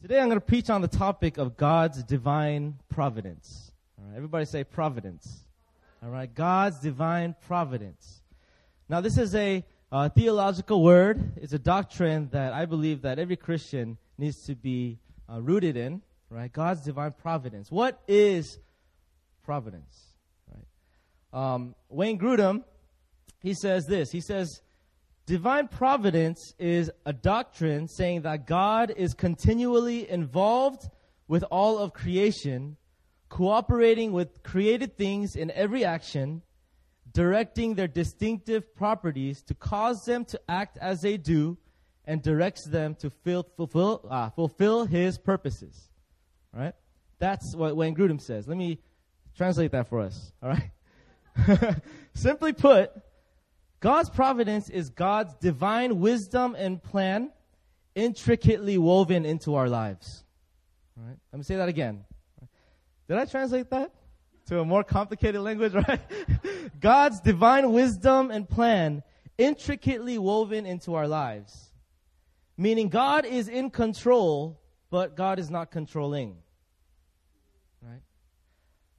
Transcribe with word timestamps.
Today 0.00 0.20
I'm 0.20 0.28
going 0.28 0.38
to 0.38 0.46
preach 0.46 0.70
on 0.70 0.80
the 0.80 0.86
topic 0.86 1.38
of 1.38 1.56
God's 1.56 2.04
divine 2.04 2.78
providence. 2.88 3.72
All 3.98 4.08
right, 4.08 4.16
everybody 4.16 4.44
say 4.44 4.62
providence. 4.62 5.42
All 6.04 6.08
right, 6.08 6.32
God's 6.32 6.78
divine 6.78 7.34
providence. 7.48 8.22
Now, 8.88 9.00
this 9.00 9.18
is 9.18 9.34
a 9.34 9.64
uh, 9.90 10.08
theological 10.10 10.84
word. 10.84 11.32
It's 11.38 11.52
a 11.52 11.58
doctrine 11.58 12.28
that 12.30 12.52
I 12.52 12.64
believe 12.66 13.02
that 13.02 13.18
every 13.18 13.34
Christian 13.34 13.98
needs 14.18 14.44
to 14.44 14.54
be 14.54 15.00
uh, 15.28 15.42
rooted 15.42 15.76
in. 15.76 16.00
Right, 16.30 16.52
God's 16.52 16.82
divine 16.82 17.14
providence. 17.20 17.68
What 17.68 18.00
is 18.06 18.60
providence? 19.42 20.14
Right. 20.54 21.54
Um, 21.54 21.74
Wayne 21.88 22.20
Grudem, 22.20 22.62
he 23.40 23.52
says 23.52 23.84
this. 23.86 24.12
He 24.12 24.20
says 24.20 24.62
Divine 25.28 25.68
providence 25.68 26.54
is 26.58 26.90
a 27.04 27.12
doctrine 27.12 27.86
saying 27.86 28.22
that 28.22 28.46
God 28.46 28.94
is 28.96 29.12
continually 29.12 30.08
involved 30.08 30.88
with 31.28 31.44
all 31.50 31.76
of 31.76 31.92
creation, 31.92 32.78
cooperating 33.28 34.12
with 34.12 34.42
created 34.42 34.96
things 34.96 35.36
in 35.36 35.50
every 35.50 35.84
action, 35.84 36.40
directing 37.12 37.74
their 37.74 37.86
distinctive 37.86 38.74
properties 38.74 39.42
to 39.42 39.54
cause 39.54 40.02
them 40.06 40.24
to 40.24 40.40
act 40.48 40.78
as 40.80 41.02
they 41.02 41.18
do, 41.18 41.58
and 42.06 42.22
directs 42.22 42.66
them 42.66 42.94
to 42.94 43.10
fill, 43.10 43.46
fulfill, 43.54 44.06
uh, 44.10 44.30
fulfill 44.30 44.86
his 44.86 45.18
purposes. 45.18 45.90
All 46.54 46.60
right? 46.62 46.74
That's 47.18 47.54
what 47.54 47.76
Wayne 47.76 47.94
Grudem 47.94 48.18
says. 48.18 48.48
Let 48.48 48.56
me 48.56 48.80
translate 49.36 49.72
that 49.72 49.90
for 49.90 50.00
us. 50.00 50.32
All 50.42 50.48
right? 50.48 51.76
Simply 52.14 52.54
put, 52.54 52.92
God's 53.80 54.10
providence 54.10 54.68
is 54.68 54.90
God's 54.90 55.34
divine 55.34 56.00
wisdom 56.00 56.56
and 56.58 56.82
plan 56.82 57.30
intricately 57.94 58.78
woven 58.78 59.24
into 59.24 59.54
our 59.54 59.68
lives. 59.68 60.24
All 60.96 61.04
right? 61.04 61.16
Let 61.32 61.38
me 61.38 61.44
say 61.44 61.56
that 61.56 61.68
again. 61.68 62.04
Did 63.08 63.18
I 63.18 63.24
translate 63.24 63.70
that 63.70 63.92
to 64.46 64.60
a 64.60 64.64
more 64.64 64.82
complicated 64.82 65.40
language, 65.40 65.74
right? 65.88 66.00
God's 66.80 67.20
divine 67.20 67.72
wisdom 67.72 68.30
and 68.30 68.48
plan 68.48 69.02
intricately 69.36 70.18
woven 70.18 70.66
into 70.66 70.94
our 70.94 71.06
lives. 71.06 71.72
Meaning 72.56 72.88
God 72.88 73.24
is 73.24 73.48
in 73.48 73.70
control, 73.70 74.60
but 74.90 75.16
God 75.16 75.38
is 75.38 75.48
not 75.48 75.70
controlling. 75.70 76.36
Right? 77.80 78.02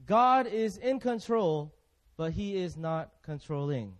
God 0.06 0.48
is 0.48 0.78
in 0.78 1.00
control, 1.02 1.76
but 2.16 2.32
he 2.32 2.56
is 2.56 2.78
not 2.78 3.12
controlling. 3.22 3.94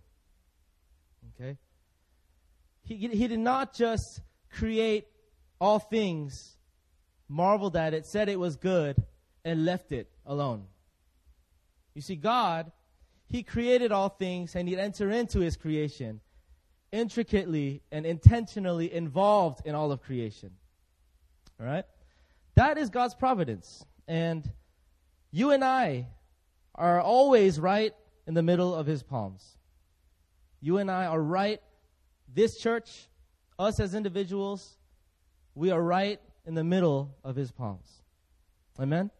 He, 2.90 3.06
he 3.06 3.28
did 3.28 3.38
not 3.38 3.72
just 3.72 4.20
create 4.50 5.06
all 5.60 5.78
things, 5.78 6.56
marveled 7.28 7.76
at 7.76 7.94
it, 7.94 8.04
said 8.04 8.28
it 8.28 8.38
was 8.38 8.56
good, 8.56 8.96
and 9.44 9.64
left 9.64 9.92
it 9.92 10.10
alone. 10.26 10.64
You 11.94 12.02
see, 12.02 12.16
God, 12.16 12.72
He 13.28 13.44
created 13.44 13.92
all 13.92 14.08
things 14.08 14.56
and 14.56 14.68
He'd 14.68 14.80
enter 14.80 15.08
into 15.08 15.38
His 15.38 15.56
creation 15.56 16.20
intricately 16.90 17.82
and 17.92 18.04
intentionally 18.04 18.92
involved 18.92 19.64
in 19.64 19.76
all 19.76 19.92
of 19.92 20.02
creation. 20.02 20.50
All 21.60 21.66
right? 21.66 21.84
That 22.56 22.76
is 22.76 22.90
God's 22.90 23.14
providence. 23.14 23.86
And 24.08 24.50
you 25.30 25.52
and 25.52 25.62
I 25.62 26.08
are 26.74 27.00
always 27.00 27.60
right 27.60 27.94
in 28.26 28.34
the 28.34 28.42
middle 28.42 28.74
of 28.74 28.86
His 28.86 29.04
palms. 29.04 29.56
You 30.60 30.78
and 30.78 30.90
I 30.90 31.06
are 31.06 31.22
right. 31.22 31.60
This 32.32 32.58
church, 32.58 33.08
us 33.58 33.80
as 33.80 33.94
individuals, 33.94 34.76
we 35.54 35.70
are 35.70 35.82
right 35.82 36.20
in 36.46 36.54
the 36.54 36.64
middle 36.64 37.14
of 37.24 37.36
his 37.36 37.50
palms. 37.50 38.02
Amen? 38.78 39.10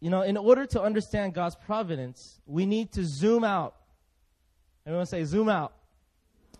You 0.00 0.10
know, 0.10 0.22
in 0.22 0.36
order 0.36 0.66
to 0.66 0.82
understand 0.82 1.32
God's 1.32 1.56
providence, 1.56 2.38
we 2.46 2.66
need 2.66 2.92
to 2.92 3.04
zoom 3.04 3.42
out. 3.42 3.74
Everyone 4.86 5.06
say, 5.06 5.24
zoom 5.24 5.48
out. 5.48 5.72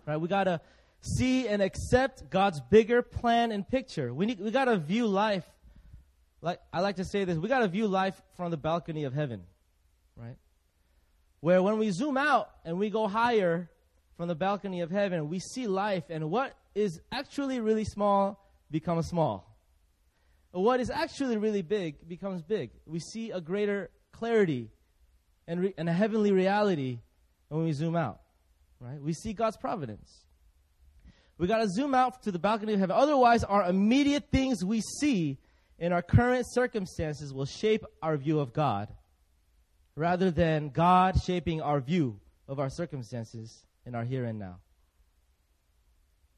Right? 0.05 0.17
We 0.17 0.27
got 0.27 0.45
to 0.45 0.61
see 1.01 1.47
and 1.47 1.61
accept 1.61 2.29
God's 2.31 2.59
bigger 2.59 3.03
plan 3.03 3.51
and 3.51 3.67
picture. 3.67 4.11
We, 4.13 4.25
need, 4.25 4.39
we 4.39 4.49
got 4.49 4.65
to 4.65 4.77
view 4.77 5.05
life, 5.05 5.45
like 6.41 6.59
I 6.73 6.81
like 6.81 6.95
to 6.95 7.05
say 7.05 7.23
this, 7.23 7.37
we 7.37 7.47
got 7.47 7.59
to 7.59 7.67
view 7.67 7.87
life 7.87 8.19
from 8.35 8.49
the 8.49 8.57
balcony 8.57 9.03
of 9.03 9.13
heaven. 9.13 9.43
Right? 10.15 10.37
Where 11.39 11.61
when 11.61 11.77
we 11.77 11.91
zoom 11.91 12.17
out 12.17 12.49
and 12.63 12.79
we 12.79 12.89
go 12.89 13.07
higher 13.07 13.69
from 14.17 14.27
the 14.27 14.35
balcony 14.35 14.81
of 14.81 14.91
heaven, 14.91 15.29
we 15.29 15.39
see 15.39 15.67
life 15.67 16.05
and 16.09 16.29
what 16.29 16.53
is 16.73 16.99
actually 17.11 17.59
really 17.59 17.83
small 17.83 18.45
becomes 18.71 19.07
small. 19.07 19.57
What 20.51 20.79
is 20.79 20.89
actually 20.89 21.37
really 21.37 21.61
big 21.61 22.07
becomes 22.07 22.41
big. 22.41 22.71
We 22.85 22.99
see 22.99 23.31
a 23.31 23.41
greater 23.41 23.89
clarity 24.13 24.69
and, 25.47 25.61
re- 25.61 25.73
and 25.77 25.89
a 25.89 25.93
heavenly 25.93 26.31
reality 26.31 26.99
when 27.49 27.65
we 27.65 27.73
zoom 27.73 27.95
out, 27.95 28.21
right? 28.79 29.01
We 29.01 29.13
see 29.13 29.33
God's 29.33 29.57
providence. 29.57 30.25
We 31.37 31.47
got 31.47 31.57
to 31.57 31.67
zoom 31.67 31.93
out 31.93 32.23
to 32.23 32.31
the 32.31 32.39
balcony 32.39 32.73
of 32.73 32.79
heaven. 32.79 32.95
Otherwise, 32.95 33.43
our 33.43 33.65
immediate 33.65 34.29
things 34.31 34.63
we 34.63 34.79
see 34.79 35.37
in 35.77 35.91
our 35.91 36.01
current 36.01 36.45
circumstances 36.49 37.33
will 37.33 37.45
shape 37.45 37.83
our 38.01 38.15
view 38.15 38.39
of 38.39 38.53
God 38.53 38.87
rather 39.97 40.31
than 40.31 40.69
God 40.69 41.15
shaping 41.21 41.61
our 41.61 41.81
view 41.81 42.19
of 42.47 42.59
our 42.59 42.69
circumstances 42.69 43.65
in 43.85 43.95
our 43.95 44.03
here 44.03 44.25
and 44.25 44.39
now. 44.39 44.57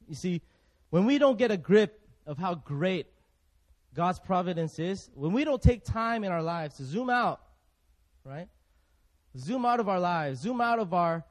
You 0.08 0.16
see, 0.16 0.42
when 0.90 1.06
we 1.06 1.18
don't 1.18 1.38
get 1.38 1.52
a 1.52 1.58
grip 1.58 2.00
of 2.26 2.38
how 2.38 2.56
great 2.56 3.08
God's 3.94 4.20
providence 4.20 4.80
is, 4.80 5.10
when 5.14 5.34
we 5.34 5.44
don't 5.44 5.62
take 5.62 5.84
time 5.84 6.24
in 6.24 6.32
our 6.32 6.44
lives 6.44 6.78
to 6.78 6.84
zoom 6.84 7.10
out, 7.10 7.42
right? 8.24 8.48
Zoom 9.38 9.66
out 9.66 9.80
of 9.80 9.90
our 9.90 10.00
lives, 10.00 10.40
zoom 10.40 10.62
out 10.62 10.80
of 10.80 10.94
our 10.94 11.24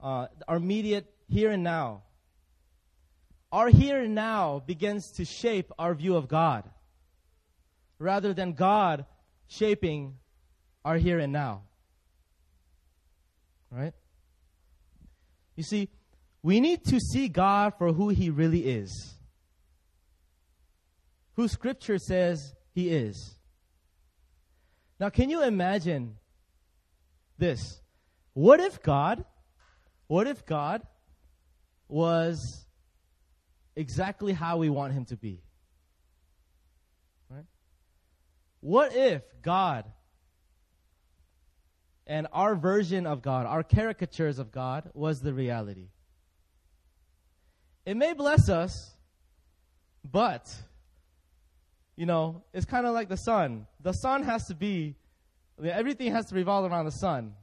uh, 0.00 0.26
our 0.46 0.56
immediate 0.56 1.06
here 1.28 1.50
and 1.50 1.62
now. 1.62 2.02
Our 3.50 3.68
here 3.68 4.02
and 4.02 4.14
now 4.14 4.62
begins 4.66 5.12
to 5.12 5.24
shape 5.24 5.72
our 5.78 5.94
view 5.94 6.16
of 6.16 6.28
God 6.28 6.68
rather 7.98 8.34
than 8.34 8.52
God 8.52 9.06
shaping 9.46 10.16
our 10.84 10.96
here 10.96 11.18
and 11.18 11.32
now. 11.32 11.62
Right? 13.70 13.94
You 15.56 15.62
see, 15.62 15.88
we 16.42 16.60
need 16.60 16.84
to 16.86 17.00
see 17.00 17.28
God 17.28 17.74
for 17.78 17.92
who 17.92 18.08
He 18.08 18.30
really 18.30 18.66
is, 18.66 19.14
who 21.34 21.48
Scripture 21.48 21.98
says 21.98 22.54
He 22.74 22.90
is. 22.90 23.36
Now, 25.00 25.10
can 25.10 25.30
you 25.30 25.42
imagine 25.42 26.16
this? 27.38 27.80
What 28.32 28.60
if 28.60 28.82
God, 28.82 29.24
what 30.06 30.26
if 30.26 30.44
God 30.44 30.82
was 31.88 32.66
exactly 33.76 34.32
how 34.32 34.58
we 34.58 34.68
want 34.68 34.92
Him 34.92 35.04
to 35.06 35.16
be? 35.16 35.40
What 38.60 38.96
if 38.96 39.22
God 39.42 39.84
and 42.06 42.26
our 42.32 42.54
version 42.54 43.06
of 43.06 43.22
God, 43.22 43.46
our 43.46 43.62
caricatures 43.62 44.38
of 44.38 44.52
God, 44.52 44.90
was 44.94 45.20
the 45.20 45.32
reality. 45.32 45.88
It 47.86 47.96
may 47.96 48.12
bless 48.12 48.48
us, 48.48 48.90
but, 50.10 50.54
you 51.96 52.06
know, 52.06 52.42
it's 52.52 52.66
kind 52.66 52.86
of 52.86 52.94
like 52.94 53.08
the 53.08 53.16
sun. 53.16 53.66
The 53.80 53.92
sun 53.92 54.22
has 54.22 54.46
to 54.48 54.54
be, 54.54 54.96
everything 55.62 56.12
has 56.12 56.26
to 56.26 56.34
revolve 56.34 56.70
around 56.70 56.86
the 56.86 56.92
sun, 56.92 57.34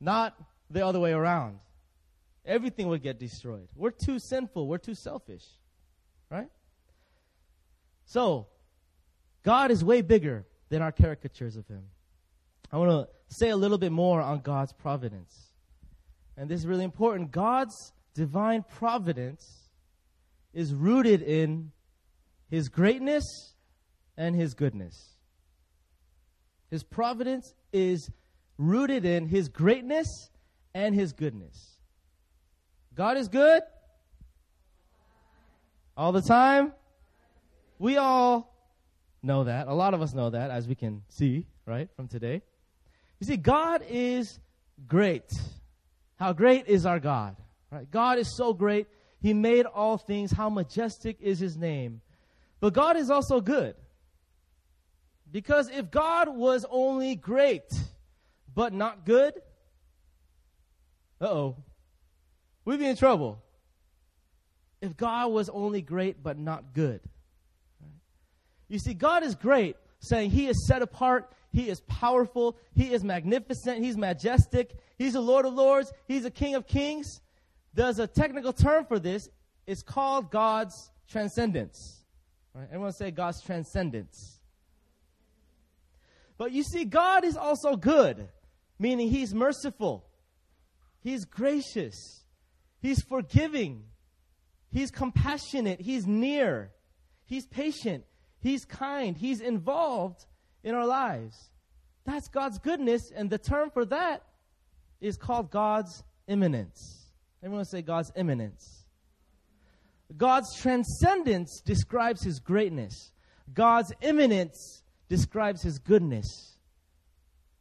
not 0.00 0.34
the 0.70 0.86
other 0.86 1.00
way 1.00 1.12
around. 1.12 1.58
Everything 2.44 2.88
would 2.88 3.02
get 3.02 3.18
destroyed. 3.18 3.68
We're 3.74 3.90
too 3.90 4.18
sinful, 4.18 4.66
we're 4.66 4.78
too 4.78 4.94
selfish, 4.94 5.44
right? 6.30 6.48
So, 8.04 8.48
God 9.42 9.70
is 9.70 9.82
way 9.82 10.02
bigger 10.02 10.46
than 10.68 10.82
our 10.82 10.92
caricatures 10.92 11.56
of 11.56 11.66
Him. 11.68 11.84
I 12.74 12.76
want 12.76 12.90
to 12.90 13.08
say 13.28 13.50
a 13.50 13.56
little 13.56 13.78
bit 13.78 13.92
more 13.92 14.20
on 14.20 14.40
God's 14.40 14.72
providence. 14.72 15.52
And 16.36 16.50
this 16.50 16.58
is 16.58 16.66
really 16.66 16.82
important. 16.82 17.30
God's 17.30 17.92
divine 18.16 18.64
providence 18.64 19.68
is 20.52 20.74
rooted 20.74 21.22
in 21.22 21.70
his 22.50 22.68
greatness 22.68 23.54
and 24.16 24.34
his 24.34 24.54
goodness. 24.54 25.14
His 26.68 26.82
providence 26.82 27.54
is 27.72 28.10
rooted 28.58 29.04
in 29.04 29.28
his 29.28 29.48
greatness 29.48 30.08
and 30.74 30.96
his 30.96 31.12
goodness. 31.12 31.78
God 32.96 33.16
is 33.16 33.28
good 33.28 33.62
all 35.96 36.10
the 36.10 36.22
time. 36.22 36.72
We 37.78 37.98
all 37.98 38.52
know 39.22 39.44
that. 39.44 39.68
A 39.68 39.74
lot 39.74 39.94
of 39.94 40.02
us 40.02 40.12
know 40.12 40.30
that, 40.30 40.50
as 40.50 40.66
we 40.66 40.74
can 40.74 41.02
see, 41.08 41.46
right, 41.66 41.88
from 41.94 42.08
today. 42.08 42.42
You 43.24 43.28
see, 43.28 43.36
God 43.38 43.82
is 43.88 44.38
great. 44.86 45.32
How 46.16 46.34
great 46.34 46.66
is 46.66 46.84
our 46.84 47.00
God? 47.00 47.36
Right? 47.70 47.90
God 47.90 48.18
is 48.18 48.36
so 48.36 48.52
great. 48.52 48.86
He 49.22 49.32
made 49.32 49.64
all 49.64 49.96
things. 49.96 50.30
How 50.30 50.50
majestic 50.50 51.16
is 51.22 51.38
his 51.38 51.56
name. 51.56 52.02
But 52.60 52.74
God 52.74 52.98
is 52.98 53.08
also 53.08 53.40
good. 53.40 53.76
Because 55.32 55.70
if 55.70 55.90
God 55.90 56.36
was 56.36 56.66
only 56.68 57.14
great, 57.14 57.64
but 58.54 58.74
not 58.74 59.06
good, 59.06 59.32
uh 61.18 61.24
oh, 61.24 61.56
we'd 62.66 62.78
be 62.78 62.84
in 62.84 62.96
trouble. 62.96 63.42
If 64.82 64.98
God 64.98 65.32
was 65.32 65.48
only 65.48 65.80
great, 65.80 66.22
but 66.22 66.36
not 66.36 66.74
good. 66.74 67.00
You 68.68 68.78
see, 68.78 68.92
God 68.92 69.22
is 69.22 69.34
great, 69.34 69.76
saying 70.00 70.28
He 70.28 70.46
is 70.46 70.66
set 70.66 70.82
apart, 70.82 71.32
He 71.54 71.68
is 71.68 71.80
powerful, 71.82 72.56
He 72.74 72.92
is 72.92 73.04
magnificent, 73.04 73.84
He's 73.84 73.96
majestic, 73.96 74.74
He's 74.98 75.12
the 75.12 75.20
Lord 75.20 75.46
of 75.46 75.54
Lords, 75.54 75.92
He's 76.08 76.24
a 76.24 76.30
King 76.30 76.56
of 76.56 76.66
Kings. 76.66 77.20
There's 77.72 78.00
a 78.00 78.08
technical 78.08 78.52
term 78.52 78.86
for 78.86 78.98
this. 78.98 79.30
It's 79.64 79.80
called 79.80 80.32
God's 80.32 80.90
transcendence. 81.08 82.04
Right? 82.54 82.66
Everyone 82.66 82.92
say 82.92 83.12
God's 83.12 83.40
transcendence. 83.40 84.40
But 86.36 86.50
you 86.50 86.64
see, 86.64 86.84
God 86.84 87.24
is 87.24 87.36
also 87.36 87.76
good, 87.76 88.28
meaning 88.76 89.08
He's 89.08 89.32
merciful, 89.32 90.04
He's 91.04 91.24
gracious, 91.24 92.24
He's 92.82 93.00
forgiving, 93.00 93.84
He's 94.72 94.90
compassionate, 94.90 95.80
He's 95.80 96.04
near, 96.04 96.72
He's 97.26 97.46
patient, 97.46 98.02
He's 98.40 98.64
kind, 98.64 99.16
He's 99.16 99.40
involved 99.40 100.26
in 100.64 100.74
our 100.74 100.86
lives. 100.86 101.50
That's 102.04 102.26
God's 102.28 102.58
goodness, 102.58 103.12
and 103.14 103.30
the 103.30 103.38
term 103.38 103.70
for 103.70 103.84
that 103.86 104.24
is 105.00 105.16
called 105.16 105.50
God's 105.50 106.02
immanence. 106.26 107.06
Everyone 107.42 107.64
say 107.64 107.82
God's 107.82 108.10
immanence. 108.16 108.84
God's 110.16 110.56
transcendence 110.56 111.60
describes 111.64 112.22
His 112.22 112.40
greatness. 112.40 113.12
God's 113.52 113.92
immanence 114.00 114.82
describes 115.08 115.62
his 115.62 115.78
goodness. 115.78 116.56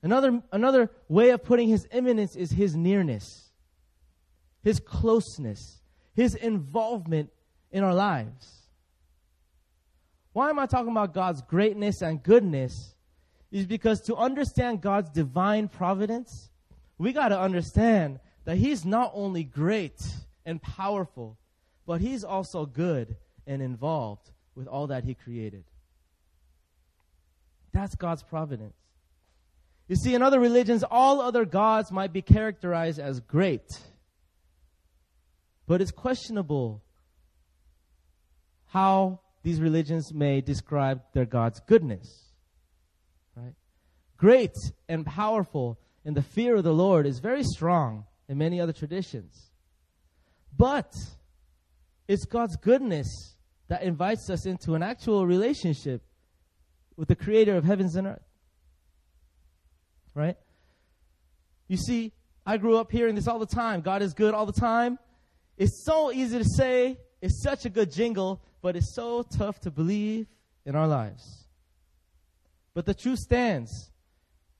Another, 0.01 0.41
another 0.51 0.89
way 1.07 1.29
of 1.31 1.43
putting 1.43 1.69
his 1.69 1.87
immanence 1.91 2.35
is 2.35 2.51
his 2.51 2.75
nearness, 2.75 3.51
his 4.63 4.79
closeness, 4.79 5.81
his 6.13 6.35
involvement 6.35 7.29
in 7.71 7.83
our 7.83 7.93
lives. 7.93 8.67
Why 10.33 10.49
am 10.49 10.59
I 10.59 10.65
talking 10.65 10.91
about 10.91 11.13
God's 11.13 11.41
greatness 11.41 12.01
and 12.01 12.21
goodness? 12.21 12.92
Is 13.53 13.67
because 13.67 14.01
to 14.01 14.15
understand 14.15 14.81
God's 14.81 15.11
divine 15.11 15.67
providence, 15.67 16.49
we 16.97 17.13
got 17.13 17.27
to 17.27 17.39
understand 17.39 18.19
that 18.45 18.57
He's 18.57 18.83
not 18.83 19.11
only 19.13 19.43
great 19.43 20.01
and 20.43 20.59
powerful, 20.59 21.37
but 21.85 22.01
He's 22.01 22.23
also 22.23 22.65
good 22.65 23.15
and 23.45 23.61
involved 23.61 24.31
with 24.55 24.65
all 24.65 24.87
that 24.87 25.03
He 25.03 25.13
created. 25.13 25.63
That's 27.71 27.93
God's 27.93 28.23
providence. 28.23 28.73
You 29.87 29.97
see, 29.97 30.15
in 30.15 30.23
other 30.23 30.39
religions, 30.39 30.83
all 30.89 31.21
other 31.21 31.45
gods 31.45 31.91
might 31.91 32.11
be 32.11 32.23
characterized 32.23 32.99
as 32.99 33.19
great. 33.19 33.69
But 35.67 35.79
it's 35.79 35.91
questionable 35.91 36.81
how 38.69 39.19
these 39.43 39.61
religions 39.61 40.11
may 40.11 40.41
describe 40.41 41.01
their 41.13 41.25
God's 41.25 41.59
goodness. 41.59 42.32
Great 44.17 44.55
and 44.87 45.05
powerful 45.05 45.79
in 46.05 46.13
the 46.13 46.21
fear 46.21 46.55
of 46.55 46.63
the 46.63 46.73
Lord 46.73 47.05
is 47.05 47.19
very 47.19 47.43
strong 47.43 48.05
in 48.27 48.37
many 48.37 48.59
other 48.59 48.73
traditions. 48.73 49.51
But 50.55 50.93
it's 52.07 52.25
God's 52.25 52.55
goodness 52.57 53.35
that 53.67 53.83
invites 53.83 54.29
us 54.29 54.45
into 54.45 54.75
an 54.75 54.83
actual 54.83 55.25
relationship 55.25 56.03
with 56.95 57.07
the 57.07 57.15
creator 57.15 57.55
of 57.55 57.63
heavens 57.63 57.95
and 57.95 58.07
earth. 58.07 58.27
Right? 60.13 60.37
You 61.67 61.77
see, 61.77 62.11
I 62.45 62.57
grew 62.57 62.77
up 62.77 62.91
hearing 62.91 63.15
this 63.15 63.27
all 63.27 63.39
the 63.39 63.45
time. 63.45 63.81
God 63.81 64.01
is 64.01 64.13
good 64.13 64.33
all 64.33 64.45
the 64.45 64.51
time. 64.51 64.99
It's 65.57 65.85
so 65.85 66.11
easy 66.11 66.37
to 66.37 66.45
say, 66.45 66.99
it's 67.21 67.41
such 67.41 67.65
a 67.65 67.69
good 67.69 67.91
jingle, 67.91 68.41
but 68.61 68.75
it's 68.75 68.93
so 68.93 69.23
tough 69.23 69.59
to 69.61 69.71
believe 69.71 70.27
in 70.65 70.75
our 70.75 70.87
lives. 70.87 71.47
But 72.73 72.85
the 72.85 72.93
truth 72.93 73.19
stands. 73.19 73.91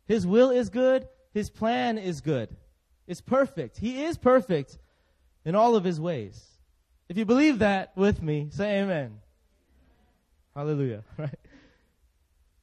His 0.06 0.28
will 0.28 0.50
is 0.52 0.70
good, 0.70 1.08
His 1.34 1.50
plan 1.50 1.98
is 1.98 2.22
good. 2.22 2.56
It's 3.08 3.22
perfect. 3.22 3.78
He 3.78 4.04
is 4.04 4.18
perfect 4.18 4.78
in 5.46 5.56
all 5.56 5.76
of 5.76 5.84
His 5.84 6.00
ways. 6.00 6.42
If 7.10 7.18
you 7.18 7.26
believe 7.26 7.60
that 7.60 7.92
with 7.96 8.22
me, 8.22 8.48
say 8.52 8.80
amen. 8.82 9.20
Hallelujah. 10.56 11.04
Right? 11.18 11.40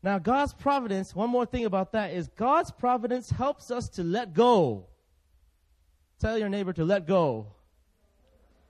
Now, 0.03 0.19
God's 0.19 0.55
providence, 0.55 1.15
one 1.15 1.29
more 1.29 1.45
thing 1.45 1.67
about 1.67 1.93
that 1.93 2.13
is 2.13 2.29
God's 2.29 2.71
providence 2.71 3.29
helps 3.29 3.71
us 3.71 3.87
to 3.91 4.03
let 4.03 4.33
go. 4.33 4.87
Tell 6.21 6.39
your 6.39 6.49
neighbor 6.49 6.73
to 6.73 6.85
let 6.85 7.07
go 7.07 7.49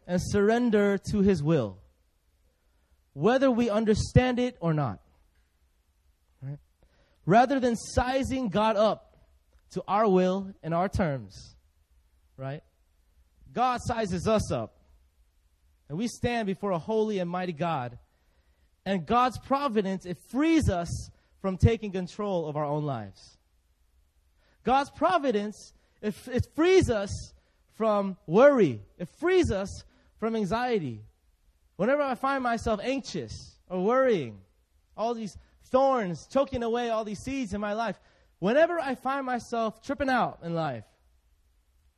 and 0.06 0.20
surrender 0.20 0.98
to 1.12 1.20
his 1.20 1.40
will, 1.40 1.78
whether 3.12 3.48
we 3.48 3.70
understand 3.70 4.40
it 4.40 4.56
or 4.60 4.74
not. 4.74 5.00
Rather 7.30 7.60
than 7.60 7.76
sizing 7.76 8.48
God 8.48 8.74
up 8.74 9.16
to 9.70 9.84
our 9.86 10.08
will 10.08 10.52
and 10.64 10.74
our 10.74 10.88
terms, 10.88 11.54
right? 12.36 12.60
God 13.52 13.78
sizes 13.84 14.26
us 14.26 14.50
up. 14.50 14.74
And 15.88 15.96
we 15.96 16.08
stand 16.08 16.46
before 16.46 16.72
a 16.72 16.78
holy 16.80 17.20
and 17.20 17.30
mighty 17.30 17.52
God. 17.52 18.00
And 18.84 19.06
God's 19.06 19.38
providence, 19.38 20.06
it 20.06 20.18
frees 20.32 20.68
us 20.68 20.90
from 21.40 21.56
taking 21.56 21.92
control 21.92 22.48
of 22.48 22.56
our 22.56 22.64
own 22.64 22.84
lives. 22.84 23.38
God's 24.64 24.90
providence, 24.90 25.72
it, 26.02 26.16
it 26.26 26.48
frees 26.56 26.90
us 26.90 27.32
from 27.74 28.16
worry, 28.26 28.80
it 28.98 29.08
frees 29.20 29.52
us 29.52 29.84
from 30.18 30.34
anxiety. 30.34 31.04
Whenever 31.76 32.02
I 32.02 32.16
find 32.16 32.42
myself 32.42 32.80
anxious 32.82 33.56
or 33.68 33.84
worrying, 33.84 34.40
all 34.96 35.14
these 35.14 35.36
thorns 35.70 36.26
choking 36.26 36.62
away 36.62 36.90
all 36.90 37.04
these 37.04 37.18
seeds 37.18 37.54
in 37.54 37.60
my 37.60 37.72
life, 37.72 37.98
whenever 38.38 38.78
I 38.78 38.94
find 38.94 39.24
myself 39.24 39.82
tripping 39.82 40.10
out 40.10 40.40
in 40.42 40.54
life, 40.54 40.84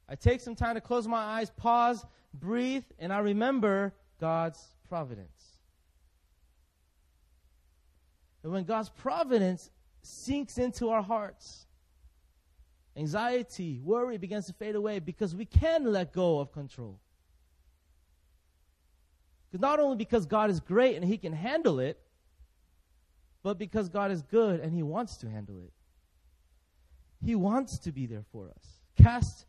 I 0.09 0.15
take 0.15 0.41
some 0.41 0.55
time 0.55 0.75
to 0.75 0.81
close 0.81 1.09
my 1.09 1.19
eyes, 1.19 1.51
pause, 1.51 2.05
breathe, 2.35 2.85
and 2.99 3.13
I 3.13 3.19
remember 3.19 3.95
God's 4.21 4.63
providence. 4.89 5.59
And 8.43 8.53
when 8.53 8.65
God's 8.65 8.91
providence 8.91 9.71
sinks 10.03 10.59
into 10.59 10.91
our 10.91 11.03
hearts, 11.03 11.67
anxiety, 12.97 13.81
worry 13.83 14.19
begins 14.19 14.47
to 14.47 14.53
fade 14.53 14.75
away 14.75 14.99
because 14.99 15.35
we 15.35 15.45
can 15.45 15.91
let 15.91 16.13
go 16.13 16.41
of 16.41 16.53
control. 16.53 17.01
Because 19.51 19.63
not 19.63 19.81
only 19.81 19.97
because 19.97 20.27
God 20.27 20.51
is 20.51 20.61
great 20.61 20.97
and 20.97 21.05
He 21.05 21.19
can 21.19 21.33
handle 21.33 21.79
it, 21.79 22.01
but 23.43 23.59
because 23.59 23.89
God 23.89 24.11
is 24.11 24.23
good 24.23 24.61
and 24.61 24.73
He 24.73 24.83
wants 24.83 25.17
to 25.19 25.29
handle 25.29 25.59
it. 25.59 25.73
He 27.25 27.35
wants 27.35 27.79
to 27.79 27.93
be 27.93 28.07
there 28.07 28.25
for 28.33 28.49
us. 28.49 28.67
Cast 28.97 29.47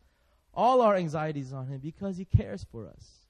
all 0.52 0.80
our 0.80 0.96
anxieties 0.96 1.52
on 1.52 1.66
Him 1.66 1.80
because 1.80 2.16
He 2.16 2.24
cares 2.24 2.64
for 2.70 2.86
us. 2.86 3.24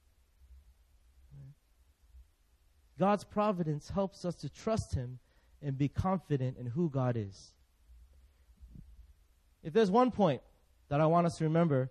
God's 2.99 3.25
providence 3.25 3.90
helps 3.90 4.25
us 4.25 4.35
to 4.37 4.49
trust 4.49 4.94
Him 4.94 5.18
and 5.62 5.76
be 5.76 5.88
confident 5.88 6.59
in 6.59 6.66
who 6.66 6.90
God 6.90 7.16
is. 7.16 7.52
If 9.62 9.73
there's 9.73 9.90
one 9.90 10.11
point 10.11 10.42
that 10.88 11.00
I 11.00 11.06
want 11.06 11.26
us 11.26 11.38
to 11.38 11.44
remember 11.44 11.90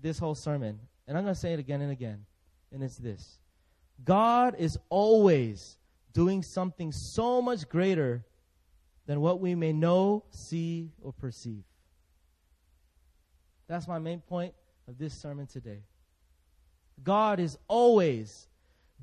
this 0.00 0.18
whole 0.18 0.34
sermon, 0.34 0.80
and 1.06 1.16
I'm 1.16 1.24
going 1.24 1.34
to 1.34 1.40
say 1.40 1.52
it 1.52 1.58
again 1.58 1.82
and 1.82 1.92
again, 1.92 2.24
and 2.72 2.82
it's 2.82 2.96
this 2.96 3.38
God 4.02 4.56
is 4.58 4.78
always 4.88 5.76
doing 6.14 6.42
something 6.42 6.90
so 6.92 7.42
much 7.42 7.68
greater 7.68 8.24
than 9.06 9.20
what 9.20 9.40
we 9.40 9.54
may 9.54 9.72
know, 9.72 10.24
see, 10.30 10.90
or 11.02 11.12
perceive. 11.12 11.64
That's 13.68 13.86
my 13.86 13.98
main 13.98 14.20
point 14.20 14.54
of 14.88 14.96
this 14.96 15.20
sermon 15.20 15.46
today. 15.46 15.82
God 17.02 17.38
is 17.40 17.58
always 17.68 18.48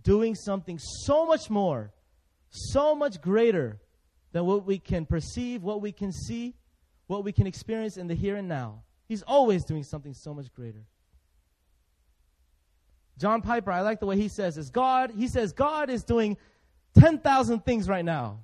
doing 0.02 0.34
something 0.34 0.80
so 0.80 1.28
much 1.28 1.50
more 1.50 1.94
so 2.52 2.94
much 2.94 3.22
greater 3.22 3.80
than 4.34 4.46
what 4.46 4.66
we 4.66 4.78
can 4.78 5.06
perceive, 5.06 5.64
what 5.64 5.82
we 5.82 5.92
can 5.92 6.12
see, 6.12 6.54
what 7.08 7.24
we 7.24 7.32
can 7.32 7.48
experience 7.48 7.98
in 7.98 8.08
the 8.08 8.16
here 8.16 8.36
and 8.36 8.48
now. 8.48 8.84
He's 9.08 9.24
always 9.24 9.66
doing 9.66 9.84
something 9.84 10.14
so 10.14 10.34
much 10.34 10.54
greater. 10.54 10.86
John 13.18 13.42
Piper, 13.42 13.72
I 13.72 13.82
like 13.82 14.00
the 14.00 14.06
way 14.06 14.18
he 14.18 14.30
says 14.30 14.56
this. 14.56 14.70
God, 14.70 15.12
he 15.18 15.28
says, 15.28 15.54
God 15.54 15.90
is 15.90 16.04
doing 16.04 16.38
10,000 17.00 17.66
things 17.66 17.88
right 17.88 18.06
now, 18.06 18.44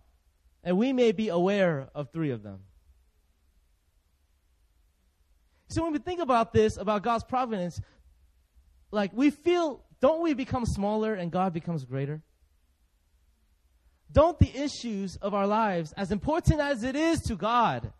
and 0.64 0.78
we 0.78 0.94
may 0.94 1.12
be 1.12 1.30
aware 1.30 1.90
of 1.94 2.12
three 2.12 2.32
of 2.32 2.44
them. 2.44 2.60
So 5.70 5.84
when 5.84 5.92
we 5.92 6.00
think 6.00 6.22
about 6.22 6.54
this, 6.54 6.78
about 6.78 7.04
God's 7.04 7.24
providence, 7.24 7.82
like 8.92 9.12
we 9.14 9.30
feel, 9.32 9.84
don't 10.00 10.22
we 10.22 10.34
become 10.34 10.66
smaller 10.66 11.14
and 11.14 11.32
God 11.32 11.54
becomes 11.54 11.84
greater? 11.84 12.22
don't 14.12 14.40
the 14.40 14.56
issues 14.56 15.18
of 15.18 15.34
our 15.34 15.48
lives, 15.48 15.94
as 15.94 16.12
important 16.12 16.60
as 16.60 16.84
it 16.84 16.96
is 16.96 17.20
to 17.22 17.36
God, 17.36 17.92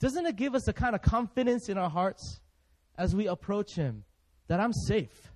doesn't 0.00 0.26
it 0.26 0.36
give 0.36 0.54
us 0.54 0.68
a 0.68 0.72
kind 0.72 0.94
of 0.94 1.02
confidence 1.02 1.68
in 1.68 1.78
our 1.78 1.90
hearts 1.90 2.40
as 2.96 3.14
we 3.14 3.26
approach 3.26 3.74
Him 3.74 4.04
that 4.48 4.60
I'm 4.60 4.72
safe? 4.72 5.30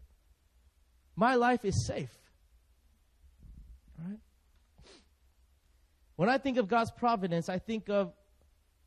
My 1.17 1.35
life 1.35 1.65
is 1.65 1.87
safe. 1.87 2.13
Right? 3.99 4.19
When 6.19 6.29
I 6.29 6.37
think 6.37 6.57
of 6.57 6.67
God's 6.67 6.91
providence, 6.91 7.49
I 7.49 7.61
think 7.61 7.89
of 7.89 8.13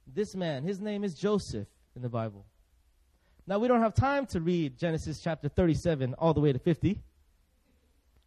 this 0.05 0.35
man. 0.35 0.65
His 0.65 0.81
name 0.81 1.05
is 1.05 1.13
Joseph 1.13 1.69
in 1.95 2.01
the 2.01 2.09
Bible. 2.09 2.45
Now, 3.47 3.57
we 3.57 3.69
don't 3.69 3.79
have 3.79 3.93
time 3.93 4.25
to 4.27 4.41
read 4.41 4.77
Genesis 4.77 5.21
chapter 5.23 5.47
37 5.47 6.13
all 6.15 6.33
the 6.33 6.41
way 6.41 6.51
to 6.51 6.59
50, 6.59 6.99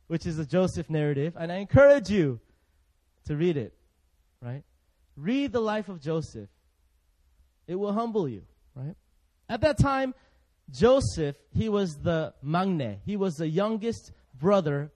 which 0.06 0.24
is 0.24 0.38
the 0.38 0.46
Joseph 0.46 0.88
narrative, 0.88 1.36
and 1.38 1.52
I 1.52 1.56
encourage 1.56 2.08
you 2.08 2.40
to 3.26 3.36
read 3.36 3.58
it, 3.58 3.74
right? 4.40 4.62
Read 5.18 5.52
the 5.52 5.60
life 5.60 5.90
of 5.90 6.00
Joseph. 6.00 6.48
It 7.66 7.74
will 7.74 7.92
humble 7.92 8.26
you, 8.26 8.44
right? 8.74 8.94
At 9.50 9.60
that 9.60 9.76
time, 9.76 10.14
Joseph, 10.70 11.36
he 11.54 11.68
was 11.68 11.98
the 11.98 12.32
maknae. 12.42 13.00
He 13.04 13.18
was 13.18 13.36
the 13.36 13.48
youngest 13.48 14.12
brother. 14.32 14.92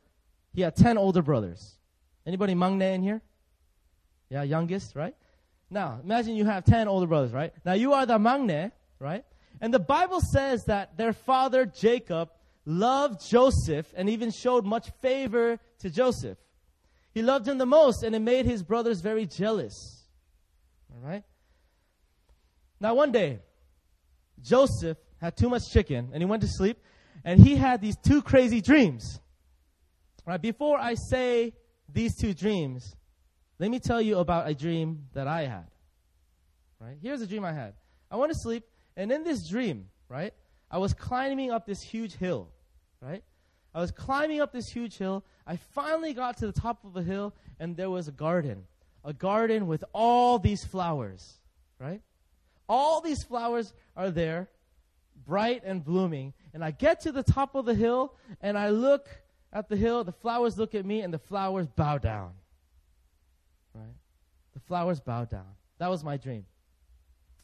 He 0.54 0.62
had 0.62 0.76
10 0.76 0.96
older 0.96 1.20
brothers. 1.20 1.76
Anybody 2.24 2.54
maknae 2.54 2.94
in 2.94 3.02
here? 3.02 3.20
Yeah, 4.30 4.42
youngest, 4.42 4.94
right? 4.94 5.14
Now, 5.70 6.00
imagine 6.02 6.34
you 6.34 6.44
have 6.44 6.64
10 6.64 6.88
older 6.88 7.06
brothers, 7.06 7.32
right? 7.32 7.52
Now, 7.64 7.74
you 7.74 7.92
are 7.92 8.06
the 8.06 8.18
maknae, 8.18 8.72
right? 8.98 9.24
And 9.60 9.72
the 9.72 9.78
Bible 9.78 10.20
says 10.20 10.64
that 10.64 10.96
their 10.96 11.12
father 11.12 11.66
Jacob 11.66 12.30
loved 12.64 13.26
Joseph 13.26 13.92
and 13.96 14.08
even 14.10 14.30
showed 14.30 14.64
much 14.64 14.90
favor 15.00 15.58
to 15.80 15.90
Joseph. 15.90 16.38
He 17.12 17.22
loved 17.22 17.48
him 17.48 17.58
the 17.58 17.66
most 17.66 18.02
and 18.02 18.14
it 18.14 18.20
made 18.20 18.46
his 18.46 18.62
brothers 18.62 19.00
very 19.00 19.26
jealous. 19.26 20.04
All 20.94 21.00
right? 21.00 21.24
Now, 22.80 22.94
one 22.94 23.10
day, 23.10 23.40
Joseph 24.42 24.98
had 25.20 25.36
too 25.36 25.48
much 25.48 25.70
chicken 25.70 26.10
and 26.12 26.22
he 26.22 26.26
went 26.26 26.42
to 26.42 26.48
sleep 26.48 26.78
and 27.24 27.40
he 27.40 27.56
had 27.56 27.80
these 27.80 27.96
two 27.96 28.22
crazy 28.22 28.60
dreams. 28.60 29.20
All 30.26 30.32
right, 30.32 30.40
before 30.40 30.78
I 30.78 30.94
say 30.94 31.54
these 31.92 32.14
two 32.14 32.34
dreams, 32.34 32.94
let 33.58 33.70
me 33.70 33.78
tell 33.80 34.00
you 34.00 34.18
about 34.18 34.48
a 34.48 34.54
dream 34.54 35.06
that 35.14 35.26
I 35.26 35.42
had. 35.42 35.66
Right? 36.80 36.96
Here's 37.02 37.20
a 37.20 37.26
dream 37.26 37.44
I 37.44 37.52
had. 37.52 37.74
I 38.10 38.16
went 38.16 38.32
to 38.32 38.38
sleep 38.38 38.64
and 38.98 39.12
in 39.12 39.22
this 39.22 39.48
dream, 39.48 39.90
right, 40.08 40.34
I 40.68 40.78
was 40.78 40.92
climbing 40.92 41.52
up 41.52 41.66
this 41.66 41.80
huge 41.80 42.14
hill, 42.14 42.48
right? 43.00 43.22
I 43.72 43.80
was 43.80 43.92
climbing 43.92 44.40
up 44.40 44.52
this 44.52 44.66
huge 44.66 44.98
hill. 44.98 45.24
I 45.46 45.54
finally 45.54 46.12
got 46.12 46.38
to 46.38 46.46
the 46.46 46.60
top 46.60 46.84
of 46.84 46.96
a 46.96 47.02
hill, 47.02 47.32
and 47.60 47.76
there 47.76 47.90
was 47.90 48.08
a 48.08 48.12
garden. 48.12 48.64
A 49.04 49.12
garden 49.12 49.68
with 49.68 49.84
all 49.92 50.40
these 50.40 50.64
flowers, 50.64 51.38
right? 51.78 52.02
All 52.68 53.00
these 53.00 53.22
flowers 53.22 53.72
are 53.96 54.10
there, 54.10 54.48
bright 55.24 55.62
and 55.64 55.84
blooming. 55.84 56.34
And 56.52 56.64
I 56.64 56.72
get 56.72 57.02
to 57.02 57.12
the 57.12 57.22
top 57.22 57.54
of 57.54 57.66
the 57.66 57.74
hill, 57.74 58.14
and 58.40 58.58
I 58.58 58.70
look 58.70 59.08
at 59.52 59.68
the 59.68 59.76
hill. 59.76 60.02
The 60.02 60.10
flowers 60.10 60.58
look 60.58 60.74
at 60.74 60.84
me, 60.84 61.02
and 61.02 61.14
the 61.14 61.20
flowers 61.20 61.68
bow 61.68 61.98
down. 61.98 62.32
Flowers 64.68 65.00
bow 65.00 65.24
down. 65.24 65.46
That 65.78 65.90
was 65.90 66.04
my 66.04 66.16
dream. 66.18 66.44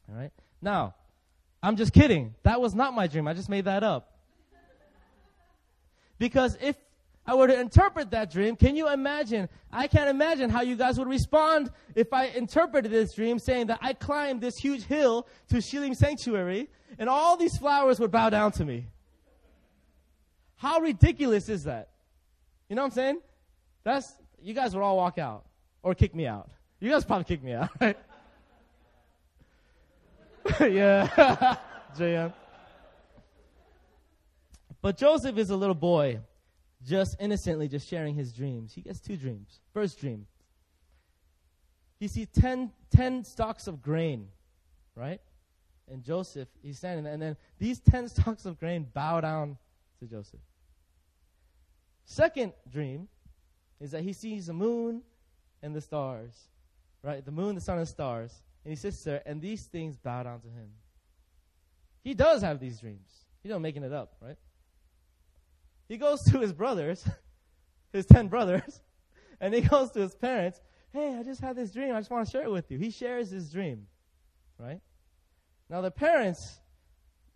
All 0.09 0.15
right? 0.15 0.31
Now, 0.61 0.95
I'm 1.63 1.77
just 1.77 1.93
kidding. 1.93 2.35
That 2.43 2.61
was 2.61 2.75
not 2.75 2.95
my 2.95 3.07
dream. 3.07 3.27
I 3.27 3.33
just 3.35 3.49
made 3.49 3.65
that 3.65 3.83
up. 3.83 4.13
Because 6.19 6.57
if 6.61 6.77
I 7.27 7.35
were 7.35 7.47
to 7.47 7.59
interpret 7.59 8.11
that 8.11 8.31
dream, 8.31 8.55
can 8.57 8.77
you 8.77 8.91
imagine? 8.93 9.49
I 9.73 9.87
can't 9.87 10.11
imagine 10.11 10.51
how 10.51 10.61
you 10.61 10.77
guys 10.77 10.99
would 10.99 11.09
respond 11.09 11.71
if 11.95 12.13
I 12.13 12.27
interpreted 12.27 12.93
this 12.93 13.15
dream 13.15 13.39
saying 13.39 13.69
that 13.69 13.79
I 13.81 13.95
climbed 13.95 14.43
this 14.43 14.59
huge 14.59 14.83
hill 14.83 15.27
to 15.49 15.57
Shilim 15.57 15.97
Sanctuary 15.97 16.69
and 16.99 17.09
all 17.09 17.37
these 17.39 17.57
flowers 17.57 17.99
would 17.99 18.11
bow 18.11 18.29
down 18.29 18.53
to 18.53 18.65
me. 18.65 18.89
How 20.57 20.81
ridiculous 20.81 21.49
is 21.49 21.65
that? 21.65 21.89
You 22.69 22.77
know 22.77 22.83
what 22.83 22.87
I'm 22.87 22.93
saying? 22.93 23.21
That's, 23.83 24.13
you 24.43 24.53
guys 24.53 24.75
would 24.75 24.83
all 24.83 24.97
walk 24.99 25.19
out 25.19 25.47
or 25.83 25.95
kick 25.95 26.15
me 26.15 26.27
out. 26.27 26.51
You 26.85 26.91
guys 26.91 27.03
probably 27.03 27.25
kick 27.25 27.43
me 27.43 27.55
out, 27.55 27.71
right? 27.81 27.97
yeah, 30.61 31.57
JM. 31.97 32.31
But 34.83 34.99
Joseph 34.99 35.39
is 35.39 35.49
a 35.49 35.57
little 35.57 35.75
boy, 35.75 36.21
just 36.85 37.17
innocently 37.19 37.69
just 37.69 37.89
sharing 37.89 38.15
his 38.15 38.35
dreams. 38.35 38.75
He 38.75 38.83
gets 38.83 39.01
two 39.01 39.17
dreams. 39.17 39.61
First 39.73 39.99
dream, 39.99 40.27
he 41.99 42.07
sees 42.07 42.27
ten, 42.39 42.71
ten 42.95 43.25
stalks 43.25 43.67
of 43.67 43.81
grain, 43.81 44.29
right? 44.95 45.23
And 45.91 46.03
Joseph, 46.03 46.49
he's 46.63 46.77
standing 46.77 47.05
there, 47.05 47.15
and 47.15 47.23
then 47.23 47.39
these 47.59 47.81
ten 47.81 48.11
stalks 48.11 48.45
of 48.45 48.61
grain 48.61 48.87
bow 48.93 49.23
down 49.23 49.57
to 50.01 50.07
Joseph. 50.07 50.41
Second 52.05 52.53
dream 52.71 53.09
is 53.81 53.93
that 53.93 54.03
he 54.03 54.13
sees 54.13 54.49
the 54.49 54.53
moon 54.53 55.01
and 55.63 55.75
the 55.75 55.81
stars, 55.81 56.51
right? 57.05 57.25
The 57.25 57.31
moon, 57.31 57.55
the 57.55 57.61
sun, 57.61 57.79
and 57.79 57.87
stars. 57.87 58.33
And 58.65 58.73
he 58.73 58.77
sits 58.77 59.05
there, 59.05 59.23
and 59.27 59.41
these 59.41 59.65
things 59.65 59.97
bow 59.99 60.23
down 60.23 60.41
to 60.41 60.49
him. 60.49 60.71
He 62.03 62.15
does 62.15 62.43
have 62.43 62.59
these 62.59 62.81
dreams. 62.81 63.09
He's 63.43 63.51
not 63.53 63.61
making 63.61 63.85
it 63.85 63.93
up, 63.93 64.15
right? 64.21 64.39
He 65.89 65.99
goes 65.99 66.23
to 66.25 66.41
his 66.41 66.53
brothers, 66.53 67.07
his 67.93 68.07
ten 68.07 68.29
brothers, 68.29 68.81
and 69.41 69.53
he 69.53 69.61
goes 69.61 69.91
to 69.93 70.01
his 70.01 70.15
parents. 70.15 70.61
Hey, 70.93 71.15
I 71.19 71.23
just 71.23 71.41
had 71.41 71.57
this 71.57 71.73
dream. 71.73 71.95
I 71.95 72.01
just 72.01 72.11
want 72.11 72.27
to 72.27 72.31
share 72.31 72.45
it 72.45 72.51
with 72.51 72.71
you. 72.71 72.79
He 72.79 72.91
shares 72.91 73.31
his 73.31 73.51
dream, 73.51 73.87
right? 74.59 74.81
Now 75.69 75.83
the 75.83 75.91
parents, 75.91 76.61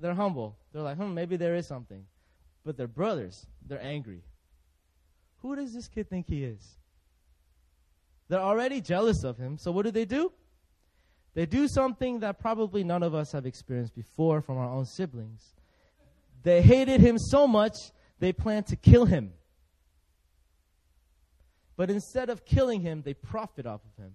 they're 0.00 0.14
humble. 0.14 0.56
They're 0.72 0.82
like, 0.82 0.96
hmm, 0.96 1.12
maybe 1.12 1.36
there 1.36 1.56
is 1.56 1.66
something. 1.66 2.04
But 2.64 2.76
their 2.76 2.86
brothers, 2.86 3.46
they're 3.66 3.82
angry. 3.82 4.22
Who 5.38 5.56
does 5.56 5.74
this 5.74 5.88
kid 5.88 6.08
think 6.08 6.26
he 6.28 6.44
is? 6.44 6.77
They're 8.28 8.40
already 8.40 8.80
jealous 8.80 9.24
of 9.24 9.38
him. 9.38 9.58
So 9.58 9.72
what 9.72 9.84
do 9.84 9.90
they 9.90 10.04
do? 10.04 10.32
They 11.34 11.46
do 11.46 11.68
something 11.68 12.20
that 12.20 12.38
probably 12.38 12.84
none 12.84 13.02
of 13.02 13.14
us 13.14 13.32
have 13.32 13.46
experienced 13.46 13.94
before 13.94 14.40
from 14.40 14.58
our 14.58 14.68
own 14.68 14.86
siblings. 14.86 15.54
They 16.42 16.62
hated 16.62 17.00
him 17.00 17.18
so 17.18 17.46
much, 17.46 17.74
they 18.18 18.32
planned 18.32 18.66
to 18.68 18.76
kill 18.76 19.04
him. 19.04 19.32
But 21.76 21.90
instead 21.90 22.28
of 22.28 22.44
killing 22.44 22.80
him, 22.80 23.02
they 23.02 23.14
profit 23.14 23.66
off 23.66 23.80
of 23.84 24.02
him. 24.02 24.14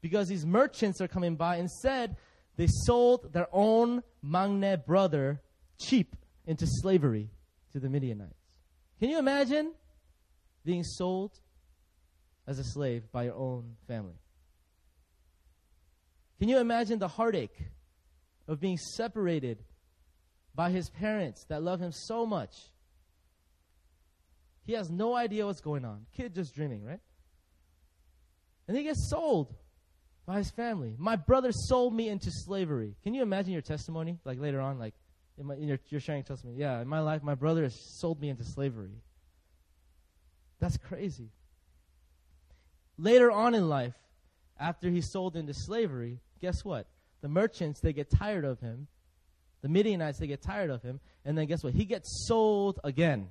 Because 0.00 0.28
these 0.28 0.46
merchants 0.46 1.00
are 1.00 1.08
coming 1.08 1.36
by, 1.36 1.56
instead, 1.56 2.16
they 2.56 2.66
sold 2.66 3.32
their 3.32 3.48
own 3.52 4.02
Maknae 4.24 4.84
brother 4.86 5.42
cheap 5.78 6.16
into 6.46 6.66
slavery 6.66 7.30
to 7.72 7.80
the 7.80 7.88
Midianites. 7.88 8.32
Can 8.98 9.10
you 9.10 9.18
imagine 9.18 9.72
being 10.64 10.82
sold 10.82 11.32
as 12.46 12.58
a 12.58 12.64
slave 12.64 13.10
by 13.12 13.24
your 13.24 13.34
own 13.34 13.76
family? 13.86 14.18
Can 16.38 16.48
you 16.48 16.58
imagine 16.58 16.98
the 16.98 17.08
heartache 17.08 17.56
of 18.46 18.60
being 18.60 18.76
separated 18.76 19.62
by 20.54 20.70
his 20.70 20.90
parents 20.90 21.44
that 21.48 21.62
love 21.62 21.80
him 21.80 21.92
so 21.92 22.26
much? 22.26 22.54
He 24.66 24.72
has 24.72 24.90
no 24.90 25.14
idea 25.14 25.46
what's 25.46 25.60
going 25.60 25.84
on. 25.84 26.06
Kid 26.16 26.34
just 26.34 26.54
dreaming, 26.54 26.84
right? 26.84 27.00
And 28.66 28.76
he 28.76 28.82
gets 28.82 29.08
sold 29.10 29.54
by 30.26 30.38
his 30.38 30.50
family. 30.50 30.94
My 30.98 31.16
brother 31.16 31.52
sold 31.52 31.94
me 31.94 32.08
into 32.08 32.30
slavery. 32.30 32.96
Can 33.02 33.14
you 33.14 33.22
imagine 33.22 33.52
your 33.52 33.62
testimony? 33.62 34.18
Like 34.24 34.40
later 34.40 34.60
on, 34.60 34.78
like 34.78 34.94
in, 35.38 35.46
my, 35.46 35.54
in 35.54 35.68
your, 35.68 35.78
you're 35.88 36.00
sharing 36.00 36.22
testimony. 36.22 36.58
Yeah, 36.58 36.80
in 36.80 36.88
my 36.88 37.00
life, 37.00 37.22
my 37.22 37.34
brother 37.34 37.62
has 37.62 37.78
sold 37.98 38.20
me 38.20 38.30
into 38.30 38.44
slavery. 38.44 39.02
That's 40.60 40.78
crazy. 40.78 41.28
Later 42.96 43.30
on 43.30 43.54
in 43.54 43.68
life, 43.68 43.94
after 44.58 44.88
he's 44.88 45.10
sold 45.10 45.36
into 45.36 45.52
slavery, 45.52 46.20
guess 46.40 46.64
what? 46.64 46.86
The 47.22 47.28
merchants, 47.28 47.80
they 47.80 47.92
get 47.92 48.10
tired 48.10 48.44
of 48.44 48.60
him. 48.60 48.86
The 49.62 49.68
Midianites, 49.68 50.18
they 50.18 50.26
get 50.26 50.42
tired 50.42 50.70
of 50.70 50.82
him. 50.82 51.00
And 51.24 51.36
then 51.36 51.46
guess 51.46 51.64
what? 51.64 51.74
He 51.74 51.84
gets 51.84 52.26
sold 52.28 52.80
again. 52.84 53.30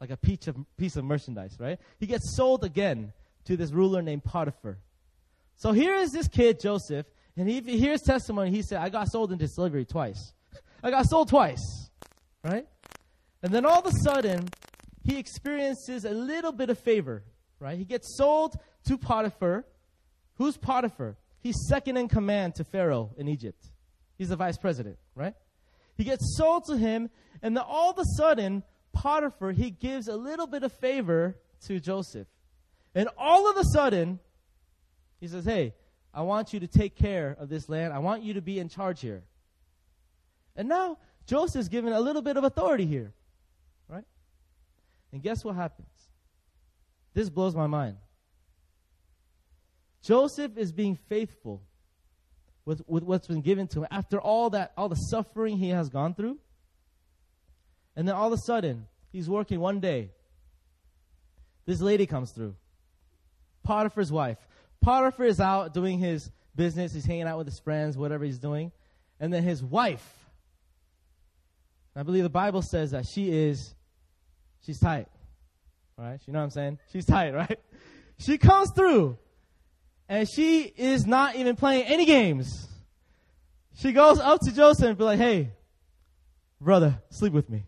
Like 0.00 0.10
a 0.10 0.16
piece 0.16 0.46
of, 0.46 0.56
piece 0.76 0.96
of 0.96 1.04
merchandise, 1.04 1.56
right? 1.58 1.78
He 1.98 2.06
gets 2.06 2.36
sold 2.36 2.64
again 2.64 3.12
to 3.44 3.56
this 3.56 3.72
ruler 3.72 4.02
named 4.02 4.24
Potiphar. 4.24 4.78
So 5.56 5.72
here 5.72 5.94
is 5.96 6.12
this 6.12 6.28
kid, 6.28 6.60
Joseph, 6.60 7.06
and 7.36 7.48
he, 7.48 7.60
he 7.60 7.78
hears 7.78 8.02
testimony. 8.02 8.50
He 8.50 8.62
said, 8.62 8.78
I 8.78 8.90
got 8.90 9.08
sold 9.08 9.32
into 9.32 9.48
slavery 9.48 9.84
twice. 9.84 10.34
I 10.82 10.90
got 10.90 11.06
sold 11.06 11.28
twice, 11.28 11.90
right? 12.44 12.66
And 13.42 13.52
then 13.52 13.64
all 13.64 13.80
of 13.80 13.86
a 13.86 13.92
sudden, 14.04 14.48
he 15.04 15.18
experiences 15.18 16.04
a 16.04 16.10
little 16.10 16.52
bit 16.52 16.70
of 16.70 16.78
favor, 16.78 17.24
right? 17.60 17.78
He 17.78 17.84
gets 17.84 18.16
sold 18.16 18.56
to 18.86 18.98
Potiphar, 18.98 19.64
Who's 20.36 20.56
Potiphar? 20.56 21.16
He's 21.40 21.56
second 21.68 21.96
in 21.96 22.08
command 22.08 22.54
to 22.56 22.64
Pharaoh 22.64 23.10
in 23.16 23.28
Egypt. 23.28 23.64
He's 24.16 24.28
the 24.28 24.36
vice 24.36 24.56
president, 24.56 24.98
right? 25.14 25.34
He 25.96 26.04
gets 26.04 26.36
sold 26.36 26.64
to 26.66 26.76
him, 26.76 27.10
and 27.42 27.56
then 27.56 27.64
all 27.66 27.90
of 27.90 27.98
a 27.98 28.04
sudden, 28.16 28.62
Potiphar, 28.92 29.52
he 29.52 29.70
gives 29.70 30.08
a 30.08 30.16
little 30.16 30.46
bit 30.46 30.62
of 30.62 30.72
favor 30.72 31.36
to 31.66 31.80
Joseph. 31.80 32.28
And 32.94 33.08
all 33.16 33.50
of 33.50 33.56
a 33.56 33.64
sudden, 33.64 34.18
he 35.20 35.28
says, 35.28 35.44
Hey, 35.44 35.74
I 36.14 36.22
want 36.22 36.52
you 36.52 36.60
to 36.60 36.66
take 36.66 36.96
care 36.96 37.36
of 37.38 37.48
this 37.48 37.68
land. 37.68 37.92
I 37.92 37.98
want 37.98 38.22
you 38.22 38.34
to 38.34 38.40
be 38.40 38.58
in 38.58 38.68
charge 38.68 39.00
here. 39.00 39.22
And 40.56 40.68
now 40.68 40.98
Joseph's 41.26 41.68
given 41.68 41.92
a 41.92 42.00
little 42.00 42.22
bit 42.22 42.36
of 42.36 42.44
authority 42.44 42.86
here. 42.86 43.12
Right? 43.88 44.04
And 45.12 45.22
guess 45.22 45.44
what 45.44 45.54
happens? 45.54 45.88
This 47.14 47.28
blows 47.30 47.54
my 47.54 47.66
mind. 47.66 47.96
Joseph 50.02 50.56
is 50.56 50.72
being 50.72 50.96
faithful 51.08 51.62
with, 52.64 52.82
with 52.86 53.02
what's 53.02 53.26
been 53.26 53.40
given 53.40 53.66
to 53.68 53.80
him 53.80 53.88
after 53.90 54.20
all 54.20 54.50
that, 54.50 54.72
all 54.76 54.88
the 54.88 54.94
suffering 54.94 55.56
he 55.56 55.70
has 55.70 55.88
gone 55.88 56.14
through. 56.14 56.38
And 57.96 58.06
then 58.06 58.14
all 58.14 58.28
of 58.28 58.32
a 58.32 58.42
sudden, 58.46 58.86
he's 59.10 59.28
working 59.28 59.58
one 59.58 59.80
day. 59.80 60.10
This 61.66 61.80
lady 61.80 62.06
comes 62.06 62.30
through. 62.30 62.54
Potiphar's 63.64 64.12
wife. 64.12 64.38
Potiphar 64.80 65.26
is 65.26 65.40
out 65.40 65.74
doing 65.74 65.98
his 65.98 66.30
business. 66.54 66.92
He's 66.94 67.04
hanging 67.04 67.26
out 67.26 67.38
with 67.38 67.46
his 67.46 67.58
friends, 67.58 67.96
whatever 67.96 68.24
he's 68.24 68.38
doing. 68.38 68.72
And 69.20 69.32
then 69.32 69.42
his 69.42 69.62
wife, 69.62 70.06
I 71.96 72.02
believe 72.04 72.22
the 72.22 72.30
Bible 72.30 72.62
says 72.62 72.92
that 72.92 73.04
she 73.12 73.30
is, 73.30 73.74
she's 74.64 74.78
tight. 74.78 75.08
Right? 75.98 76.20
You 76.26 76.32
know 76.32 76.38
what 76.38 76.44
I'm 76.44 76.50
saying? 76.50 76.78
She's 76.92 77.04
tight, 77.06 77.34
right? 77.34 77.58
She 78.18 78.38
comes 78.38 78.70
through 78.70 79.18
and 80.08 80.28
she 80.28 80.62
is 80.62 81.06
not 81.06 81.34
even 81.36 81.56
playing 81.56 81.84
any 81.84 82.06
games. 82.06 82.68
She 83.74 83.92
goes 83.92 84.18
up 84.20 84.40
to 84.42 84.54
Joseph 84.54 84.88
and 84.88 84.98
be 84.98 85.04
like, 85.04 85.18
hey, 85.18 85.50
brother, 86.60 87.02
sleep 87.10 87.32
with 87.32 87.50
me. 87.50 87.64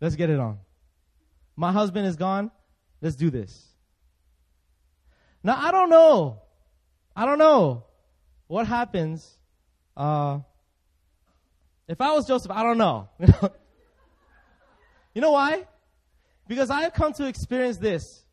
Let's 0.00 0.16
get 0.16 0.28
it 0.28 0.38
on. 0.38 0.58
My 1.56 1.72
husband 1.72 2.06
is 2.06 2.16
gone. 2.16 2.50
Let's 3.00 3.16
do 3.16 3.30
this. 3.30 3.66
Now, 5.42 5.56
I 5.56 5.70
don't 5.70 5.88
know. 5.88 6.42
I 7.14 7.26
don't 7.26 7.38
know 7.38 7.84
what 8.48 8.66
happens. 8.66 9.26
Uh, 9.96 10.40
if 11.88 12.00
I 12.00 12.12
was 12.12 12.26
Joseph, 12.26 12.50
I 12.50 12.62
don't 12.62 12.78
know. 12.78 13.08
you 15.14 15.20
know 15.20 15.30
why? 15.30 15.64
Because 16.48 16.70
I 16.70 16.82
have 16.82 16.94
come 16.94 17.12
to 17.14 17.26
experience 17.26 17.78
this. 17.78 18.24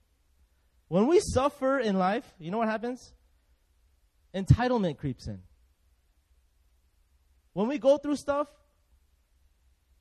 When 0.87 1.07
we 1.07 1.19
suffer 1.19 1.79
in 1.79 1.97
life, 1.97 2.31
you 2.39 2.51
know 2.51 2.59
what 2.59 2.67
happens? 2.67 3.13
Entitlement 4.35 4.97
creeps 4.97 5.27
in. 5.27 5.41
When 7.53 7.67
we 7.67 7.77
go 7.77 7.97
through 7.97 8.15
stuff, 8.15 8.47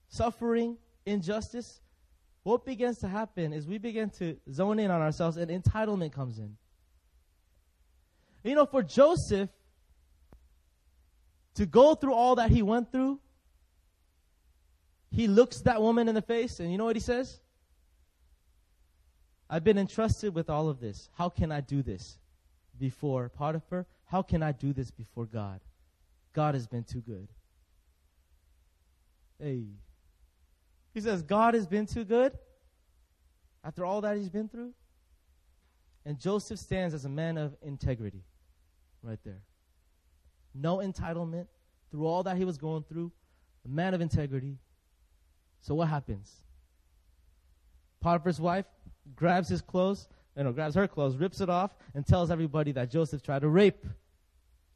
suffering, 0.08 0.76
injustice, 1.06 1.80
what 2.42 2.64
begins 2.64 2.98
to 2.98 3.08
happen 3.08 3.52
is 3.52 3.66
we 3.66 3.78
begin 3.78 4.10
to 4.18 4.36
zone 4.50 4.78
in 4.78 4.90
on 4.90 5.00
ourselves 5.00 5.36
and 5.36 5.50
entitlement 5.50 6.12
comes 6.12 6.38
in. 6.38 6.56
You 8.42 8.56
know, 8.56 8.66
for 8.66 8.82
Joseph 8.82 9.48
to 11.54 11.66
go 11.66 11.94
through 11.94 12.14
all 12.14 12.36
that 12.36 12.50
he 12.50 12.62
went 12.62 12.90
through, 12.90 13.20
he 15.10 15.28
looks 15.28 15.60
that 15.62 15.80
woman 15.80 16.08
in 16.08 16.14
the 16.14 16.22
face 16.22 16.58
and 16.58 16.72
you 16.72 16.78
know 16.78 16.84
what 16.84 16.96
he 16.96 17.00
says? 17.00 17.38
I've 19.52 19.64
been 19.64 19.76
entrusted 19.76 20.34
with 20.34 20.48
all 20.48 20.70
of 20.70 20.80
this. 20.80 21.10
How 21.12 21.28
can 21.28 21.52
I 21.52 21.60
do 21.60 21.82
this 21.82 22.16
before 22.78 23.28
Potiphar? 23.28 23.84
How 24.06 24.22
can 24.22 24.42
I 24.42 24.52
do 24.52 24.72
this 24.72 24.90
before 24.90 25.26
God? 25.26 25.60
God 26.32 26.54
has 26.54 26.66
been 26.66 26.84
too 26.84 27.02
good. 27.02 27.28
Hey. 29.38 29.64
He 30.94 31.02
says, 31.02 31.20
God 31.20 31.52
has 31.52 31.66
been 31.66 31.84
too 31.84 32.04
good 32.04 32.32
after 33.62 33.84
all 33.84 34.00
that 34.00 34.16
he's 34.16 34.30
been 34.30 34.48
through. 34.48 34.72
And 36.06 36.18
Joseph 36.18 36.58
stands 36.58 36.94
as 36.94 37.04
a 37.04 37.10
man 37.10 37.36
of 37.36 37.54
integrity 37.60 38.24
right 39.02 39.20
there. 39.22 39.42
No 40.54 40.78
entitlement 40.78 41.48
through 41.90 42.06
all 42.06 42.22
that 42.22 42.38
he 42.38 42.46
was 42.46 42.56
going 42.56 42.84
through, 42.84 43.12
a 43.66 43.68
man 43.68 43.92
of 43.92 44.00
integrity. 44.00 44.56
So 45.60 45.74
what 45.74 45.88
happens? 45.88 46.32
Potiphar's 48.00 48.40
wife 48.40 48.64
grabs 49.16 49.48
his 49.48 49.60
clothes, 49.60 50.08
you 50.36 50.44
know, 50.44 50.52
grabs 50.52 50.74
her 50.74 50.88
clothes, 50.88 51.16
rips 51.16 51.40
it 51.40 51.50
off, 51.50 51.74
and 51.94 52.06
tells 52.06 52.30
everybody 52.30 52.72
that 52.72 52.90
Joseph 52.90 53.22
tried 53.22 53.42
to 53.42 53.48
rape 53.48 53.84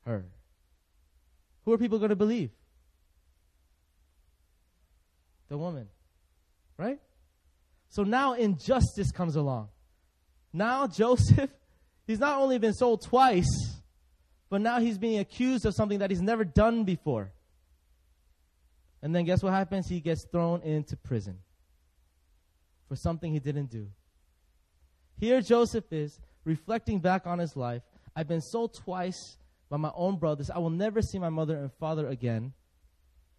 her. 0.05 0.25
Who 1.65 1.73
are 1.73 1.79
people 1.79 1.99
going 1.99 2.11
to 2.11 2.17
believe? 2.17 2.51
The 5.49 5.59
woman. 5.59 5.89
Right? 6.77 7.01
So 7.89 8.03
now 8.03 8.35
injustice 8.35 9.11
comes 9.11 9.37
along. 9.37 9.69
Now 10.53 10.87
Joseph, 10.87 11.51
he's 12.07 12.19
not 12.19 12.41
only 12.41 12.59
been 12.59 12.75
sold 12.75 13.03
twice, 13.03 13.77
but 14.49 14.61
now 14.61 14.81
he's 14.81 14.99
being 14.99 15.19
accused 15.19 15.67
of 15.67 15.75
something 15.75 16.01
that 16.01 16.11
he's 16.11 16.23
never 16.23 16.45
done 16.45 16.85
before. 16.85 17.33
And 19.03 19.15
then 19.15 19.25
guess 19.25 19.43
what 19.43 19.53
happens? 19.53 19.89
He 19.89 20.01
gets 20.01 20.27
thrown 20.31 20.63
into 20.63 20.97
prison 20.97 21.39
for 22.89 22.97
something 22.97 23.33
he 23.33 23.39
didn't 23.39 23.71
do. 23.71 23.89
Here 25.19 25.41
Joseph 25.41 25.93
is 25.93 26.21
reflecting 26.45 26.99
back 26.99 27.27
on 27.27 27.39
his 27.39 27.57
life. 27.57 27.83
I've 28.15 28.29
been 28.29 28.41
sold 28.41 28.75
twice 28.75 29.39
by 29.69 29.77
my 29.77 29.91
own 29.95 30.17
brothers. 30.17 30.51
I 30.51 30.59
will 30.59 30.71
never 30.71 31.03
see 31.03 31.19
my 31.19 31.29
mother 31.29 31.57
and 31.57 31.73
father 31.73 32.07
again. 32.09 32.53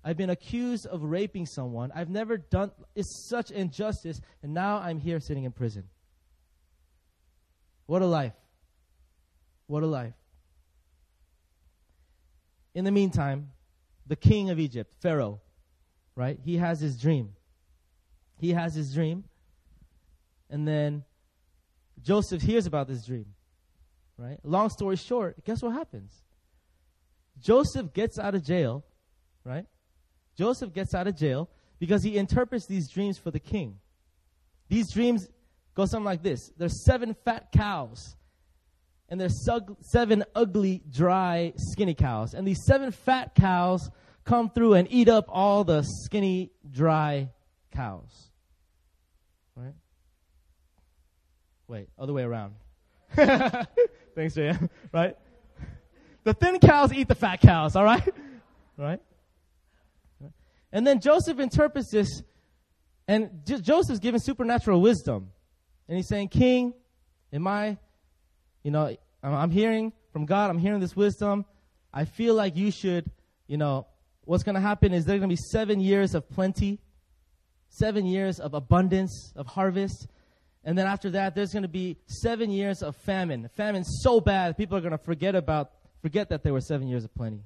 I've 0.03 0.17
been 0.17 0.29
accused 0.29 0.85
of 0.85 1.03
raping 1.03 1.45
someone. 1.45 1.91
I've 1.93 2.09
never 2.09 2.37
done 2.37 2.71
it's 2.95 3.27
such 3.27 3.51
injustice 3.51 4.21
and 4.41 4.53
now 4.53 4.77
I'm 4.77 4.99
here 4.99 5.19
sitting 5.19 5.43
in 5.43 5.51
prison. 5.51 5.83
What 7.85 8.01
a 8.01 8.05
life. 8.05 8.33
What 9.67 9.83
a 9.83 9.87
life. 9.87 10.13
In 12.73 12.85
the 12.85 12.91
meantime, 12.91 13.51
the 14.05 14.15
king 14.15 14.49
of 14.49 14.59
Egypt, 14.59 14.93
Pharaoh, 15.01 15.41
right? 16.15 16.39
He 16.43 16.57
has 16.57 16.79
his 16.79 16.99
dream. 16.99 17.33
He 18.39 18.51
has 18.53 18.75
his 18.75 18.93
dream. 18.93 19.23
And 20.49 20.67
then 20.67 21.03
Joseph 22.01 22.41
hears 22.41 22.65
about 22.65 22.87
this 22.87 23.05
dream. 23.05 23.25
Right? 24.17 24.39
Long 24.43 24.69
story 24.69 24.95
short, 24.95 25.43
guess 25.45 25.61
what 25.61 25.73
happens? 25.73 26.11
Joseph 27.39 27.93
gets 27.93 28.17
out 28.17 28.33
of 28.33 28.43
jail, 28.43 28.83
right? 29.43 29.65
Joseph 30.35 30.73
gets 30.73 30.95
out 30.95 31.07
of 31.07 31.15
jail 31.15 31.49
because 31.79 32.03
he 32.03 32.17
interprets 32.17 32.65
these 32.65 32.89
dreams 32.89 33.17
for 33.17 33.31
the 33.31 33.39
king. 33.39 33.77
These 34.69 34.91
dreams 34.91 35.27
go 35.75 35.85
something 35.85 36.05
like 36.05 36.23
this 36.23 36.51
There's 36.57 36.83
seven 36.83 37.15
fat 37.25 37.51
cows, 37.51 38.15
and 39.09 39.21
there's 39.21 39.47
seven 39.81 40.23
ugly, 40.35 40.81
dry, 40.89 41.53
skinny 41.55 41.93
cows. 41.93 42.33
And 42.33 42.47
these 42.47 42.63
seven 42.65 42.91
fat 42.91 43.35
cows 43.35 43.89
come 44.25 44.49
through 44.49 44.73
and 44.73 44.87
eat 44.91 45.09
up 45.09 45.25
all 45.29 45.63
the 45.63 45.83
skinny, 45.83 46.51
dry 46.69 47.29
cows. 47.71 48.31
Right? 49.55 49.73
Wait, 51.67 51.89
other 51.99 52.13
way 52.13 52.23
around. 52.23 52.55
Thanks, 53.15 54.35
JM. 54.35 54.69
Right? 54.93 55.17
The 56.23 56.33
thin 56.33 56.59
cows 56.59 56.93
eat 56.93 57.07
the 57.07 57.15
fat 57.15 57.41
cows, 57.41 57.75
all 57.75 57.83
right? 57.83 58.13
Right? 58.77 58.99
And 60.71 60.85
then 60.85 60.99
Joseph 60.99 61.39
interprets 61.39 61.89
this, 61.91 62.21
and 63.07 63.41
J- 63.45 63.61
Joseph's 63.61 63.99
given 63.99 64.19
supernatural 64.19 64.81
wisdom. 64.81 65.31
And 65.87 65.97
he's 65.97 66.07
saying, 66.07 66.27
King, 66.29 66.73
am 67.31 67.47
I, 67.47 67.77
you 68.63 68.71
know, 68.71 68.95
I'm, 69.23 69.33
I'm 69.33 69.51
hearing 69.51 69.93
from 70.11 70.25
God, 70.25 70.49
I'm 70.49 70.59
hearing 70.59 70.79
this 70.79 70.95
wisdom. 70.95 71.45
I 71.93 72.05
feel 72.05 72.35
like 72.35 72.57
you 72.57 72.71
should, 72.71 73.09
you 73.47 73.57
know, 73.57 73.87
what's 74.25 74.43
going 74.43 74.55
to 74.55 74.61
happen 74.61 74.93
is 74.93 75.05
there's 75.05 75.19
going 75.19 75.29
to 75.29 75.33
be 75.35 75.41
seven 75.51 75.79
years 75.79 76.13
of 76.13 76.29
plenty, 76.29 76.79
seven 77.69 78.05
years 78.05 78.39
of 78.39 78.53
abundance, 78.53 79.31
of 79.35 79.47
harvest. 79.47 80.07
And 80.67 80.77
then 80.77 80.85
after 80.85 81.11
that, 81.11 81.33
there's 81.33 81.53
going 81.53 81.63
to 81.63 81.69
be 81.69 81.95
seven 82.07 82.51
years 82.51 82.83
of 82.83 82.97
famine. 82.97 83.49
Famine 83.55 83.85
so 83.85 84.19
bad, 84.19 84.57
people 84.57 84.77
are 84.77 84.81
going 84.81 84.91
to 84.91 84.97
forget 84.97 85.33
about, 85.33 85.71
forget 86.01 86.27
that 86.27 86.43
there 86.43 86.51
were 86.51 86.59
seven 86.59 86.89
years 86.89 87.05
of 87.05 87.15
plenty. 87.15 87.39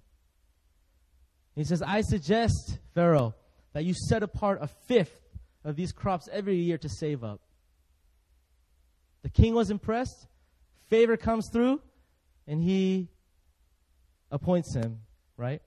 He 1.55 1.63
says, 1.63 1.83
I 1.83 2.01
suggest, 2.01 2.79
Pharaoh, 2.95 3.35
that 3.73 3.85
you 3.85 3.93
set 3.93 4.23
apart 4.23 4.57
a 4.59 4.67
fifth 4.87 5.21
of 5.63 5.75
these 5.75 5.91
crops 5.91 6.27
every 6.31 6.55
year 6.55 6.79
to 6.79 6.89
save 6.89 7.23
up. 7.23 7.41
The 9.21 9.29
king 9.29 9.53
was 9.53 9.69
impressed. 9.69 10.25
Favor 10.89 11.15
comes 11.15 11.47
through, 11.53 11.79
and 12.47 12.59
he 12.59 13.07
appoints 14.31 14.73
him, 14.73 15.01
right, 15.37 15.61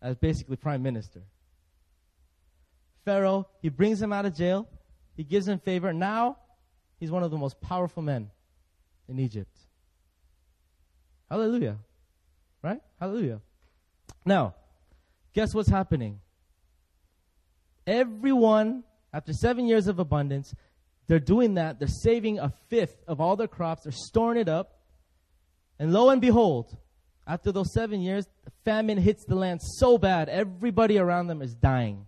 as 0.00 0.14
basically 0.14 0.54
prime 0.54 0.84
minister. 0.84 1.22
Pharaoh, 3.04 3.48
he 3.60 3.70
brings 3.70 4.00
him 4.00 4.12
out 4.12 4.24
of 4.24 4.36
jail. 4.36 4.68
He 5.16 5.24
gives 5.24 5.48
him 5.48 5.58
favor. 5.58 5.92
Now, 5.92 6.36
He's 7.02 7.10
one 7.10 7.24
of 7.24 7.32
the 7.32 7.36
most 7.36 7.60
powerful 7.60 8.00
men 8.00 8.30
in 9.08 9.18
Egypt. 9.18 9.58
Hallelujah. 11.28 11.78
Right? 12.62 12.80
Hallelujah. 13.00 13.40
Now, 14.24 14.54
guess 15.34 15.52
what's 15.52 15.68
happening? 15.68 16.20
Everyone, 17.88 18.84
after 19.12 19.32
seven 19.32 19.66
years 19.66 19.88
of 19.88 19.98
abundance, 19.98 20.54
they're 21.08 21.18
doing 21.18 21.54
that. 21.54 21.80
They're 21.80 21.88
saving 21.88 22.38
a 22.38 22.52
fifth 22.68 23.02
of 23.08 23.20
all 23.20 23.34
their 23.34 23.48
crops. 23.48 23.82
They're 23.82 23.90
storing 23.90 24.38
it 24.38 24.48
up. 24.48 24.78
And 25.80 25.92
lo 25.92 26.08
and 26.10 26.20
behold, 26.20 26.76
after 27.26 27.50
those 27.50 27.72
seven 27.72 28.00
years, 28.00 28.28
famine 28.64 28.98
hits 28.98 29.24
the 29.24 29.34
land 29.34 29.60
so 29.60 29.98
bad, 29.98 30.28
everybody 30.28 30.98
around 30.98 31.26
them 31.26 31.42
is 31.42 31.52
dying. 31.52 32.06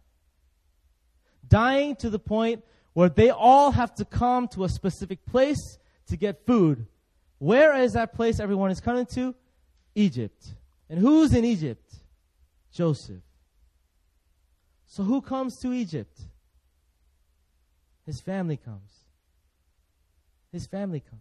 Dying 1.48 1.96
to 1.96 2.11
the 2.11 2.20
point 2.20 2.62
where 2.94 3.09
they 3.09 3.30
all 3.30 3.72
have 3.72 3.94
to 3.96 4.04
come 4.04 4.48
to 4.48 4.64
a 4.64 4.68
specific 4.68 5.24
place 5.26 5.78
to 6.07 6.16
get 6.16 6.46
food. 6.46 6.87
Where 7.38 7.74
is 7.74 7.92
that 7.92 8.14
place 8.14 8.40
everyone 8.40 8.70
is 8.70 8.80
coming 8.80 9.04
to? 9.07 9.35
Egypt. 9.94 10.54
And 10.88 10.98
who's 10.98 11.35
in 11.35 11.44
Egypt? 11.44 11.92
Joseph. 12.72 13.22
So 14.87 15.02
who 15.02 15.20
comes 15.20 15.59
to 15.59 15.72
Egypt? 15.72 16.18
His 18.07 18.20
family 18.20 18.57
comes. 18.57 18.92
His 20.52 20.66
family 20.66 21.00
comes. 21.00 21.20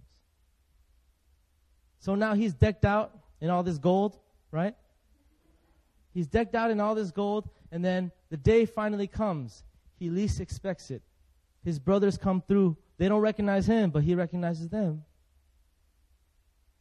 So 1.99 2.15
now 2.15 2.35
he's 2.35 2.53
decked 2.53 2.85
out 2.85 3.17
in 3.41 3.49
all 3.49 3.63
this 3.63 3.77
gold, 3.77 4.19
right? 4.51 4.75
He's 6.13 6.27
decked 6.27 6.53
out 6.53 6.69
in 6.69 6.79
all 6.79 6.93
this 6.93 7.09
gold, 7.09 7.49
and 7.71 7.83
then 7.83 8.11
the 8.29 8.37
day 8.37 8.65
finally 8.65 9.07
comes. 9.07 9.63
He 9.97 10.09
least 10.09 10.39
expects 10.39 10.91
it. 10.91 11.01
His 11.63 11.79
brothers 11.79 12.17
come 12.17 12.41
through. 12.47 12.77
They 12.97 13.07
don't 13.07 13.21
recognize 13.21 13.65
him, 13.65 13.89
but 13.89 14.03
he 14.03 14.15
recognizes 14.15 14.69
them. 14.69 15.03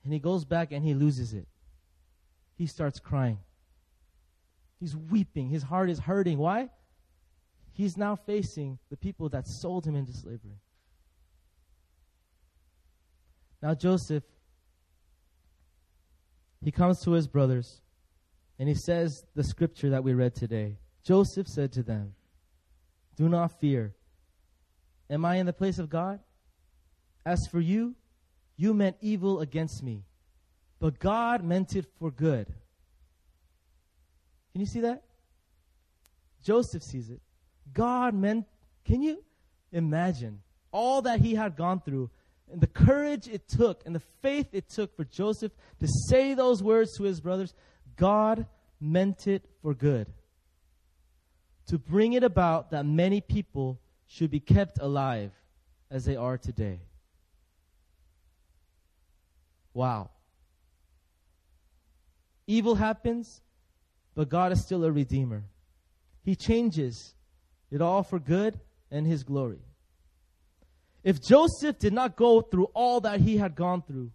And 0.05 0.13
he 0.13 0.19
goes 0.19 0.45
back 0.45 0.73
and 0.73 0.85
he 0.85 0.95
loses 0.95 1.33
it. 1.33 1.47
He 2.57 2.67
starts 2.67 2.99
crying. 2.99 3.39
He's 4.81 4.97
weeping. 4.97 5.49
His 5.49 5.63
heart 5.63 5.91
is 5.91 6.01
hurting. 6.01 6.39
Why? 6.39 6.71
He's 7.73 7.97
now 7.97 8.17
facing 8.17 8.79
the 8.91 8.97
people 8.97 9.29
that 9.31 9.47
sold 9.47 9.87
him 9.87 9.95
into 9.95 10.13
slavery. 10.13 10.59
Now, 13.63 13.75
Joseph, 13.75 14.25
he 16.65 16.73
comes 16.73 17.01
to 17.03 17.13
his 17.13 17.29
brothers 17.29 17.81
and 18.59 18.69
he 18.69 18.75
says 18.75 19.25
the 19.35 19.45
scripture 19.45 19.91
that 19.91 20.05
we 20.05 20.15
read 20.15 20.35
today. 20.35 20.79
Joseph 21.05 21.49
said 21.49 21.73
to 21.73 21.83
them, 21.83 22.15
Do 23.17 23.29
not 23.29 23.61
fear. 23.61 23.95
Am 25.13 25.27
I 25.27 25.37
in 25.37 25.45
the 25.45 25.53
place 25.53 25.79
of 25.79 25.91
God? 25.91 26.21
As 27.27 27.39
for 27.51 27.61
you, 27.61 27.95
you 28.57 28.73
meant 28.73 28.97
evil 29.03 29.41
against 29.41 29.83
me, 29.83 30.05
but 30.81 30.99
God 30.99 31.45
meant 31.45 31.77
it 31.77 31.85
for 31.99 32.11
good. 32.11 32.47
Can 34.53 34.61
you 34.63 34.67
see 34.67 34.81
that? 34.81 35.03
Joseph 36.43 36.83
sees 36.83 37.11
it. 37.11 37.21
God 37.75 38.15
meant, 38.15 38.47
can 38.87 39.03
you 39.03 39.23
imagine 39.71 40.41
all 40.73 41.03
that 41.03 41.21
he 41.21 41.35
had 41.35 41.57
gone 41.57 41.81
through 41.81 42.11
and 42.51 42.61
the 42.61 42.67
courage 42.67 43.29
it 43.29 43.47
took 43.49 43.83
and 43.85 43.95
the 43.95 44.03
faith 44.23 44.49
it 44.53 44.71
took 44.71 44.97
for 44.97 45.05
Joseph 45.05 45.53
to 45.81 45.87
say 46.09 46.33
those 46.33 46.63
words 46.63 46.97
to 46.97 47.05
his 47.05 47.21
brothers? 47.21 47.55
God 47.97 48.47
meant 48.81 49.27
it 49.27 49.45
for 49.61 49.75
good. 49.75 50.07
To 51.69 51.79
bring 51.79 52.15
it 52.15 52.25
about 52.25 52.71
that 52.71 52.87
many 52.87 53.21
people 53.21 53.79
should 54.13 54.31
be 54.31 54.41
kept 54.41 54.79
alive 54.79 55.33
as 55.91 56.05
they 56.05 56.17
are 56.17 56.37
today. 56.37 56.81
Wow. 59.73 60.11
Evil 62.47 62.75
happens, 62.75 63.41
but 64.15 64.29
God 64.29 64.53
is 64.53 64.63
still 64.63 64.85
a 64.85 64.93
redeemer. 64.93 65.45
He 66.23 66.37
changes 66.37 67.15
it 67.71 67.81
all 67.81 68.03
for 68.03 68.19
good 68.19 68.61
and 68.91 69.07
His 69.07 69.25
glory. 69.25 69.63
If 71.03 71.23
Joseph 71.23 71.79
did 71.79 71.95
not 71.95 72.15
go 72.15 72.43
through 72.43 72.67
all 72.75 73.01
that 73.01 73.21
he 73.21 73.39
had 73.39 73.57
gone 73.57 73.81
through, 73.83 74.13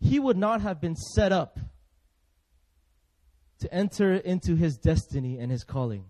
he 0.00 0.18
would 0.20 0.36
not 0.36 0.60
have 0.60 0.80
been 0.80 0.96
set 0.96 1.32
up 1.32 1.58
to 3.60 3.72
enter 3.72 4.14
into 4.14 4.54
his 4.54 4.76
destiny 4.76 5.38
and 5.38 5.50
his 5.50 5.64
calling. 5.64 6.04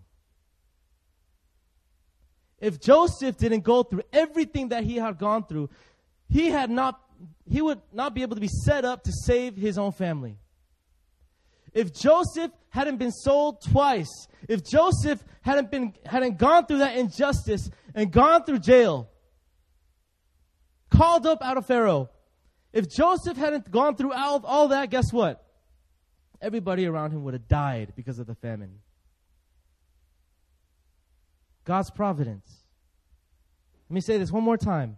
If 2.63 2.79
Joseph 2.79 3.35
didn't 3.35 3.65
go 3.65 3.83
through 3.83 4.03
everything 4.13 4.69
that 4.69 4.85
he 4.85 4.95
had 4.95 5.17
gone 5.17 5.43
through, 5.43 5.69
he 6.29 6.49
had 6.49 6.69
not 6.69 6.97
he 7.45 7.61
would 7.61 7.81
not 7.91 8.15
be 8.15 8.21
able 8.21 8.35
to 8.35 8.41
be 8.41 8.47
set 8.47 8.85
up 8.85 9.03
to 9.03 9.11
save 9.11 9.57
his 9.57 9.77
own 9.77 9.91
family. 9.91 10.37
If 11.73 11.93
Joseph 11.93 12.51
hadn't 12.69 12.99
been 12.99 13.11
sold 13.11 13.61
twice, 13.61 14.29
if 14.47 14.63
Joseph 14.63 15.21
hadn't 15.41 15.71
been 15.71 15.93
hadn't 16.05 16.37
gone 16.37 16.65
through 16.65 16.77
that 16.77 16.95
injustice 16.95 17.69
and 17.93 18.09
gone 18.09 18.45
through 18.45 18.59
jail, 18.59 19.09
called 20.89 21.27
up 21.27 21.39
out 21.41 21.57
of 21.57 21.65
Pharaoh, 21.65 22.09
if 22.71 22.89
Joseph 22.89 23.35
hadn't 23.35 23.69
gone 23.71 23.97
through 23.97 24.13
all, 24.13 24.41
all 24.45 24.69
that, 24.69 24.89
guess 24.89 25.11
what? 25.11 25.43
Everybody 26.41 26.85
around 26.85 27.11
him 27.11 27.25
would 27.25 27.33
have 27.33 27.49
died 27.49 27.91
because 27.97 28.19
of 28.19 28.27
the 28.27 28.35
famine. 28.35 28.79
God's 31.65 31.91
providence. 31.91 32.63
Let 33.89 33.95
me 33.95 34.01
say 34.01 34.17
this 34.17 34.31
one 34.31 34.43
more 34.43 34.57
time. 34.57 34.97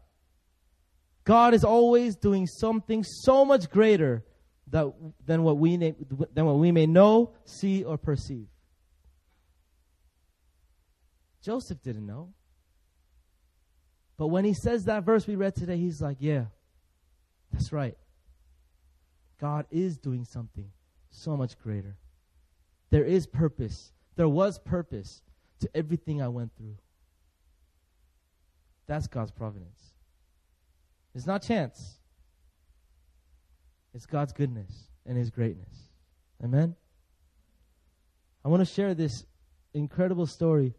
God 1.24 1.54
is 1.54 1.64
always 1.64 2.16
doing 2.16 2.48
something 2.48 3.04
so 3.04 3.46
much 3.46 3.70
greater 3.70 4.24
that, 4.70 4.94
than, 5.26 5.44
what 5.44 5.58
we, 5.58 5.76
than 5.78 6.46
what 6.46 6.58
we 6.58 6.72
may 6.72 6.86
know, 6.86 7.34
see, 7.46 7.84
or 7.84 7.98
perceive. 7.98 8.48
Joseph 11.44 11.82
didn't 11.84 12.06
know. 12.06 12.34
But 14.18 14.28
when 14.28 14.46
he 14.46 14.54
says 14.54 14.86
that 14.86 15.04
verse 15.04 15.28
we 15.28 15.36
read 15.36 15.56
today, 15.56 15.78
he's 15.78 16.02
like, 16.02 16.18
yeah, 16.20 16.46
that's 17.52 17.74
right. 17.74 17.98
God 19.40 19.66
is 19.70 19.98
doing 19.98 20.26
something 20.26 20.72
so 21.12 21.36
much 21.36 21.60
greater. 21.60 21.98
There 22.92 23.04
is 23.04 23.28
purpose. 23.28 23.92
There 24.16 24.30
was 24.30 24.58
purpose 24.60 25.22
to 25.66 25.78
everything 25.78 26.22
I 26.22 26.28
went 26.28 26.52
through. 26.58 26.76
That's 28.88 29.08
God's 29.08 29.32
providence. 29.32 29.80
It's 31.16 31.26
not 31.26 31.42
chance. 31.42 31.98
It's 33.94 34.06
God's 34.06 34.34
goodness 34.34 34.70
and 35.06 35.18
His 35.18 35.30
greatness. 35.30 35.74
Amen? 36.44 36.76
I 38.44 38.50
want 38.50 38.66
to 38.68 38.72
share 38.72 38.94
this 38.94 39.26
incredible 39.74 40.28
story 40.28 40.76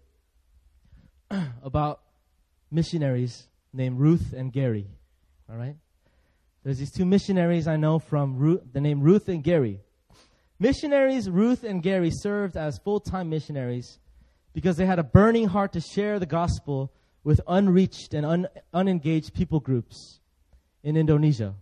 about 1.63 2.01
missionaries 2.71 3.49
named 3.73 3.99
Ruth 3.99 4.33
and 4.37 4.53
Gary. 4.53 4.87
All 5.51 5.57
right? 5.57 5.77
There's 6.63 6.79
these 6.79 6.93
two 6.93 7.05
missionaries 7.05 7.67
I 7.67 7.77
know 7.77 7.99
from 7.99 8.37
Ruth, 8.37 8.61
the 8.73 8.81
name 8.81 9.01
Ruth 9.01 9.29
and 9.29 9.43
Gary. 9.43 9.81
Missionaries 10.59 11.29
Ruth 11.29 11.65
and 11.65 11.83
Gary 11.83 12.11
served 12.13 12.57
as 12.57 12.79
full 12.79 13.01
time 13.01 13.31
missionaries 13.31 13.99
because 14.57 14.79
they 14.79 14.87
had 14.87 14.99
a 14.99 15.05
burning 15.05 15.49
heart 15.49 15.75
to 15.75 15.83
share 15.83 16.19
the 16.19 16.25
gospel 16.25 16.91
with 17.23 17.43
unreached 17.47 18.15
and 18.15 18.25
un, 18.25 18.49
unengaged 18.73 19.35
people 19.35 19.61
groups 19.61 20.19
in 20.83 20.97
Indonesia. 20.97 21.55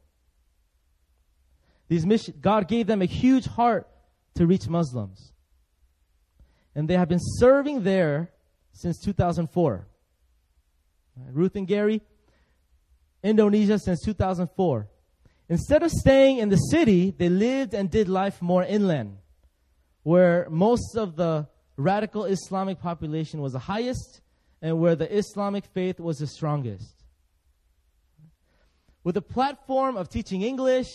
These 1.88 2.06
mission, 2.06 2.34
God 2.40 2.68
gave 2.68 2.86
them 2.86 3.02
a 3.02 3.06
huge 3.06 3.46
heart 3.46 3.88
to 4.36 4.46
reach 4.46 4.68
Muslims. 4.68 5.32
And 6.76 6.88
they 6.88 6.96
have 6.96 7.08
been 7.08 7.18
serving 7.20 7.82
there 7.82 8.30
since 8.70 9.00
2004. 9.00 9.88
Ruth 11.32 11.56
and 11.56 11.66
Gary, 11.66 12.00
Indonesia 13.24 13.76
since 13.80 14.02
2004. 14.04 14.88
Instead 15.48 15.82
of 15.82 15.90
staying 15.90 16.38
in 16.38 16.48
the 16.48 16.56
city, 16.56 17.10
they 17.10 17.28
lived 17.28 17.74
and 17.74 17.90
did 17.90 18.08
life 18.08 18.40
more 18.40 18.62
inland, 18.62 19.18
where 20.04 20.46
most 20.48 20.96
of 20.96 21.16
the 21.16 21.48
radical 21.76 22.24
Islamic 22.24 22.80
population 22.80 23.40
was 23.40 23.52
the 23.52 23.58
highest 23.58 24.20
and 24.62 24.80
where 24.80 24.96
the 24.96 25.12
Islamic 25.14 25.66
faith 25.66 26.00
was 26.00 26.18
the 26.18 26.26
strongest. 26.26 27.04
With 29.02 29.16
a 29.16 29.22
platform 29.22 29.96
of 29.96 30.08
teaching 30.08 30.42
English, 30.42 30.88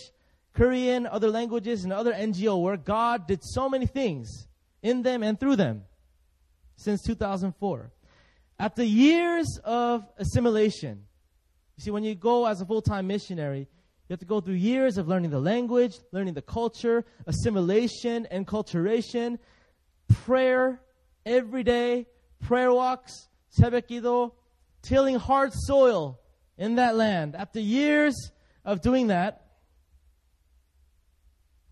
Korean, 0.52 1.06
other 1.06 1.28
languages, 1.28 1.84
and 1.84 1.92
other 1.92 2.12
NGO 2.12 2.60
work, 2.60 2.84
God 2.84 3.28
did 3.28 3.40
so 3.42 3.68
many 3.68 3.86
things 3.86 4.48
in 4.82 5.02
them 5.02 5.22
and 5.22 5.38
through 5.38 5.56
them 5.56 5.84
since 6.76 7.02
2004. 7.02 7.92
After 8.58 8.82
years 8.82 9.60
of 9.64 10.04
assimilation, 10.18 11.04
you 11.76 11.84
see, 11.84 11.90
when 11.90 12.04
you 12.04 12.14
go 12.14 12.46
as 12.46 12.60
a 12.60 12.66
full 12.66 12.82
time 12.82 13.06
missionary, 13.06 13.60
you 13.60 14.14
have 14.14 14.18
to 14.18 14.26
go 14.26 14.40
through 14.40 14.54
years 14.54 14.98
of 14.98 15.06
learning 15.06 15.30
the 15.30 15.38
language, 15.38 15.94
learning 16.10 16.34
the 16.34 16.42
culture, 16.42 17.04
assimilation, 17.26 18.26
and 18.26 18.44
enculturation, 18.44 19.38
prayer 20.10 20.80
every 21.24 21.62
day, 21.62 22.06
prayer 22.40 22.72
walks, 22.72 23.28
sebekido, 23.56 24.32
tilling 24.82 25.16
hard 25.16 25.52
soil 25.52 26.20
in 26.58 26.76
that 26.76 26.96
land. 26.96 27.34
After 27.36 27.60
years 27.60 28.30
of 28.64 28.80
doing 28.80 29.08
that, 29.08 29.46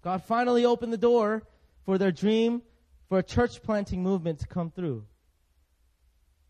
God 0.03 0.23
finally 0.25 0.65
opened 0.65 0.93
the 0.93 0.99
door 0.99 1.43
for 1.85 1.99
their 1.99 2.13
dream 2.13 2.63
for 3.09 3.19
a 3.19 3.23
church 3.23 3.63
planting 3.63 4.03
movement 4.03 4.41
to 4.41 4.47
come 4.47 4.71
through. 4.71 5.05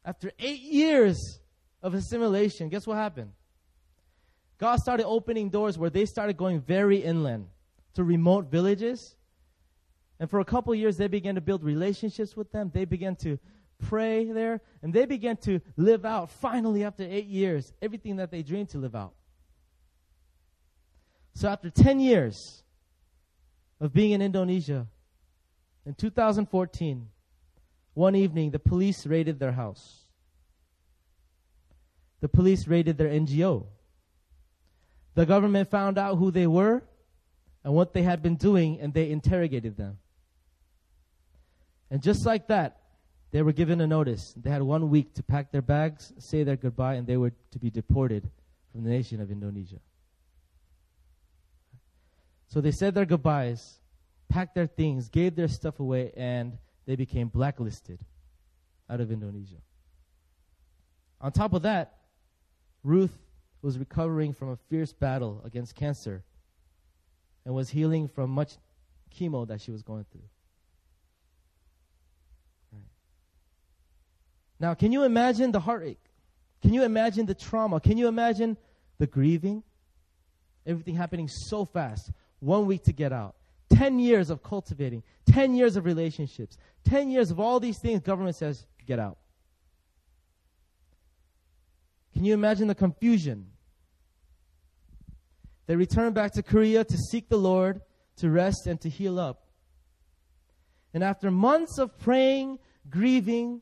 After 0.05 0.33
eight 0.39 0.61
years 0.61 1.41
of 1.83 1.95
assimilation, 1.95 2.69
guess 2.69 2.87
what 2.87 2.97
happened? 2.97 3.33
God 4.59 4.79
started 4.81 5.07
opening 5.07 5.51
doors 5.51 5.79
where 5.79 5.91
they 5.91 6.05
started 6.05 6.37
going 6.37 6.61
very 6.61 6.99
inland 6.99 7.47
to 7.95 8.03
remote 8.03 8.51
villages. 8.51 9.17
And 10.21 10.29
for 10.29 10.41
a 10.41 10.45
couple 10.45 10.75
years, 10.75 10.97
they 10.97 11.09
began 11.09 11.37
to 11.37 11.41
build 11.41 11.63
relationships 11.63 12.37
with 12.37 12.51
them. 12.51 12.71
They 12.75 12.85
began 12.85 13.15
to 13.17 13.39
pray 13.79 14.25
there. 14.33 14.61
And 14.83 14.93
they 14.93 15.07
began 15.07 15.37
to 15.39 15.61
live 15.77 16.05
out, 16.05 16.31
finally, 16.31 16.85
after 16.85 17.05
eight 17.05 17.27
years, 17.27 17.73
everything 17.81 18.17
that 18.17 18.31
they 18.31 18.43
dreamed 18.43 18.71
to 18.71 18.79
live 18.79 18.97
out. 18.97 19.15
So 21.35 21.49
after 21.49 21.71
10 21.71 22.01
years 22.01 22.65
of 23.81 23.93
being 23.93 24.11
in 24.11 24.21
Indonesia, 24.21 24.89
in 25.87 25.95
2014, 25.95 27.09
one 27.95 28.15
evening, 28.17 28.51
the 28.51 28.59
police 28.59 29.07
raided 29.07 29.39
their 29.39 29.53
house. 29.53 30.05
The 32.21 32.29
police 32.29 32.67
raided 32.67 32.99
their 32.99 33.09
NGO. 33.09 33.67
The 35.15 35.27
government 35.27 35.71
found 35.71 35.97
out 35.97 36.17
who 36.17 36.31
they 36.31 36.47
were 36.47 36.83
and 37.65 37.73
what 37.73 37.93
they 37.93 38.03
had 38.03 38.23
been 38.23 38.37
doing, 38.37 38.81
and 38.81 38.93
they 38.93 39.11
interrogated 39.11 39.77
them. 39.77 39.99
And 41.91 42.03
just 42.03 42.27
like 42.27 42.49
that, 42.49 42.81
they 43.31 43.43
were 43.43 43.53
given 43.53 43.81
a 43.81 43.87
notice. 43.87 44.35
They 44.37 44.51
had 44.51 44.63
one 44.63 44.91
week 44.91 45.15
to 45.15 45.23
pack 45.23 45.53
their 45.53 45.63
bags, 45.63 46.13
say 46.19 46.45
their 46.45 46.57
goodbye, 46.57 46.95
and 46.95 47.07
they 47.07 47.17
were 47.17 47.33
to 47.51 47.59
be 47.59 47.71
deported 47.71 48.31
from 48.73 48.85
the 48.85 48.91
nation 48.91 49.21
of 49.21 49.31
Indonesia. 49.31 49.81
So 52.49 52.61
they 52.61 52.71
said 52.71 52.95
their 52.95 53.05
goodbyes, 53.05 53.81
packed 54.29 54.55
their 54.55 54.67
things, 54.67 55.09
gave 55.09 55.37
their 55.37 55.49
stuff 55.49 55.81
away, 55.81 56.13
and 56.17 56.57
they 56.87 56.97
became 56.97 57.29
blacklisted 57.29 58.01
out 58.89 59.01
of 59.01 59.13
Indonesia. 59.13 59.59
On 61.21 61.31
top 61.33 61.53
of 61.53 61.63
that, 61.63 61.99
Ruth 62.83 63.17
was 63.61 63.79
recovering 63.79 64.33
from 64.33 64.51
a 64.51 64.57
fierce 64.71 64.93
battle 64.93 65.43
against 65.45 65.75
cancer 65.75 66.23
and 67.45 67.55
was 67.55 67.69
healing 67.71 68.09
from 68.09 68.31
much 68.31 68.53
chemo 69.15 69.47
that 69.49 69.61
she 69.61 69.71
was 69.71 69.83
going 69.83 70.07
through. 70.11 70.23
Now, 74.61 74.75
can 74.75 74.93
you 74.93 75.05
imagine 75.05 75.53
the 75.53 75.61
heartache? 75.61 76.01
Can 76.63 76.75
you 76.75 76.83
imagine 76.83 77.27
the 77.27 77.35
trauma? 77.35 77.81
Can 77.81 77.97
you 77.97 78.09
imagine 78.09 78.57
the 78.99 79.07
grieving? 79.07 79.63
Everything 80.67 80.97
happening 80.97 81.29
so 81.29 81.65
fast. 81.65 82.11
One 82.41 82.67
week 82.67 82.85
to 82.85 82.93
get 82.93 83.13
out. 83.13 83.37
10 83.71 83.99
years 83.99 84.31
of 84.31 84.43
cultivating. 84.43 85.03
10 85.27 85.55
years 85.55 85.77
of 85.77 85.85
relationships. 85.85 86.57
10 86.85 87.11
years 87.11 87.31
of 87.31 87.39
all 87.39 87.61
these 87.61 87.79
things. 87.81 88.01
Government 88.01 88.37
says, 88.37 88.67
get 88.87 88.99
out. 88.99 89.19
Can 92.13 92.25
you 92.25 92.35
imagine 92.35 92.67
the 92.67 92.75
confusion? 92.75 93.47
They 95.67 95.77
returned 95.77 96.15
back 96.15 96.33
to 96.33 96.43
Korea 96.43 96.83
to 96.83 96.97
seek 96.97 97.29
the 97.29 97.37
Lord, 97.37 97.83
to 98.17 98.31
rest, 98.31 98.67
and 98.67 98.81
to 98.81 98.89
heal 98.89 99.21
up. 99.21 99.45
And 100.93 101.05
after 101.05 101.31
months 101.31 101.79
of 101.79 101.97
praying, 101.99 102.59
grieving, 102.89 103.61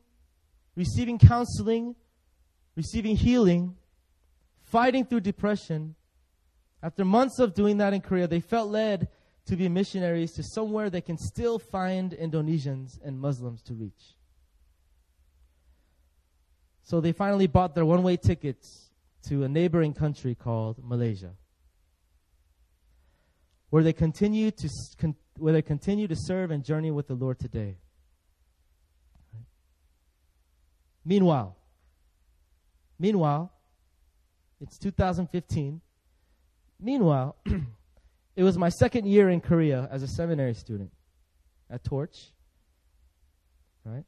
receiving 0.77 1.19
counseling, 1.19 1.97
receiving 2.77 3.17
healing, 3.17 3.77
fighting 4.63 5.05
through 5.05 5.21
depression, 5.21 5.95
after 6.83 7.05
months 7.05 7.39
of 7.39 7.55
doing 7.55 7.79
that 7.79 7.95
in 7.95 8.01
Korea, 8.01 8.29
they 8.29 8.41
felt 8.41 8.71
led 8.71 9.09
to 9.47 9.57
be 9.57 9.69
missionaries 9.69 10.33
to 10.33 10.43
somewhere 10.43 10.91
they 10.91 11.01
can 11.01 11.17
still 11.17 11.59
find 11.59 12.13
Indonesians 12.13 12.99
and 13.03 13.19
Muslims 13.19 13.63
to 13.63 13.75
reach. 13.75 14.15
So 16.83 17.01
they 17.01 17.13
finally 17.13 17.47
bought 17.47 17.75
their 17.75 17.85
one 17.85 18.03
way 18.03 18.17
tickets 18.17 18.91
to 19.29 19.43
a 19.45 19.49
neighboring 19.49 19.95
country 19.95 20.35
called 20.35 20.79
Malaysia, 20.85 21.33
where 23.71 23.83
they 23.83 23.93
continue 23.93 24.51
to, 24.53 24.69
where 25.39 25.53
they 25.53 25.63
continue 25.63 26.07
to 26.07 26.17
serve 26.17 26.51
and 26.51 26.65
journey 26.65 26.91
with 26.91 27.09
the 27.09 27.15
Lord 27.15 27.39
today. 27.39 27.79
Meanwhile, 31.07 31.57
meanwhile, 32.99 33.53
it's 34.61 34.77
2015. 34.77 35.81
Meanwhile, 36.81 37.37
it 38.37 38.43
was 38.43 38.59
my 38.59 38.71
second 38.71 39.07
year 39.07 39.31
in 39.31 39.41
Korea 39.41 39.89
as 39.93 40.03
a 40.03 40.09
seminary 40.09 40.55
student 40.55 40.91
at 41.71 41.85
Torch. 41.85 42.33
Right? 43.85 44.03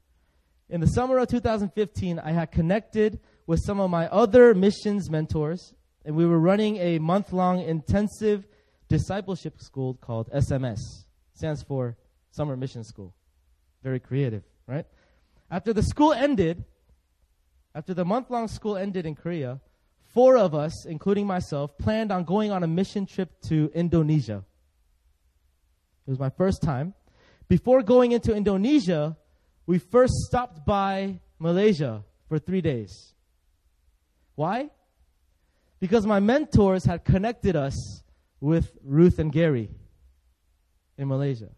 In 0.69 0.81
the 0.81 0.89
summer 0.89 1.19
of 1.19 1.29
2015, 1.29 2.19
I 2.19 2.33
had 2.33 2.51
connected 2.51 3.21
with 3.47 3.61
some 3.65 3.79
of 3.79 3.91
my 3.91 4.09
other 4.09 4.53
missions 4.53 5.09
mentors, 5.09 5.73
and 6.05 6.17
we 6.17 6.27
were 6.27 6.41
running 6.41 6.79
a 6.79 6.99
month 6.99 7.33
long 7.33 7.61
intensive 7.61 8.45
discipleship 8.89 9.61
school 9.61 9.95
called 9.95 10.31
SMS. 10.33 10.81
Stands 11.33 11.63
for 11.63 11.97
Summer 12.33 12.57
Mission 12.57 12.83
School. 12.83 13.15
Very 13.85 14.01
creative, 14.01 14.43
right? 14.67 14.85
After 15.49 15.73
the 15.73 15.85
school 15.85 16.13
ended, 16.13 16.65
after 17.75 17.95
the 17.95 18.05
month 18.05 18.31
long 18.31 18.49
school 18.49 18.77
ended 18.77 19.07
in 19.07 19.15
Korea, 19.15 19.61
four 20.13 20.37
of 20.37 20.55
us, 20.55 20.87
including 20.87 21.27
myself, 21.27 21.77
planned 21.79 22.11
on 22.11 22.25
going 22.25 22.51
on 22.51 22.63
a 22.63 22.67
mission 22.67 23.07
trip 23.07 23.31
to 23.49 23.71
Indonesia. 23.75 24.45
It 26.07 26.11
was 26.11 26.19
my 26.19 26.31
first 26.31 26.63
time. 26.63 26.95
Before 27.49 27.83
going 27.83 28.13
into 28.13 28.35
Indonesia, 28.35 29.17
we 29.67 29.79
first 29.79 30.15
stopped 30.27 30.65
by 30.67 31.21
Malaysia 31.39 32.05
for 32.29 32.39
three 32.39 32.61
days. 32.61 33.15
Why? 34.35 34.71
Because 35.81 36.07
my 36.07 36.21
mentors 36.21 36.85
had 36.85 37.05
connected 37.05 37.57
us 37.57 38.03
with 38.41 38.73
Ruth 38.83 39.19
and 39.19 39.33
Gary 39.33 39.71
in 40.97 41.09
Malaysia. 41.09 41.51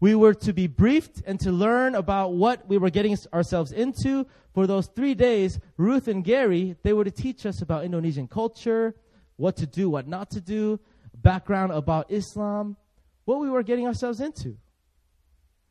We 0.00 0.14
were 0.14 0.34
to 0.34 0.52
be 0.52 0.66
briefed 0.68 1.22
and 1.26 1.40
to 1.40 1.50
learn 1.50 1.94
about 1.94 2.32
what 2.32 2.68
we 2.68 2.78
were 2.78 2.90
getting 2.90 3.16
ourselves 3.32 3.72
into. 3.72 4.26
For 4.54 4.66
those 4.66 4.86
three 4.86 5.14
days, 5.14 5.58
Ruth 5.76 6.08
and 6.08 6.22
Gary, 6.22 6.76
they 6.82 6.92
were 6.92 7.04
to 7.04 7.10
teach 7.10 7.46
us 7.46 7.62
about 7.62 7.84
Indonesian 7.84 8.28
culture, 8.28 8.94
what 9.36 9.56
to 9.56 9.66
do, 9.66 9.90
what 9.90 10.06
not 10.06 10.30
to 10.30 10.40
do, 10.40 10.78
background 11.14 11.72
about 11.72 12.10
Islam, 12.10 12.76
what 13.24 13.40
we 13.40 13.50
were 13.50 13.62
getting 13.62 13.86
ourselves 13.86 14.20
into. 14.20 14.56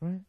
Right? 0.02 0.22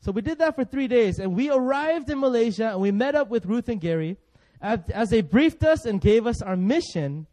So 0.00 0.10
we 0.10 0.22
did 0.22 0.38
that 0.38 0.56
for 0.56 0.64
three 0.64 0.88
days, 0.88 1.18
and 1.18 1.36
we 1.36 1.50
arrived 1.50 2.10
in 2.10 2.18
Malaysia, 2.18 2.70
and 2.70 2.80
we 2.80 2.90
met 2.90 3.14
up 3.14 3.28
with 3.28 3.46
Ruth 3.46 3.68
and 3.68 3.80
Gary. 3.80 4.16
As 4.60 5.10
they 5.10 5.20
briefed 5.20 5.62
us 5.64 5.84
and 5.84 6.00
gave 6.00 6.26
us 6.26 6.40
our 6.40 6.56
mission, 6.56 7.26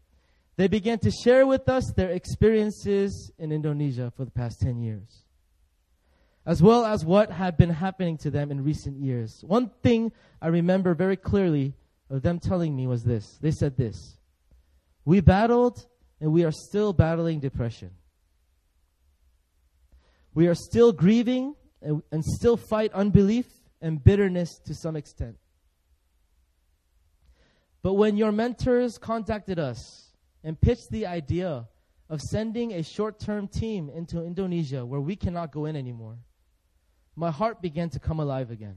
they 0.56 0.68
began 0.68 0.98
to 1.00 1.10
share 1.10 1.46
with 1.46 1.68
us 1.68 1.90
their 1.96 2.10
experiences 2.10 3.32
in 3.38 3.50
Indonesia 3.50 4.12
for 4.16 4.24
the 4.24 4.30
past 4.30 4.60
10 4.60 4.80
years, 4.80 5.24
as 6.50 6.60
well 6.60 6.84
as 6.84 7.04
what 7.04 7.30
had 7.30 7.56
been 7.56 7.70
happening 7.70 8.18
to 8.18 8.28
them 8.28 8.50
in 8.50 8.64
recent 8.64 8.98
years. 8.98 9.44
One 9.46 9.70
thing 9.84 10.10
I 10.42 10.48
remember 10.48 10.96
very 10.96 11.16
clearly 11.16 11.74
of 12.10 12.22
them 12.22 12.40
telling 12.40 12.74
me 12.74 12.88
was 12.88 13.04
this 13.04 13.38
they 13.40 13.52
said 13.52 13.76
this 13.76 14.18
We 15.04 15.20
battled, 15.20 15.86
and 16.20 16.32
we 16.32 16.42
are 16.42 16.50
still 16.50 16.92
battling 16.92 17.38
depression. 17.38 17.92
We 20.34 20.48
are 20.48 20.56
still 20.56 20.90
grieving 20.90 21.54
and, 21.82 22.02
and 22.10 22.24
still 22.24 22.56
fight 22.56 22.92
unbelief 22.94 23.46
and 23.80 24.02
bitterness 24.02 24.58
to 24.66 24.74
some 24.74 24.96
extent. 24.96 25.36
But 27.80 27.94
when 27.94 28.16
your 28.16 28.32
mentors 28.32 28.98
contacted 28.98 29.60
us 29.60 29.78
and 30.42 30.60
pitched 30.60 30.90
the 30.90 31.06
idea 31.06 31.68
of 32.08 32.20
sending 32.20 32.72
a 32.72 32.82
short 32.82 33.20
term 33.20 33.46
team 33.46 33.88
into 33.88 34.20
Indonesia 34.24 34.84
where 34.84 35.00
we 35.00 35.14
cannot 35.14 35.52
go 35.52 35.66
in 35.66 35.76
anymore, 35.76 36.18
my 37.16 37.30
heart 37.30 37.60
began 37.60 37.90
to 37.90 37.98
come 37.98 38.20
alive 38.20 38.50
again. 38.50 38.76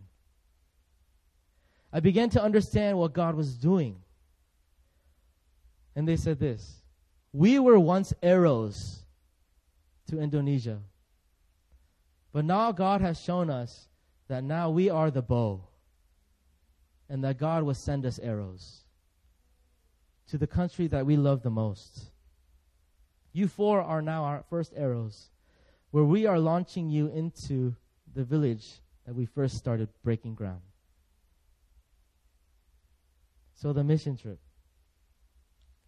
I 1.92 2.00
began 2.00 2.30
to 2.32 2.42
understand 2.42 2.98
what 2.98 3.14
God 3.14 3.36
was 3.36 3.56
doing. 3.56 3.98
And 5.96 6.08
they 6.08 6.16
said 6.16 6.40
this 6.40 6.82
We 7.32 7.60
were 7.60 7.80
once 7.80 8.14
arrows 8.24 9.04
to 10.10 10.20
Indonesia. 10.20 10.80
But 12.32 12.46
now 12.46 12.72
God 12.72 13.02
has 13.02 13.20
shown 13.22 13.52
us 13.52 13.88
that 14.28 14.44
now 14.44 14.72
we 14.72 14.90
are 14.90 15.12
the 15.12 15.22
bow 15.22 15.62
and 17.08 17.24
that 17.24 17.38
God 17.38 17.64
will 17.64 17.76
send 17.76 18.06
us 18.06 18.18
arrows 18.18 18.80
to 20.30 20.38
the 20.40 20.48
country 20.48 20.88
that 20.88 21.06
we 21.06 21.16
love 21.16 21.44
the 21.44 21.52
most. 21.52 22.06
You 23.34 23.48
four 23.48 23.82
are 23.82 24.02
now 24.02 24.24
our 24.24 24.44
first 24.50 24.74
arrows, 24.76 25.30
where 25.92 26.04
we 26.04 26.26
are 26.26 26.40
launching 26.40 26.90
you 26.90 27.08
into 27.08 27.76
the 28.14 28.24
village 28.24 28.66
that 29.06 29.16
we 29.16 29.26
first 29.26 29.58
started 29.58 29.90
breaking 30.04 30.36
ground. 30.36 30.62
So, 33.56 33.74
the 33.74 33.84
mission 33.84 34.18
trip. 34.18 34.40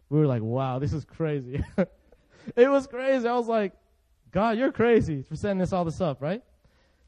We 0.09 0.19
were 0.19 0.27
like, 0.27 0.41
wow, 0.41 0.79
this 0.79 0.93
is 0.93 1.03
crazy. 1.03 1.63
it 2.55 2.69
was 2.69 2.87
crazy. 2.87 3.27
I 3.27 3.33
was 3.33 3.47
like, 3.47 3.73
God, 4.31 4.57
you're 4.57 4.71
crazy 4.71 5.23
for 5.23 5.35
sending 5.35 5.61
us 5.61 5.73
all 5.73 5.85
this 5.85 6.01
up, 6.01 6.21
right? 6.21 6.41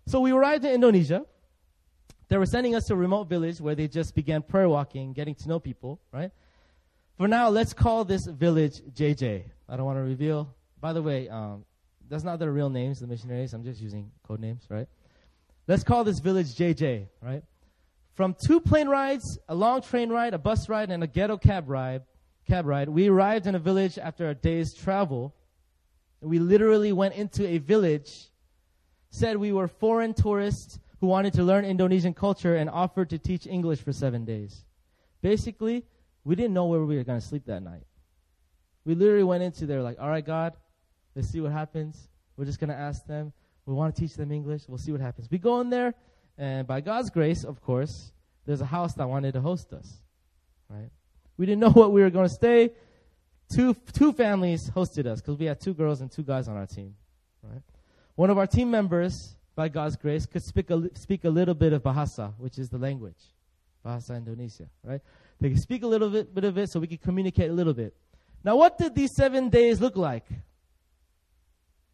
So 0.05 0.21
we 0.21 0.31
arrived 0.31 0.63
in 0.63 0.71
Indonesia. 0.71 1.25
They 2.29 2.37
were 2.37 2.45
sending 2.45 2.73
us 2.73 2.85
to 2.85 2.93
a 2.93 2.95
remote 2.95 3.25
village 3.27 3.59
where 3.59 3.75
they 3.75 3.89
just 3.89 4.15
began 4.15 4.41
prayer 4.41 4.69
walking, 4.69 5.11
getting 5.11 5.35
to 5.35 5.49
know 5.49 5.59
people, 5.59 5.99
right? 6.13 6.31
For 7.17 7.27
now, 7.27 7.49
let's 7.49 7.73
call 7.73 8.05
this 8.05 8.25
village 8.25 8.79
JJ. 8.93 9.43
I 9.67 9.75
don't 9.75 9.85
want 9.85 9.97
to 9.97 10.03
reveal. 10.03 10.55
By 10.79 10.93
the 10.93 11.01
way, 11.01 11.27
um, 11.27 11.65
that's 12.07 12.23
not 12.23 12.39
their 12.39 12.51
real 12.51 12.69
names, 12.69 13.01
the 13.01 13.07
missionaries. 13.07 13.53
I'm 13.53 13.65
just 13.65 13.81
using 13.81 14.11
code 14.23 14.39
names, 14.39 14.65
right? 14.69 14.87
Let's 15.67 15.83
call 15.83 16.03
this 16.03 16.19
village 16.19 16.55
JJ, 16.55 17.07
right? 17.21 17.43
From 18.13 18.35
two 18.45 18.59
plane 18.59 18.87
rides, 18.87 19.37
a 19.47 19.53
long 19.53 19.81
train 19.81 20.09
ride, 20.09 20.33
a 20.33 20.37
bus 20.37 20.69
ride, 20.69 20.89
and 20.89 21.03
a 21.03 21.07
ghetto 21.07 21.37
cab 21.37 21.69
ride, 21.69 22.03
cab 22.47 22.65
ride, 22.65 22.89
we 22.89 23.09
arrived 23.09 23.45
in 23.45 23.55
a 23.55 23.59
village 23.59 23.97
after 23.97 24.29
a 24.29 24.33
day's 24.33 24.73
travel. 24.73 25.35
We 26.21 26.39
literally 26.39 26.93
went 26.93 27.15
into 27.15 27.45
a 27.45 27.57
village, 27.57 28.29
said 29.09 29.37
we 29.37 29.51
were 29.51 29.67
foreign 29.67 30.13
tourists 30.13 30.79
who 30.99 31.07
wanted 31.07 31.33
to 31.33 31.43
learn 31.43 31.65
Indonesian 31.65 32.13
culture 32.13 32.55
and 32.55 32.69
offered 32.69 33.09
to 33.11 33.19
teach 33.19 33.45
English 33.45 33.81
for 33.81 33.91
seven 33.91 34.25
days. 34.25 34.65
Basically, 35.21 35.85
we 36.23 36.35
didn't 36.35 36.53
know 36.53 36.65
where 36.65 36.83
we 36.83 36.95
were 36.95 37.03
going 37.03 37.19
to 37.19 37.25
sleep 37.25 37.45
that 37.45 37.61
night. 37.61 37.85
We 38.85 38.95
literally 38.95 39.23
went 39.23 39.43
into 39.43 39.65
there 39.65 39.83
like, 39.83 39.97
all 39.99 40.09
right, 40.09 40.25
God, 40.25 40.53
let's 41.13 41.27
see 41.27 41.41
what 41.41 41.51
happens. 41.51 42.07
We're 42.37 42.45
just 42.45 42.59
going 42.59 42.69
to 42.69 42.75
ask 42.75 43.05
them. 43.05 43.33
We 43.67 43.73
want 43.73 43.93
to 43.93 44.01
teach 44.01 44.15
them 44.15 44.31
English. 44.31 44.63
We'll 44.67 44.79
see 44.79 44.91
what 44.91 45.01
happens. 45.01 45.27
We 45.29 45.37
go 45.37 45.61
in 45.61 45.69
there, 45.69 45.93
and 46.37 46.65
by 46.65 46.81
God's 46.81 47.11
grace, 47.11 47.43
of 47.43 47.61
course, 47.61 48.11
there's 48.45 48.61
a 48.61 48.65
house 48.65 48.93
that 48.95 49.07
wanted 49.07 49.33
to 49.33 49.41
host 49.41 49.73
us. 49.73 49.93
Right? 50.69 50.89
We 51.37 51.45
didn't 51.45 51.59
know 51.59 51.69
what 51.81 51.91
we 51.91 52.01
were 52.01 52.09
going 52.09 52.27
to 52.27 52.33
stay. 52.33 52.71
Two, 53.53 53.75
two 53.93 54.13
families 54.13 54.69
hosted 54.69 55.05
us 55.05 55.21
because 55.21 55.37
we 55.37 55.45
had 55.45 55.59
two 55.59 55.73
girls 55.73 56.01
and 56.01 56.11
two 56.11 56.23
guys 56.23 56.47
on 56.47 56.57
our 56.57 56.65
team. 56.65 56.95
Right? 57.43 57.61
One 58.15 58.29
of 58.29 58.37
our 58.37 58.47
team 58.47 58.71
members 58.71 59.37
by 59.57 59.67
God's 59.67 59.95
grace, 59.95 60.27
could 60.27 60.43
speak 60.43 60.69
a, 60.69 60.89
speak 60.93 61.25
a 61.25 61.29
little 61.29 61.55
bit 61.55 61.73
of 61.73 61.81
Bahasa, 61.81 62.31
which 62.37 62.59
is 62.59 62.69
the 62.69 62.77
language, 62.77 63.17
Bahasa 63.83 64.15
Indonesia, 64.15 64.69
right? 64.83 65.01
They 65.41 65.49
could 65.49 65.59
speak 65.59 65.81
a 65.81 65.87
little 65.87 66.11
bit, 66.11 66.33
bit 66.33 66.43
of 66.43 66.59
it 66.59 66.69
so 66.69 66.79
we 66.79 66.85
could 66.85 67.01
communicate 67.01 67.49
a 67.49 67.53
little 67.53 67.73
bit. 67.73 67.95
Now, 68.43 68.55
what 68.55 68.77
did 68.77 68.93
these 68.93 69.15
seven 69.15 69.49
days 69.49 69.81
look 69.81 69.97
like? 69.97 70.27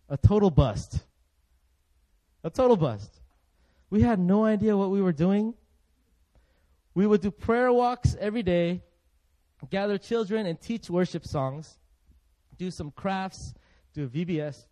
A 0.09 0.17
total 0.17 0.51
bust. 0.51 0.99
A 2.43 2.49
total 2.49 2.75
bust. 2.75 3.21
We 3.89 4.01
had 4.01 4.19
no 4.19 4.43
idea 4.45 4.75
what 4.75 4.89
we 4.89 5.01
were 5.01 5.13
doing. 5.13 5.53
We 6.93 7.07
would 7.07 7.21
do 7.21 7.31
prayer 7.31 7.71
walks 7.71 8.15
every 8.19 8.43
day, 8.43 8.81
gather 9.69 9.97
children 9.97 10.45
and 10.45 10.59
teach 10.59 10.89
worship 10.89 11.25
songs, 11.25 11.77
do 12.57 12.69
some 12.69 12.91
crafts, 12.91 13.53
do 13.93 14.07
VBS, 14.07 14.65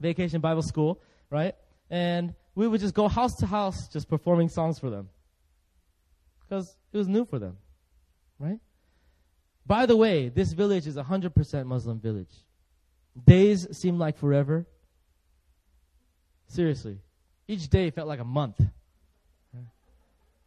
Vacation 0.00 0.40
Bible 0.40 0.62
School, 0.62 1.00
right? 1.30 1.54
And 1.90 2.34
we 2.54 2.66
would 2.66 2.80
just 2.80 2.94
go 2.94 3.08
house 3.08 3.36
to 3.36 3.46
house 3.46 3.88
just 3.88 4.08
performing 4.08 4.48
songs 4.48 4.78
for 4.78 4.90
them. 4.90 5.08
Because 6.40 6.76
it 6.92 6.96
was 6.96 7.08
new 7.08 7.24
for 7.24 7.38
them, 7.38 7.56
right? 8.38 8.58
By 9.66 9.86
the 9.86 9.96
way, 9.96 10.28
this 10.28 10.52
village 10.52 10.86
is 10.86 10.96
a 10.96 11.02
100% 11.02 11.66
Muslim 11.66 11.98
village. 11.98 12.32
Days 13.26 13.66
seem 13.76 13.98
like 13.98 14.18
forever. 14.18 14.66
Seriously. 16.54 16.98
Each 17.48 17.68
day 17.68 17.90
felt 17.90 18.06
like 18.06 18.20
a 18.20 18.24
month. 18.24 18.60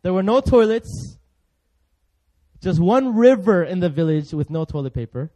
There 0.03 0.13
were 0.13 0.23
no 0.23 0.39
toilets. 0.39 1.17
Just 2.61 2.79
one 2.79 3.15
river 3.17 3.61
in 3.63 3.81
the 3.81 3.89
village 3.89 4.31
with 4.31 4.49
no 4.49 4.63
toilet 4.63 4.93
paper. 4.93 5.29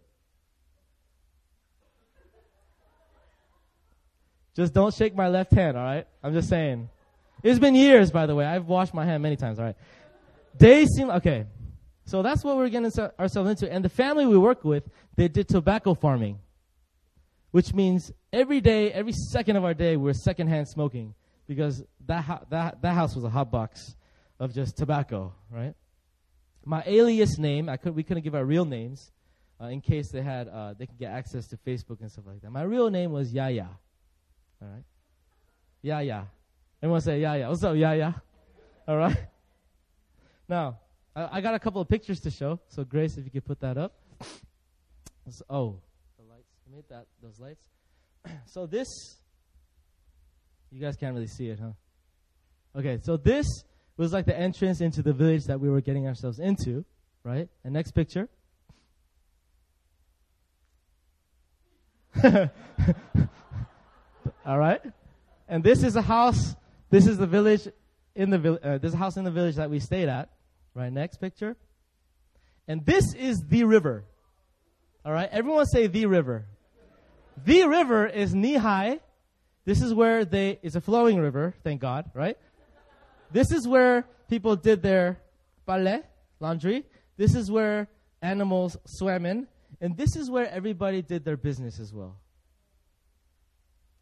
Just 4.55 4.73
don't 4.73 4.93
shake 4.93 5.13
my 5.13 5.27
left 5.27 5.51
hand, 5.51 5.75
all 5.75 5.83
right? 5.83 6.07
I'm 6.23 6.33
just 6.33 6.47
saying. 6.47 6.89
It's 7.43 7.59
been 7.59 7.75
years, 7.75 8.09
by 8.09 8.25
the 8.25 8.35
way. 8.35 8.45
I've 8.45 8.67
washed 8.67 8.93
my 8.93 9.03
hand 9.03 9.21
many 9.21 9.35
times, 9.35 9.59
all 9.59 9.65
right? 9.65 9.75
Days 10.57 10.87
seem, 10.95 11.09
okay. 11.09 11.47
So 12.05 12.21
that's 12.21 12.45
what 12.45 12.55
we're 12.55 12.69
getting 12.69 12.91
ourselves 13.19 13.49
into. 13.49 13.69
And 13.71 13.83
the 13.83 13.89
family 13.89 14.25
we 14.25 14.37
work 14.37 14.63
with, 14.63 14.87
they 15.17 15.27
did 15.27 15.49
tobacco 15.49 15.93
farming, 15.93 16.39
which 17.51 17.73
means 17.73 18.11
every 18.33 18.61
day, 18.61 18.91
every 18.91 19.13
second 19.13 19.55
of 19.55 19.63
our 19.63 19.73
day, 19.73 19.97
we're 19.97 20.13
secondhand 20.13 20.67
smoking 20.67 21.13
because 21.47 21.83
that, 22.05 22.45
that, 22.49 22.81
that 22.81 22.93
house 22.93 23.15
was 23.15 23.23
a 23.23 23.29
hot 23.29 23.51
box 23.51 23.95
of 24.39 24.53
just 24.53 24.77
tobacco, 24.77 25.33
right? 25.49 25.73
My 26.63 26.83
alias 26.85 27.37
name, 27.37 27.69
I 27.69 27.77
could, 27.77 27.95
we 27.95 28.03
couldn't 28.03 28.23
give 28.23 28.35
our 28.35 28.45
real 28.45 28.65
names 28.65 29.11
uh, 29.61 29.67
in 29.67 29.81
case 29.81 30.11
they 30.11 30.21
had, 30.21 30.47
uh, 30.47 30.73
they 30.77 30.85
could 30.85 30.97
get 30.97 31.11
access 31.11 31.47
to 31.47 31.57
Facebook 31.57 32.01
and 32.01 32.11
stuff 32.11 32.25
like 32.27 32.41
that. 32.41 32.51
My 32.51 32.63
real 32.63 32.89
name 32.89 33.11
was 33.11 33.33
Yaya. 33.33 33.69
All 34.61 34.67
right. 34.67 34.83
Yaya. 35.81 36.27
Everyone 36.81 37.01
say 37.01 37.21
Yaya. 37.21 37.49
What's 37.49 37.63
up, 37.63 37.75
yeah? 37.75 38.13
All 38.87 38.97
right. 38.97 39.17
Now, 40.47 40.79
I, 41.15 41.37
I, 41.37 41.41
got 41.41 41.53
a 41.53 41.59
couple 41.59 41.81
of 41.81 41.87
pictures 41.87 42.19
to 42.21 42.31
show. 42.31 42.59
So, 42.67 42.83
Grace, 42.83 43.17
if 43.17 43.25
you 43.25 43.31
could 43.31 43.45
put 43.45 43.59
that 43.61 43.77
up. 43.77 43.93
So, 45.29 45.45
oh, 45.49 45.79
made 46.71 46.85
that 46.89 47.05
those 47.21 47.39
lights. 47.39 47.67
so 48.45 48.65
this, 48.65 48.87
you 50.71 50.79
guys 50.79 50.95
can't 50.95 51.13
really 51.13 51.27
see 51.27 51.49
it, 51.49 51.59
huh? 51.59 51.71
Okay, 52.77 52.99
so 53.03 53.17
this 53.17 53.45
was 53.97 54.13
like 54.13 54.25
the 54.25 54.37
entrance 54.37 54.79
into 54.79 55.01
the 55.01 55.11
village 55.11 55.43
that 55.45 55.59
we 55.59 55.69
were 55.69 55.81
getting 55.81 56.07
ourselves 56.07 56.39
into, 56.39 56.85
right? 57.23 57.49
And 57.65 57.73
next 57.73 57.91
picture. 57.91 58.29
All 64.45 64.57
right? 64.57 64.81
And 65.49 65.63
this 65.63 65.83
is 65.83 65.97
a 65.97 66.01
house, 66.01 66.55
this 66.89 67.05
is 67.05 67.17
the 67.17 67.27
village 67.27 67.67
in 68.15 68.29
the 68.29 68.37
village, 68.37 68.61
uh, 68.63 68.77
this 68.77 68.89
is 68.89 68.95
a 68.95 68.97
house 68.97 69.17
in 69.17 69.25
the 69.25 69.31
village 69.31 69.55
that 69.55 69.69
we 69.69 69.79
stayed 69.79 70.07
at. 70.07 70.29
Right, 70.73 70.91
next 70.91 71.17
picture. 71.17 71.57
And 72.65 72.85
this 72.85 73.13
is 73.13 73.43
the 73.49 73.65
river. 73.65 74.05
All 75.03 75.11
right, 75.11 75.27
everyone 75.31 75.65
say 75.65 75.87
the 75.87 76.05
river. 76.05 76.45
The 77.45 77.65
river 77.67 78.05
is 78.07 78.33
knee 78.33 78.55
high. 78.55 78.99
This 79.65 79.81
is 79.81 79.93
where 79.93 80.25
they, 80.25 80.59
it's 80.61 80.75
a 80.75 80.81
flowing 80.81 81.19
river, 81.19 81.53
thank 81.63 81.81
God, 81.81 82.11
right? 82.13 82.37
This 83.31 83.51
is 83.51 83.67
where 83.67 84.05
people 84.27 84.55
did 84.55 84.81
their 84.81 85.19
ballet, 85.65 86.01
laundry. 86.39 86.85
This 87.17 87.35
is 87.35 87.49
where 87.49 87.87
animals 88.21 88.77
swam 88.85 89.25
in. 89.25 89.47
And 89.79 89.97
this 89.97 90.15
is 90.15 90.29
where 90.29 90.49
everybody 90.49 91.01
did 91.01 91.25
their 91.25 91.37
business 91.37 91.79
as 91.79 91.93
well. 91.93 92.17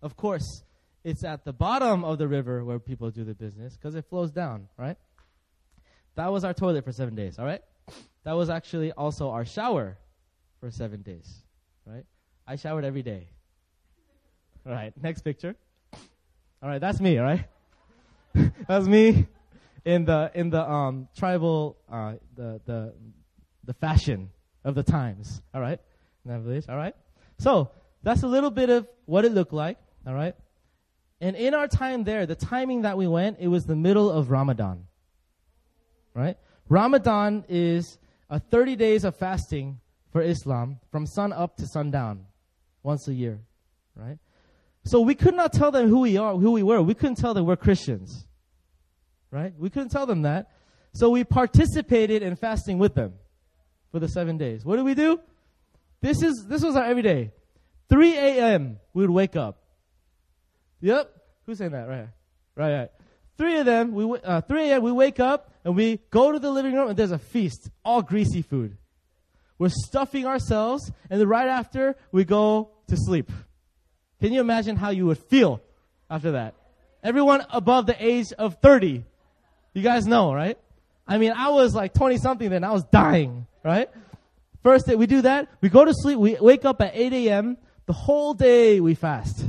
Of 0.01 0.15
course, 0.15 0.63
it's 1.03 1.23
at 1.23 1.45
the 1.45 1.53
bottom 1.53 2.03
of 2.03 2.17
the 2.17 2.27
river 2.27 2.63
where 2.63 2.79
people 2.79 3.11
do 3.11 3.23
the 3.23 3.33
business 3.33 3.75
because 3.75 3.95
it 3.95 4.05
flows 4.09 4.31
down, 4.31 4.67
right? 4.77 4.97
That 6.15 6.31
was 6.31 6.43
our 6.43 6.53
toilet 6.53 6.83
for 6.83 6.91
seven 6.91 7.15
days, 7.15 7.39
all 7.39 7.45
right? 7.45 7.61
That 8.23 8.33
was 8.33 8.49
actually 8.49 8.91
also 8.91 9.29
our 9.29 9.45
shower 9.45 9.97
for 10.59 10.71
seven 10.71 11.01
days, 11.01 11.43
right? 11.85 12.05
I 12.49 12.55
showered 12.55 12.83
every 12.83 13.03
day. 13.03 13.27
All 14.65 14.71
right, 14.71 14.91
next 14.99 15.21
picture. 15.21 15.55
All 16.63 16.67
right, 16.67 16.81
that's 16.81 16.99
me, 16.99 17.19
all 17.19 17.23
right? 17.23 17.45
that's 18.67 18.87
me 18.87 19.27
in 19.85 20.05
the 20.05 20.31
in 20.33 20.49
the 20.49 20.67
um 20.67 21.07
tribal 21.15 21.77
uh 21.91 22.13
the 22.35 22.59
the 22.65 22.93
the 23.65 23.73
fashion 23.75 24.31
of 24.63 24.73
the 24.73 24.81
times, 24.81 25.43
all 25.53 25.61
right? 25.61 25.79
All 26.27 26.75
right? 26.75 26.95
So, 27.37 27.69
that's 28.01 28.23
a 28.23 28.27
little 28.27 28.49
bit 28.49 28.71
of 28.71 28.87
what 29.05 29.25
it 29.25 29.31
looked 29.31 29.53
like. 29.53 29.77
All 30.07 30.15
right? 30.15 30.35
And 31.21 31.35
in 31.35 31.53
our 31.53 31.67
time 31.67 32.03
there, 32.03 32.25
the 32.25 32.35
timing 32.35 32.81
that 32.81 32.97
we 32.97 33.07
went, 33.07 33.37
it 33.39 33.47
was 33.47 33.65
the 33.65 33.75
middle 33.75 34.09
of 34.09 34.31
Ramadan. 34.31 34.87
Right? 36.15 36.37
Ramadan 36.67 37.45
is 37.47 37.99
a 38.27 38.39
30 38.39 38.75
days 38.75 39.03
of 39.03 39.15
fasting 39.15 39.79
for 40.11 40.21
Islam 40.21 40.79
from 40.91 41.05
sun 41.05 41.31
up 41.31 41.55
to 41.57 41.67
sundown 41.67 42.25
once 42.83 43.07
a 43.07 43.13
year. 43.13 43.39
Right? 43.95 44.17
So 44.85 45.01
we 45.01 45.15
could 45.15 45.35
not 45.35 45.53
tell 45.53 45.71
them 45.71 45.87
who 45.87 45.99
we 46.01 46.17
are, 46.17 46.35
who 46.35 46.51
we 46.51 46.63
were. 46.63 46.81
We 46.81 46.93
couldn't 46.93 47.17
tell 47.17 47.33
them 47.33 47.45
we're 47.45 47.55
Christians. 47.55 48.25
Right? 49.31 49.53
We 49.57 49.69
couldn't 49.69 49.89
tell 49.89 50.05
them 50.05 50.23
that. 50.23 50.51
So 50.93 51.09
we 51.09 51.23
participated 51.23 52.23
in 52.23 52.35
fasting 52.35 52.79
with 52.79 52.95
them 52.95 53.13
for 53.91 53.99
the 53.99 54.07
seven 54.07 54.37
days. 54.37 54.65
What 54.65 54.77
did 54.77 54.85
we 54.85 54.95
do? 54.95 55.19
This 56.01 56.23
is 56.23 56.45
this 56.47 56.63
was 56.63 56.75
our 56.75 56.85
everyday. 56.85 57.31
3 57.89 58.17
a.m. 58.17 58.79
we 58.93 59.03
would 59.03 59.09
wake 59.09 59.35
up. 59.35 59.61
Yep. 60.81 61.11
Who's 61.45 61.57
saying 61.57 61.71
that? 61.71 61.87
Right. 61.87 62.07
Right. 62.55 62.79
Right. 62.79 62.91
Three 63.37 63.57
of 63.57 63.65
them. 63.65 63.93
We 63.93 64.19
uh, 64.23 64.41
3 64.41 64.69
a.m. 64.69 64.81
We 64.83 64.91
wake 64.91 65.19
up 65.19 65.53
and 65.63 65.75
we 65.75 65.99
go 66.09 66.31
to 66.31 66.39
the 66.39 66.51
living 66.51 66.73
room 66.73 66.89
and 66.89 66.97
there's 66.97 67.11
a 67.11 67.19
feast, 67.19 67.69
all 67.83 68.01
greasy 68.01 68.41
food. 68.41 68.77
We're 69.59 69.69
stuffing 69.69 70.25
ourselves, 70.25 70.91
and 71.09 71.21
then 71.21 71.27
right 71.27 71.47
after 71.47 71.95
we 72.11 72.23
go 72.23 72.71
to 72.87 72.97
sleep. 72.97 73.31
Can 74.19 74.33
you 74.33 74.41
imagine 74.41 74.77
how 74.77 74.89
you 74.89 75.05
would 75.05 75.19
feel 75.19 75.61
after 76.09 76.31
that? 76.31 76.55
Everyone 77.03 77.45
above 77.51 77.85
the 77.85 77.95
age 78.03 78.33
of 78.37 78.55
30. 78.61 79.03
You 79.73 79.81
guys 79.83 80.07
know, 80.07 80.33
right? 80.33 80.57
I 81.07 81.17
mean, 81.17 81.33
I 81.33 81.49
was 81.49 81.75
like 81.75 81.93
20 81.93 82.17
something 82.17 82.49
then. 82.49 82.63
I 82.63 82.71
was 82.71 82.83
dying, 82.85 83.45
right? 83.63 83.89
First 84.63 84.87
day 84.87 84.95
we 84.95 85.07
do 85.07 85.21
that. 85.21 85.47
We 85.61 85.69
go 85.69 85.85
to 85.85 85.93
sleep. 85.93 86.17
We 86.17 86.37
wake 86.39 86.65
up 86.65 86.81
at 86.81 86.91
8 86.95 87.13
a.m. 87.13 87.57
The 87.85 87.93
whole 87.93 88.33
day 88.33 88.79
we 88.79 88.95
fast. 88.95 89.45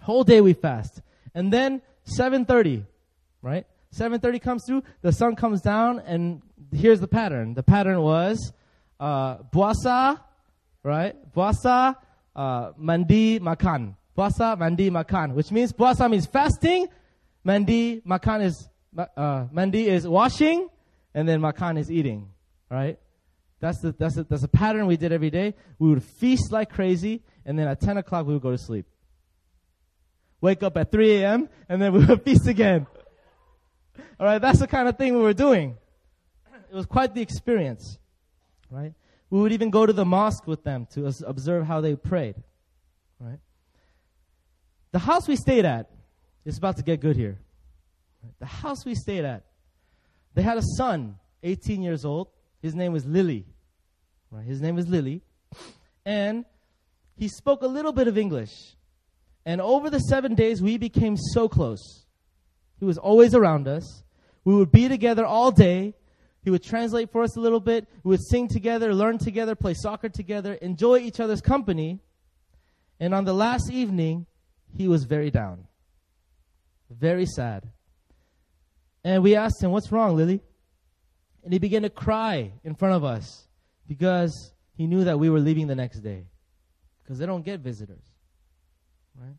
Whole 0.00 0.24
day 0.24 0.40
we 0.40 0.52
fast. 0.52 1.00
And 1.34 1.52
then 1.52 1.80
7:30, 2.18 2.84
right? 3.42 3.66
7:30 3.96 4.42
comes 4.42 4.64
through, 4.66 4.82
the 5.02 5.12
sun 5.12 5.36
comes 5.36 5.60
down, 5.60 6.00
and 6.00 6.42
here's 6.72 7.00
the 7.00 7.08
pattern. 7.08 7.54
The 7.54 7.62
pattern 7.62 8.00
was 8.00 8.52
uh, 9.04 9.38
puasa, 9.52 10.18
right? 10.82 11.14
Puasa, 11.32 11.94
uh, 12.34 12.72
mandi, 12.76 13.38
makan. 13.38 13.94
Puasa, 14.16 14.56
mandi, 14.58 14.90
makan, 14.90 15.34
which 15.34 15.50
means 15.52 15.72
puasa 15.72 16.08
means 16.10 16.26
fasting, 16.26 16.86
mandi, 17.42 18.00
makan 18.06 18.44
is 18.44 18.68
uh, 18.96 19.46
mandi 19.52 19.88
is 19.88 20.06
washing, 20.08 20.68
and 21.14 21.28
then 21.28 21.40
makan 21.40 21.76
is 21.78 21.90
eating, 21.90 22.28
right? 22.70 22.98
That's 23.60 23.80
the, 23.80 23.94
that's, 23.98 24.14
the, 24.14 24.24
that's 24.24 24.42
a 24.42 24.48
pattern 24.48 24.86
we 24.86 24.96
did 24.96 25.12
every 25.12 25.30
day. 25.30 25.54
We 25.78 25.88
would 25.88 26.02
feast 26.02 26.52
like 26.52 26.70
crazy, 26.70 27.22
and 27.44 27.58
then 27.58 27.66
at 27.66 27.80
10 27.80 27.96
o'clock 27.98 28.26
we 28.26 28.34
would 28.34 28.42
go 28.42 28.52
to 28.52 28.58
sleep. 28.58 28.86
Wake 30.40 30.62
up 30.62 30.76
at 30.76 30.92
3 30.92 31.16
a.m., 31.16 31.48
and 31.68 31.80
then 31.80 31.92
we 31.92 32.04
would 32.04 32.22
feast 32.24 32.46
again. 32.46 32.86
All 34.20 34.26
right, 34.26 34.40
that's 34.40 34.60
the 34.60 34.66
kind 34.66 34.88
of 34.88 34.96
thing 34.96 35.14
we 35.14 35.22
were 35.22 35.34
doing. 35.34 35.76
It 36.70 36.74
was 36.74 36.86
quite 36.86 37.14
the 37.14 37.22
experience, 37.22 37.98
right? 38.74 38.92
We 39.30 39.40
would 39.40 39.52
even 39.52 39.70
go 39.70 39.86
to 39.86 39.92
the 39.92 40.04
mosque 40.04 40.46
with 40.46 40.64
them 40.64 40.86
to 40.94 41.06
observe 41.26 41.66
how 41.66 41.80
they 41.80 41.94
prayed, 41.94 42.34
right? 43.20 43.38
The 44.92 44.98
house 44.98 45.26
we 45.26 45.36
stayed 45.36 45.64
at 45.64 45.90
is 46.44 46.58
about 46.58 46.76
to 46.76 46.82
get 46.82 47.00
good 47.00 47.16
here. 47.16 47.38
The 48.38 48.46
house 48.46 48.84
we 48.84 48.94
stayed 48.94 49.24
at, 49.24 49.44
they 50.34 50.42
had 50.42 50.58
a 50.58 50.62
son, 50.76 51.18
18 51.42 51.82
years 51.82 52.04
old. 52.04 52.28
His 52.62 52.74
name 52.74 52.92
was 52.92 53.04
Lily. 53.04 53.44
Right? 54.30 54.44
His 54.44 54.60
name 54.60 54.76
was 54.76 54.88
Lily. 54.88 55.22
And 56.04 56.44
he 57.16 57.28
spoke 57.28 57.62
a 57.62 57.66
little 57.66 57.92
bit 57.92 58.08
of 58.08 58.18
English. 58.18 58.76
And 59.46 59.60
over 59.60 59.90
the 59.90 59.98
seven 59.98 60.34
days, 60.34 60.62
we 60.62 60.78
became 60.78 61.16
so 61.16 61.48
close. 61.48 62.06
He 62.78 62.84
was 62.84 62.98
always 62.98 63.34
around 63.34 63.68
us. 63.68 64.02
We 64.44 64.54
would 64.54 64.72
be 64.72 64.88
together 64.88 65.24
all 65.24 65.50
day. 65.50 65.94
He 66.44 66.50
would 66.50 66.62
translate 66.62 67.10
for 67.10 67.22
us 67.22 67.36
a 67.36 67.40
little 67.40 67.60
bit. 67.60 67.88
We 68.02 68.10
would 68.10 68.22
sing 68.22 68.48
together, 68.48 68.94
learn 68.94 69.16
together, 69.16 69.54
play 69.54 69.72
soccer 69.72 70.10
together, 70.10 70.52
enjoy 70.54 70.98
each 70.98 71.18
other's 71.18 71.40
company. 71.40 72.00
And 73.00 73.14
on 73.14 73.24
the 73.24 73.32
last 73.32 73.72
evening, 73.72 74.26
he 74.76 74.86
was 74.86 75.04
very 75.04 75.30
down, 75.30 75.66
very 76.90 77.24
sad. 77.24 77.66
And 79.02 79.22
we 79.22 79.36
asked 79.36 79.62
him, 79.62 79.70
What's 79.70 79.90
wrong, 79.90 80.16
Lily? 80.16 80.42
And 81.44 81.52
he 81.52 81.58
began 81.58 81.82
to 81.82 81.90
cry 81.90 82.52
in 82.62 82.74
front 82.74 82.94
of 82.94 83.04
us 83.04 83.48
because 83.86 84.52
he 84.76 84.86
knew 84.86 85.04
that 85.04 85.18
we 85.18 85.30
were 85.30 85.40
leaving 85.40 85.66
the 85.66 85.74
next 85.74 86.00
day 86.00 86.26
because 87.02 87.18
they 87.18 87.26
don't 87.26 87.44
get 87.44 87.60
visitors. 87.60 88.04
Right? 89.18 89.36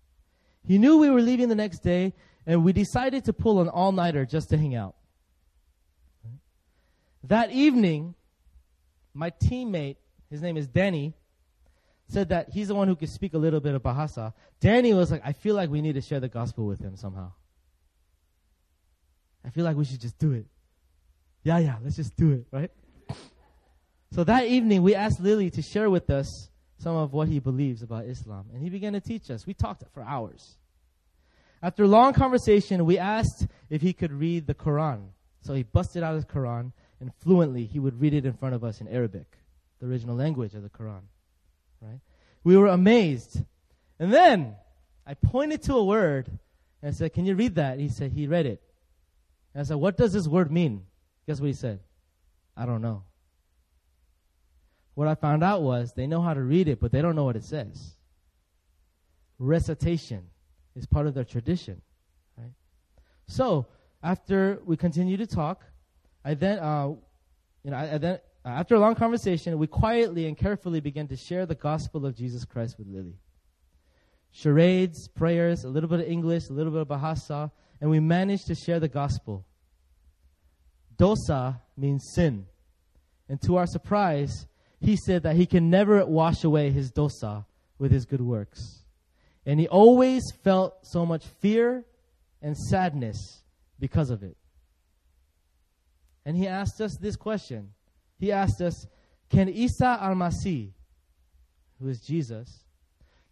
He 0.68 0.78
knew 0.78 0.98
we 0.98 1.10
were 1.10 1.22
leaving 1.22 1.50
the 1.50 1.56
next 1.56 1.80
day, 1.80 2.14
and 2.48 2.64
we 2.64 2.74
decided 2.74 3.26
to 3.26 3.34
pull 3.34 3.62
an 3.62 3.70
all 3.70 3.92
nighter 3.92 4.26
just 4.26 4.50
to 4.50 4.58
hang 4.58 4.76
out. 4.76 4.96
That 7.28 7.52
evening, 7.52 8.16
my 9.14 9.32
teammate, 9.32 9.98
his 10.30 10.42
name 10.42 10.58
is 10.58 10.68
Danny, 10.68 11.14
said 12.08 12.30
that 12.30 12.50
he's 12.50 12.68
the 12.68 12.76
one 12.76 12.88
who 12.88 12.96
could 12.96 13.10
speak 13.10 13.34
a 13.34 13.38
little 13.38 13.60
bit 13.60 13.74
of 13.74 13.82
Bahasa. 13.82 14.34
Danny 14.60 14.94
was 14.94 15.12
like, 15.12 15.22
I 15.26 15.34
feel 15.34 15.56
like 15.56 15.70
we 15.70 15.82
need 15.82 15.94
to 15.94 16.02
share 16.02 16.20
the 16.20 16.28
gospel 16.28 16.68
with 16.68 16.80
him 16.80 16.96
somehow. 16.96 17.32
I 19.44 19.50
feel 19.50 19.64
like 19.64 19.76
we 19.76 19.86
should 19.86 20.02
just 20.02 20.18
do 20.20 20.34
it. 20.34 20.46
Yeah, 21.44 21.60
yeah, 21.60 21.76
let's 21.84 21.96
just 21.96 22.16
do 22.16 22.32
it, 22.32 22.48
right? 22.52 22.72
So 24.12 24.24
that 24.24 24.46
evening, 24.46 24.82
we 24.82 24.96
asked 24.96 25.20
Lily 25.20 25.50
to 25.52 25.62
share 25.62 25.90
with 25.90 26.10
us 26.10 26.50
some 26.78 26.96
of 26.96 27.14
what 27.14 27.28
he 27.28 27.40
believes 27.40 27.82
about 27.82 28.06
Islam. 28.06 28.48
And 28.54 28.62
he 28.62 28.70
began 28.70 28.94
to 28.94 29.02
teach 29.02 29.30
us. 29.32 29.46
We 29.48 29.54
talked 29.54 29.84
for 29.94 30.04
hours. 30.04 30.58
After 31.62 31.84
a 31.84 31.88
long 31.88 32.14
conversation, 32.14 32.86
we 32.86 32.98
asked 32.98 33.48
if 33.70 33.82
he 33.82 33.94
could 33.94 34.12
read 34.12 34.46
the 34.48 34.54
Quran. 34.54 35.08
So 35.42 35.54
he 35.54 35.64
busted 35.64 36.02
out 36.02 36.16
his 36.16 36.26
Quran, 36.26 36.72
and 37.00 37.12
fluently 37.22 37.66
he 37.66 37.80
would 37.80 38.00
read 38.00 38.14
it 38.14 38.26
in 38.26 38.34
front 38.34 38.56
of 38.56 38.64
us 38.64 38.82
in 38.82 38.88
Arabic, 38.88 39.28
the 39.80 39.88
original 39.88 40.16
language 40.16 40.54
of 40.54 40.64
the 40.64 40.70
Quran. 40.70 41.02
Right? 41.82 42.00
We 42.44 42.58
were 42.58 42.68
amazed. 42.68 43.44
And 44.00 44.12
then 44.12 44.56
I 45.06 45.14
pointed 45.14 45.64
to 45.64 45.76
a 45.76 45.84
word 45.84 46.28
and 46.82 46.90
I 46.90 46.92
said, 46.92 47.14
Can 47.14 47.26
you 47.26 47.36
read 47.36 47.56
that? 47.56 47.80
He 47.80 47.90
said, 47.90 48.12
He 48.12 48.28
read 48.28 48.46
it. 48.46 48.62
And 49.54 49.62
I 49.62 49.64
said, 49.64 49.78
What 49.78 49.98
does 49.98 50.14
this 50.14 50.28
word 50.28 50.52
mean? 50.52 50.86
Guess 51.28 51.40
what 51.40 51.48
he 51.48 51.54
said? 51.54 51.80
I 52.56 52.66
don't 52.66 52.82
know. 52.82 53.04
What 54.94 55.08
I 55.08 55.16
found 55.16 55.44
out 55.44 55.62
was 55.62 55.94
they 55.94 56.08
know 56.08 56.22
how 56.22 56.34
to 56.34 56.42
read 56.42 56.68
it, 56.68 56.80
but 56.80 56.92
they 56.92 57.02
don't 57.02 57.16
know 57.16 57.26
what 57.26 57.36
it 57.36 57.44
says. 57.44 57.96
Recitation 59.38 60.24
is 60.76 60.86
part 60.86 61.08
of 61.08 61.14
their 61.14 61.26
tradition, 61.26 61.82
right? 62.38 62.54
So 63.28 63.68
after 64.02 64.62
we 64.66 64.78
continue 64.78 65.18
to 65.18 65.28
talk, 65.28 65.66
I 66.26 66.34
then, 66.34 66.58
uh, 66.58 66.88
you 67.64 67.72
know, 67.72 67.78
I, 67.78 67.94
I 67.94 67.98
then 68.00 68.20
after 68.44 68.76
a 68.76 68.80
long 68.80 68.96
conversation, 68.96 69.58
we 69.58 69.68
quietly 69.68 70.28
and 70.28 70.36
carefully 70.38 70.80
began 70.80 71.08
to 71.08 71.16
share 71.16 71.46
the 71.46 71.56
gospel 71.56 72.06
of 72.06 72.16
Jesus 72.16 72.46
Christ 72.46 72.78
with 72.78 72.88
Lily. 72.88 73.20
Charades, 74.32 75.08
prayers, 75.08 75.64
a 75.64 75.70
little 75.70 75.88
bit 75.88 76.00
of 76.00 76.08
English, 76.08 76.50
a 76.50 76.54
little 76.54 76.72
bit 76.72 76.82
of 76.82 76.88
Bahasa, 76.88 77.52
and 77.80 77.90
we 77.90 78.00
managed 78.00 78.48
to 78.48 78.56
share 78.56 78.80
the 78.80 78.88
gospel. 78.88 79.46
Dosa 80.98 81.62
means 81.78 82.12
sin. 82.14 82.48
And 83.30 83.42
to 83.44 83.58
our 83.58 83.68
surprise, 83.68 84.48
he 84.80 84.96
said 84.96 85.24
that 85.24 85.36
he 85.36 85.46
can 85.46 85.70
never 85.70 86.06
wash 86.06 86.44
away 86.44 86.70
his 86.72 86.92
dosa 86.92 87.46
with 87.80 87.92
his 87.92 88.06
good 88.06 88.22
works. 88.22 88.84
And 89.46 89.60
he 89.60 89.68
always 89.68 90.24
felt 90.44 90.86
so 90.86 91.06
much 91.06 91.26
fear 91.26 91.86
and 92.42 92.58
sadness 92.58 93.44
because 93.80 94.10
of 94.10 94.24
it. 94.24 94.38
And 96.26 96.36
he 96.36 96.48
asked 96.48 96.82
us 96.82 96.98
this 96.98 97.16
question. 97.16 97.72
He 98.18 98.32
asked 98.32 98.62
us, 98.62 98.88
Can 99.30 99.48
Isa 99.50 99.98
al 100.02 100.16
Masih, 100.16 100.72
who 101.80 101.88
is 101.88 102.02
Jesus, 102.02 102.64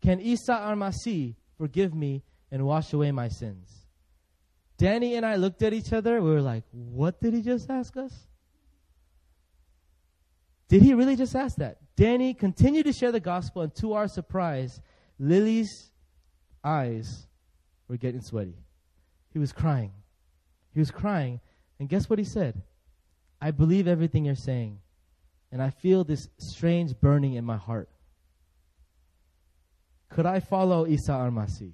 can 0.01 0.19
Isa 0.19 0.53
al 0.53 0.75
Masih 0.75 1.35
forgive 1.57 1.93
me 1.93 2.23
and 2.51 2.65
wash 2.65 2.93
away 2.93 3.11
my 3.11 3.29
sins? 3.29 3.87
Danny 4.77 5.15
and 5.15 5.25
I 5.25 5.35
looked 5.35 5.61
at 5.63 5.73
each 5.73 5.93
other. 5.93 6.21
We 6.21 6.29
were 6.29 6.41
like, 6.41 6.63
What 6.71 7.21
did 7.21 7.33
he 7.33 7.41
just 7.41 7.69
ask 7.69 7.95
us? 7.97 8.13
Did 10.67 10.81
he 10.81 10.93
really 10.93 11.15
just 11.15 11.35
ask 11.35 11.57
that? 11.57 11.77
Danny 11.95 12.33
continued 12.33 12.85
to 12.85 12.93
share 12.93 13.11
the 13.11 13.19
gospel, 13.19 13.61
and 13.61 13.75
to 13.75 13.93
our 13.93 14.07
surprise, 14.07 14.81
Lily's 15.19 15.91
eyes 16.63 17.27
were 17.87 17.97
getting 17.97 18.21
sweaty. 18.21 18.57
He 19.31 19.39
was 19.39 19.51
crying. 19.51 19.91
He 20.73 20.79
was 20.79 20.91
crying. 20.91 21.39
And 21.79 21.87
guess 21.87 22.09
what 22.09 22.19
he 22.19 22.25
said? 22.25 22.61
I 23.43 23.51
believe 23.51 23.89
everything 23.89 24.23
you're 24.23 24.35
saying, 24.35 24.79
and 25.51 25.61
I 25.61 25.69
feel 25.69 26.05
this 26.05 26.29
strange 26.37 26.97
burning 26.97 27.33
in 27.33 27.43
my 27.43 27.57
heart. 27.57 27.89
Could 30.07 30.25
I 30.25 30.39
follow 30.39 30.87
Isa 30.87 31.11
al-Masih? 31.11 31.73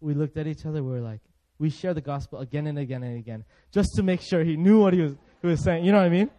We 0.00 0.12
looked 0.12 0.36
at 0.36 0.46
each 0.46 0.66
other. 0.66 0.82
We 0.82 0.90
were 0.90 1.00
like, 1.00 1.22
we 1.58 1.70
share 1.70 1.94
the 1.94 2.02
gospel 2.02 2.40
again 2.40 2.66
and 2.66 2.78
again 2.78 3.02
and 3.02 3.16
again, 3.16 3.42
just 3.72 3.94
to 3.94 4.02
make 4.02 4.20
sure 4.20 4.44
he 4.44 4.58
knew 4.58 4.80
what 4.80 4.92
he 4.92 5.00
was, 5.00 5.14
he 5.40 5.46
was 5.46 5.64
saying. 5.64 5.86
You 5.86 5.92
know 5.92 5.98
what 5.98 6.08
I 6.08 6.10
mean? 6.10 6.30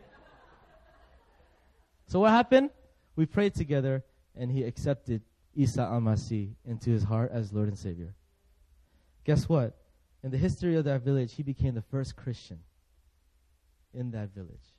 So 2.06 2.20
what 2.20 2.30
happened? 2.30 2.70
We 3.16 3.26
prayed 3.26 3.56
together, 3.56 4.04
and 4.36 4.52
he 4.52 4.62
accepted 4.62 5.24
Isa 5.56 5.82
al-Masih 5.82 6.52
into 6.64 6.92
his 6.92 7.02
heart 7.02 7.32
as 7.34 7.52
Lord 7.52 7.70
and 7.70 7.78
Savior. 7.80 8.14
Guess 9.24 9.50
what? 9.50 9.76
In 10.24 10.30
the 10.30 10.38
history 10.38 10.76
of 10.76 10.84
that 10.84 11.02
village, 11.02 11.34
he 11.34 11.42
became 11.42 11.74
the 11.74 11.82
first 11.82 12.16
Christian 12.16 12.60
in 13.96 14.12
that 14.12 14.34
village. 14.34 14.74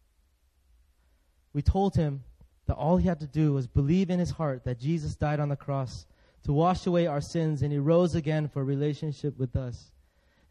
We 1.52 1.62
told 1.62 1.96
him 1.96 2.22
that 2.66 2.74
all 2.74 2.96
he 2.98 3.08
had 3.08 3.20
to 3.20 3.26
do 3.26 3.52
was 3.52 3.66
believe 3.66 4.10
in 4.10 4.18
his 4.18 4.30
heart 4.30 4.64
that 4.64 4.78
Jesus 4.78 5.16
died 5.16 5.40
on 5.40 5.48
the 5.48 5.56
cross 5.56 6.06
to 6.44 6.52
wash 6.52 6.86
away 6.86 7.06
our 7.06 7.20
sins, 7.20 7.62
and 7.62 7.72
he 7.72 7.78
rose 7.78 8.14
again 8.14 8.48
for 8.48 8.62
relationship 8.62 9.38
with 9.38 9.56
us. 9.56 9.90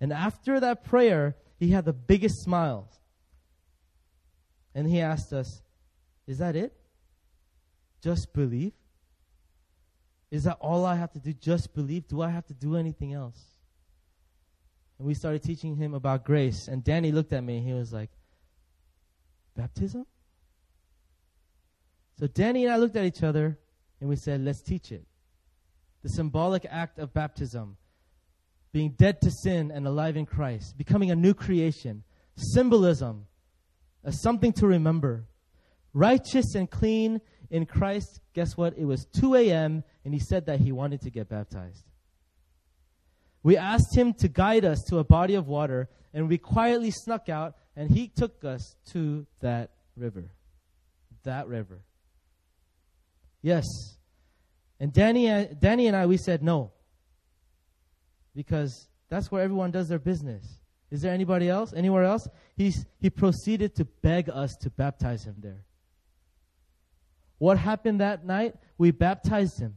And 0.02 0.12
after 0.12 0.60
that 0.60 0.84
prayer, 0.84 1.36
he 1.58 1.70
had 1.70 1.86
the 1.86 1.94
biggest 1.94 2.44
smiles. 2.44 2.90
And 4.74 4.88
he 4.88 5.00
asked 5.00 5.32
us, 5.32 5.62
is 6.28 6.40
that 6.40 6.56
it? 6.56 6.74
Just 8.04 8.34
believe? 8.34 8.74
Is 10.32 10.44
that 10.44 10.58
all 10.60 10.86
I 10.86 10.96
have 10.96 11.14
to 11.14 11.20
do? 11.20 11.32
Just 11.34 11.74
believe? 11.74 12.08
Do 12.08 12.22
I 12.22 12.30
have 12.30 12.46
to 12.48 12.54
do 12.54 12.76
anything 12.76 13.14
else? 13.14 13.42
And 14.98 15.08
we 15.08 15.14
started 15.14 15.44
teaching 15.44 15.76
him 15.76 15.94
about 15.94 16.26
grace. 16.26 16.68
And 16.68 16.84
Danny 16.84 17.12
looked 17.12 17.32
at 17.32 17.44
me 17.44 17.58
and 17.58 17.66
he 17.66 17.74
was 17.74 17.94
like, 17.94 18.10
Baptism? 19.56 20.06
So 22.20 22.28
Danny 22.28 22.66
and 22.66 22.74
I 22.74 22.78
looked 22.78 22.96
at 22.96 23.06
each 23.06 23.24
other 23.24 23.58
and 24.00 24.10
we 24.10 24.16
said, 24.16 24.42
let's 24.42 24.62
teach 24.62 24.92
it. 24.92 25.06
The 26.04 26.10
symbolic 26.10 26.66
act 26.70 27.00
of 27.00 27.14
baptism, 27.14 27.78
being 28.72 28.92
dead 28.92 29.22
to 29.22 29.32
sin 29.32 29.72
and 29.72 29.88
alive 29.88 30.18
in 30.18 30.26
Christ, 30.26 30.78
becoming 30.78 31.12
a 31.12 31.16
new 31.16 31.34
creation, 31.34 32.04
symbolism, 32.36 33.28
as 34.04 34.22
something 34.22 34.54
to 34.54 34.68
remember 34.68 35.26
righteous 35.94 36.54
and 36.56 36.70
clean 36.70 37.22
in 37.50 37.66
Christ. 37.66 38.20
Guess 38.34 38.58
what? 38.58 38.78
It 38.78 38.86
was 38.86 39.08
2 39.20 39.36
a.m., 39.36 39.84
and 40.04 40.14
he 40.14 40.20
said 40.20 40.46
that 40.46 40.60
he 40.60 40.72
wanted 40.72 41.02
to 41.02 41.10
get 41.10 41.30
baptized. 41.30 41.86
We 43.42 43.58
asked 43.58 43.96
him 43.96 44.14
to 44.16 44.28
guide 44.28 44.66
us 44.66 44.84
to 44.90 45.00
a 45.00 45.04
body 45.04 45.36
of 45.36 45.48
water, 45.48 45.90
and 46.14 46.28
we 46.28 46.38
quietly 46.38 46.92
snuck 46.92 47.30
out, 47.30 47.56
and 47.76 47.90
he 47.90 48.08
took 48.08 48.44
us 48.44 48.76
to 48.92 49.26
that 49.42 49.72
river. 49.98 50.32
That 51.24 51.48
river. 51.48 51.82
Yes. 53.42 53.66
And 54.80 54.94
Danny, 54.94 55.30
uh, 55.30 55.46
Danny 55.60 55.88
and 55.88 55.96
I, 55.96 56.06
we 56.06 56.18
said 56.18 56.44
no. 56.44 56.72
Because 58.36 58.88
that's 59.10 59.32
where 59.32 59.42
everyone 59.42 59.72
does 59.72 59.88
their 59.88 60.00
business. 60.00 60.60
Is 60.92 61.02
there 61.02 61.14
anybody 61.14 61.50
else? 61.50 61.74
Anywhere 61.74 62.04
else? 62.04 62.28
He's, 62.56 62.86
he 63.00 63.10
proceeded 63.10 63.76
to 63.76 63.86
beg 63.86 64.30
us 64.30 64.56
to 64.62 64.70
baptize 64.70 65.26
him 65.26 65.36
there. 65.40 65.64
What 67.38 67.58
happened 67.58 68.00
that 68.00 68.26
night? 68.26 68.56
We 68.78 68.92
baptized 68.92 69.60
him. 69.60 69.76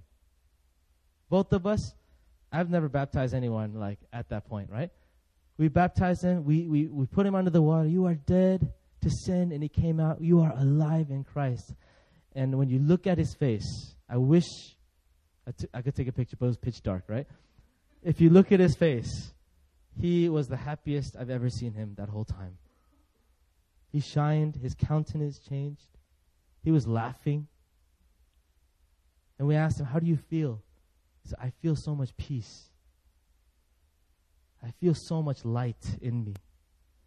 Both 1.29 1.53
of 1.53 1.67
us. 1.67 1.95
I've 2.51 2.71
never 2.71 2.89
baptized 2.89 3.35
anyone 3.35 3.75
like 3.75 3.99
at 4.13 4.31
that 4.31 4.49
point, 4.49 4.71
right? 4.71 4.91
We 5.59 5.69
baptized 5.69 6.23
him. 6.23 6.45
We, 6.45 6.69
we, 6.69 6.87
we 6.87 7.07
put 7.07 7.27
him 7.27 7.35
under 7.35 7.51
the 7.51 7.61
water. 7.61 7.89
You 7.89 8.07
are 8.07 8.15
dead 8.15 8.73
to 9.01 9.11
sin, 9.11 9.53
and 9.53 9.63
he 9.63 9.69
came 9.69 10.01
out. 10.01 10.21
You 10.21 10.41
are 10.41 10.53
alive 10.57 11.11
in 11.11 11.25
Christ. 11.25 11.75
And 12.35 12.57
when 12.57 12.71
you 12.71 12.79
look 12.79 13.07
at 13.07 13.19
his 13.19 13.35
face, 13.35 13.95
I 14.09 14.17
wish 14.17 14.47
I, 15.47 15.51
t- 15.51 15.69
I 15.75 15.83
could 15.83 15.97
take 15.97 16.09
a 16.09 16.13
picture, 16.13 16.37
but 16.39 16.47
it 16.47 16.49
was 16.49 16.57
pitch 16.57 16.83
dark, 16.83 17.05
right? 17.09 17.27
If 18.03 18.21
you 18.21 18.31
look 18.31 18.53
at 18.53 18.61
his 18.61 18.77
face, 18.77 19.33
he 20.01 20.29
was 20.29 20.47
the 20.47 20.57
happiest 20.57 21.17
I've 21.19 21.31
ever 21.31 21.51
seen 21.51 21.73
him 21.73 21.95
that 21.97 22.09
whole 22.09 22.25
time. 22.25 22.59
He 23.91 24.01
shined, 24.01 24.57
his 24.57 24.75
countenance 24.75 25.41
changed. 25.41 25.89
He 26.63 26.71
was 26.71 26.87
laughing. 26.87 27.49
And 29.39 29.49
we 29.49 29.57
asked 29.57 29.81
him, 29.81 29.87
How 29.87 29.99
do 29.99 30.07
you 30.07 30.17
feel? 30.17 30.63
He 31.23 31.31
said, 31.31 31.39
I 31.43 31.51
feel 31.63 31.75
so 31.75 31.95
much 31.95 32.17
peace. 32.17 32.68
I 34.65 34.71
feel 34.81 34.95
so 34.95 35.23
much 35.23 35.45
light 35.45 35.85
in 36.01 36.25
me. 36.25 36.35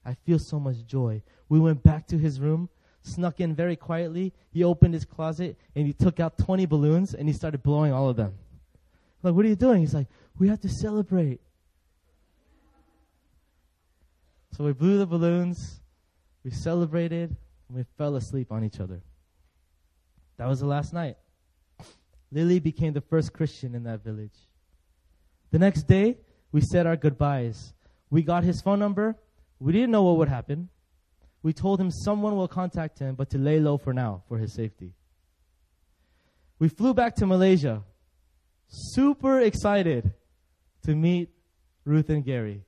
I 0.05 0.13
feel 0.13 0.39
so 0.39 0.59
much 0.59 0.85
joy. 0.85 1.21
We 1.49 1.59
went 1.59 1.83
back 1.83 2.07
to 2.07 2.17
his 2.17 2.39
room, 2.39 2.69
snuck 3.01 3.39
in 3.39 3.53
very 3.53 3.75
quietly. 3.75 4.33
He 4.51 4.63
opened 4.63 4.93
his 4.93 5.05
closet 5.05 5.57
and 5.75 5.85
he 5.85 5.93
took 5.93 6.19
out 6.19 6.37
20 6.37 6.65
balloons 6.65 7.13
and 7.13 7.27
he 7.27 7.33
started 7.33 7.61
blowing 7.61 7.93
all 7.93 8.09
of 8.09 8.15
them. 8.15 8.33
like, 9.21 9.33
what 9.33 9.45
are 9.45 9.49
you 9.49 9.55
doing? 9.55 9.81
He's 9.81 9.93
like, 9.93 10.07
we 10.39 10.47
have 10.47 10.61
to 10.61 10.69
celebrate. 10.69 11.41
So 14.57 14.63
we 14.63 14.73
blew 14.73 14.97
the 14.97 15.05
balloons, 15.05 15.79
we 16.43 16.51
celebrated, 16.51 17.35
and 17.67 17.77
we 17.77 17.85
fell 17.97 18.15
asleep 18.15 18.51
on 18.51 18.63
each 18.63 18.79
other. 18.79 19.01
That 20.37 20.47
was 20.47 20.59
the 20.59 20.65
last 20.65 20.93
night. 20.93 21.17
Lily 22.31 22.59
became 22.59 22.93
the 22.93 23.01
first 23.01 23.33
Christian 23.33 23.75
in 23.75 23.83
that 23.83 24.03
village. 24.03 24.33
The 25.51 25.59
next 25.59 25.83
day, 25.83 26.17
we 26.51 26.61
said 26.61 26.85
our 26.85 26.95
goodbyes. 26.95 27.73
We 28.09 28.23
got 28.23 28.43
his 28.43 28.61
phone 28.61 28.79
number. 28.79 29.15
We 29.59 29.71
didn't 29.71 29.91
know 29.91 30.03
what 30.03 30.17
would 30.17 30.29
happen. 30.29 30.69
We 31.43 31.53
told 31.53 31.79
him 31.79 31.89
someone 31.89 32.35
will 32.35 32.47
contact 32.47 32.99
him, 32.99 33.15
but 33.15 33.29
to 33.31 33.37
lay 33.37 33.59
low 33.59 33.77
for 33.77 33.93
now 33.93 34.23
for 34.27 34.37
his 34.37 34.53
safety. 34.53 34.93
We 36.59 36.69
flew 36.69 36.93
back 36.93 37.15
to 37.15 37.25
Malaysia, 37.25 37.83
super 38.67 39.39
excited 39.39 40.13
to 40.83 40.95
meet 40.95 41.29
Ruth 41.85 42.09
and 42.09 42.23
Gary. 42.23 42.61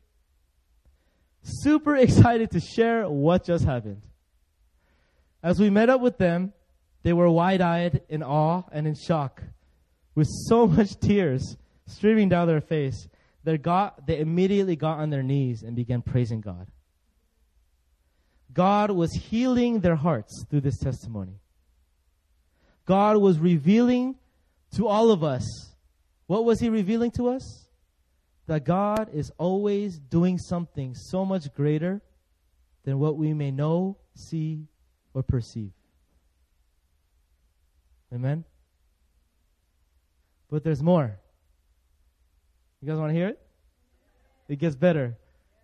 Super 1.43 1.95
excited 2.07 2.51
to 2.51 2.59
share 2.59 3.07
what 3.07 3.45
just 3.45 3.65
happened. 3.65 4.01
As 5.43 5.59
we 5.59 5.69
met 5.69 5.89
up 5.89 6.01
with 6.01 6.17
them, 6.17 6.53
they 7.03 7.13
were 7.13 7.29
wide 7.29 7.61
eyed 7.61 8.01
in 8.09 8.23
awe 8.23 8.63
and 8.71 8.87
in 8.87 8.95
shock, 8.95 9.43
with 10.15 10.27
so 10.47 10.65
much 10.77 10.99
tears 10.99 11.57
streaming 11.85 12.29
down 12.29 12.47
their 12.47 12.61
face. 12.61 13.07
They, 13.43 13.57
got, 13.57 14.07
they 14.07 14.19
immediately 14.19 14.75
got 14.75 14.99
on 14.99 15.09
their 15.09 15.23
knees 15.23 15.63
and 15.63 15.75
began 15.75 16.01
praising 16.01 16.41
God. 16.41 16.67
God 18.53 18.91
was 18.91 19.11
healing 19.13 19.79
their 19.79 19.95
hearts 19.95 20.45
through 20.49 20.61
this 20.61 20.77
testimony. 20.77 21.39
God 22.85 23.17
was 23.17 23.39
revealing 23.39 24.15
to 24.75 24.87
all 24.87 25.11
of 25.11 25.23
us. 25.23 25.73
What 26.27 26.45
was 26.45 26.59
He 26.59 26.69
revealing 26.69 27.11
to 27.11 27.29
us? 27.29 27.67
That 28.47 28.65
God 28.65 29.09
is 29.13 29.31
always 29.37 29.97
doing 29.97 30.37
something 30.37 30.93
so 30.95 31.25
much 31.25 31.53
greater 31.53 32.01
than 32.83 32.99
what 32.99 33.17
we 33.17 33.33
may 33.33 33.51
know, 33.51 33.97
see, 34.15 34.67
or 35.13 35.23
perceive. 35.23 35.71
Amen? 38.13 38.43
But 40.49 40.63
there's 40.63 40.83
more. 40.83 41.19
You 42.83 42.89
guys 42.89 42.97
want 42.97 43.11
to 43.11 43.15
hear 43.15 43.29
it? 43.29 43.39
It 44.49 44.59
gets 44.59 44.75
better. 44.75 45.15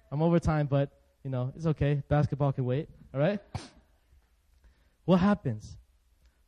I'm 0.09 0.21
over 0.21 0.39
time, 0.39 0.67
but 0.67 0.89
you 1.21 1.29
know, 1.29 1.51
it's 1.53 1.65
okay. 1.65 2.01
Basketball 2.07 2.53
can 2.53 2.63
wait. 2.63 2.87
All 3.13 3.19
right? 3.19 3.41
What 5.03 5.17
happens? 5.17 5.75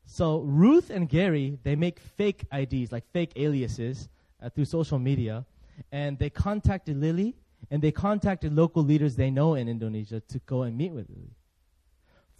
So 0.05 0.39
Ruth 0.41 0.91
and 0.91 1.09
Gary, 1.09 1.57
they 1.63 1.75
make 1.75 1.99
fake 1.99 2.45
IDs, 2.53 2.91
like 2.91 3.03
fake 3.11 3.31
aliases, 3.35 4.07
uh, 4.41 4.49
through 4.49 4.65
social 4.65 4.99
media, 4.99 5.45
and 5.91 6.17
they 6.19 6.29
contacted 6.29 6.95
Lily, 6.95 7.35
and 7.71 7.81
they 7.81 7.91
contacted 7.91 8.53
local 8.53 8.83
leaders 8.83 9.15
they 9.15 9.31
know 9.31 9.55
in 9.55 9.67
Indonesia 9.67 10.21
to 10.21 10.39
go 10.45 10.61
and 10.61 10.77
meet 10.77 10.93
with 10.93 11.09
Lily. 11.09 11.35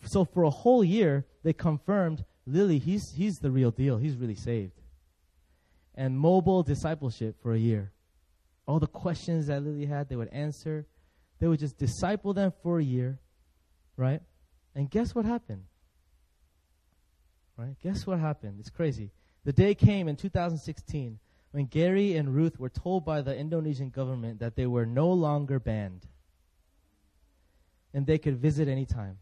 So 0.06 0.24
for 0.24 0.44
a 0.44 0.52
whole 0.52 0.84
year, 0.84 1.26
they 1.44 1.54
confirmed 1.54 2.24
Lily, 2.46 2.78
he's 2.78 3.12
he's 3.12 3.40
the 3.40 3.52
real 3.52 3.72
deal. 3.72 3.98
He's 3.98 4.16
really 4.16 4.36
saved. 4.36 4.80
And 5.96 6.18
mobile 6.18 6.64
discipleship 6.64 7.36
for 7.42 7.54
a 7.54 7.60
year. 7.60 7.92
All 8.72 8.80
the 8.80 8.88
questions 8.88 9.48
that 9.48 9.62
Lily 9.62 9.86
had, 9.86 10.08
they 10.08 10.16
would 10.16 10.30
answer. 10.30 10.88
They 11.40 11.48
would 11.50 11.60
just 11.60 11.78
disciple 11.78 12.34
them 12.34 12.54
for 12.64 12.80
a 12.80 12.84
year, 12.84 13.20
right? 13.98 14.22
And 14.74 14.90
guess 14.90 15.14
what 15.14 15.26
happened? 15.26 15.66
Right? 17.58 17.76
Guess 17.84 18.08
what 18.08 18.20
happened? 18.20 18.62
It's 18.62 18.70
crazy. 18.70 19.12
The 19.44 19.52
day 19.52 19.76
came 19.76 20.08
in 20.08 20.16
2016 20.16 21.20
when 21.52 21.66
Gary 21.66 22.16
and 22.16 22.34
Ruth 22.34 22.62
were 22.62 22.70
told 22.70 23.04
by 23.04 23.22
the 23.22 23.36
Indonesian 23.36 23.90
government 23.90 24.40
that 24.40 24.56
they 24.56 24.68
were 24.68 24.86
no 24.86 25.12
longer 25.12 25.60
banned 25.60 26.08
and 27.94 28.08
they 28.08 28.20
could 28.20 28.38
visit 28.38 28.70
anytime. 28.70 29.18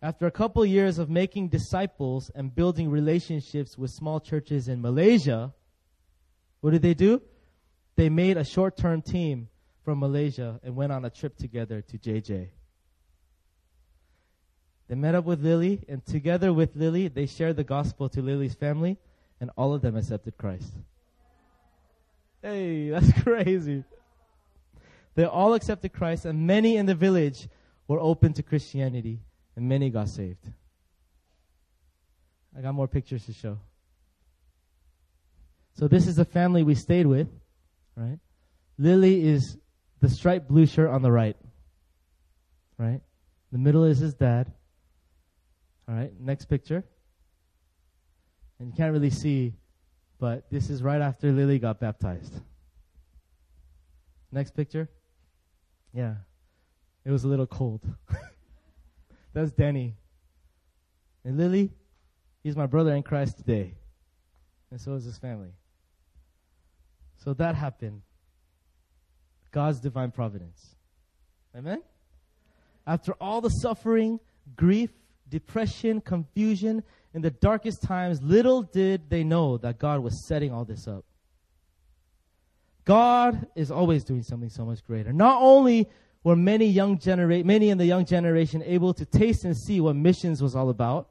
After 0.00 0.26
a 0.26 0.30
couple 0.30 0.64
years 0.64 0.98
of 0.98 1.10
making 1.10 1.48
disciples 1.48 2.30
and 2.34 2.54
building 2.54 2.88
relationships 2.88 3.76
with 3.76 3.90
small 3.90 4.20
churches 4.20 4.68
in 4.68 4.80
Malaysia, 4.80 5.52
what 6.60 6.70
did 6.70 6.82
they 6.82 6.94
do? 6.94 7.22
They 7.96 8.08
made 8.08 8.36
a 8.36 8.44
short 8.44 8.76
term 8.76 9.02
team 9.02 9.48
from 9.84 9.98
Malaysia 9.98 10.60
and 10.62 10.76
went 10.76 10.92
on 10.92 11.04
a 11.04 11.10
trip 11.10 11.36
together 11.36 11.82
to 11.82 11.98
JJ. 11.98 12.48
They 14.88 14.94
met 14.94 15.14
up 15.14 15.24
with 15.24 15.42
Lily, 15.42 15.84
and 15.88 16.04
together 16.04 16.52
with 16.52 16.74
Lily, 16.74 17.08
they 17.08 17.26
shared 17.26 17.56
the 17.56 17.64
gospel 17.64 18.08
to 18.08 18.20
Lily's 18.20 18.54
family, 18.54 18.98
and 19.40 19.50
all 19.56 19.72
of 19.72 19.82
them 19.82 19.96
accepted 19.96 20.36
Christ. 20.36 20.72
Hey, 22.42 22.88
that's 22.88 23.12
crazy. 23.22 23.84
They 25.14 25.24
all 25.24 25.54
accepted 25.54 25.92
Christ, 25.92 26.24
and 26.24 26.46
many 26.46 26.76
in 26.76 26.86
the 26.86 26.94
village 26.94 27.48
were 27.86 28.00
open 28.00 28.32
to 28.32 28.42
Christianity, 28.42 29.20
and 29.54 29.68
many 29.68 29.90
got 29.90 30.08
saved. 30.08 30.44
I 32.56 32.60
got 32.60 32.74
more 32.74 32.88
pictures 32.88 33.26
to 33.26 33.32
show. 33.32 33.58
So, 35.80 35.88
this 35.88 36.06
is 36.06 36.16
the 36.16 36.26
family 36.26 36.62
we 36.62 36.74
stayed 36.74 37.06
with, 37.06 37.28
right? 37.96 38.18
Lily 38.76 39.26
is 39.26 39.56
the 40.02 40.10
striped 40.10 40.46
blue 40.46 40.66
shirt 40.66 40.90
on 40.90 41.00
the 41.00 41.10
right. 41.10 41.38
Right? 42.76 43.00
The 43.50 43.56
middle 43.56 43.84
is 43.84 43.96
his 43.96 44.12
dad. 44.12 44.52
All 45.88 45.94
right, 45.94 46.12
next 46.20 46.50
picture. 46.50 46.84
And 48.58 48.68
you 48.68 48.74
can't 48.76 48.92
really 48.92 49.08
see, 49.08 49.54
but 50.18 50.50
this 50.50 50.68
is 50.68 50.82
right 50.82 51.00
after 51.00 51.32
Lily 51.32 51.58
got 51.58 51.80
baptized. 51.80 52.34
Next 54.30 54.54
picture. 54.54 54.90
Yeah. 55.94 56.16
It 57.06 57.10
was 57.10 57.24
a 57.24 57.28
little 57.28 57.46
cold. 57.46 57.80
That's 59.32 59.52
Danny. 59.52 59.94
And 61.24 61.38
Lily, 61.38 61.70
he's 62.42 62.54
my 62.54 62.66
brother 62.66 62.94
in 62.94 63.02
Christ 63.02 63.38
today. 63.38 63.72
And 64.70 64.78
so 64.78 64.92
is 64.92 65.04
his 65.04 65.16
family. 65.16 65.52
So 67.22 67.34
that 67.34 67.54
happened. 67.54 68.02
God's 69.52 69.80
divine 69.80 70.10
providence. 70.10 70.76
Amen? 71.56 71.82
After 72.86 73.12
all 73.20 73.40
the 73.40 73.48
suffering, 73.48 74.20
grief, 74.56 74.90
depression, 75.28 76.00
confusion, 76.00 76.82
in 77.12 77.22
the 77.22 77.30
darkest 77.30 77.82
times, 77.82 78.22
little 78.22 78.62
did 78.62 79.10
they 79.10 79.24
know 79.24 79.58
that 79.58 79.78
God 79.78 80.00
was 80.00 80.26
setting 80.26 80.52
all 80.52 80.64
this 80.64 80.86
up. 80.86 81.04
God 82.84 83.46
is 83.54 83.70
always 83.70 84.04
doing 84.04 84.22
something 84.22 84.48
so 84.48 84.64
much 84.64 84.84
greater. 84.84 85.12
Not 85.12 85.42
only 85.42 85.88
were 86.22 86.36
many 86.36 86.66
young 86.66 86.98
genera- 86.98 87.44
many 87.44 87.70
in 87.70 87.78
the 87.78 87.86
young 87.86 88.04
generation 88.04 88.62
able 88.64 88.94
to 88.94 89.04
taste 89.04 89.44
and 89.44 89.56
see 89.56 89.80
what 89.80 89.96
missions 89.96 90.42
was 90.42 90.54
all 90.54 90.70
about, 90.70 91.08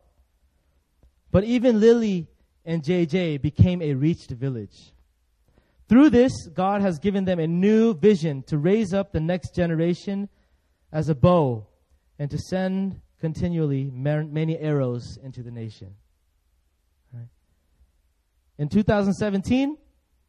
but 1.32 1.44
even 1.44 1.80
Lily 1.80 2.28
and 2.66 2.84
JJ 2.84 3.42
became 3.42 3.82
a 3.82 3.94
reached 3.94 4.32
village. 4.32 4.94
Through 5.90 6.12
this, 6.12 6.48
God 6.54 6.82
has 6.82 7.00
given 7.00 7.26
them 7.26 7.40
a 7.40 7.48
new 7.48 7.96
vision 7.96 8.44
to 8.44 8.60
raise 8.60 8.94
up 8.94 9.12
the 9.12 9.20
next 9.20 9.56
generation 9.56 10.30
as 10.92 11.10
a 11.10 11.16
bow 11.16 11.66
and 12.20 12.30
to 12.30 12.38
send 12.38 13.02
continually 13.20 13.90
many 13.92 14.58
arrows 14.58 15.18
into 15.24 15.42
the 15.42 15.50
nation. 15.50 15.96
In 18.60 18.70
2017, 18.70 19.78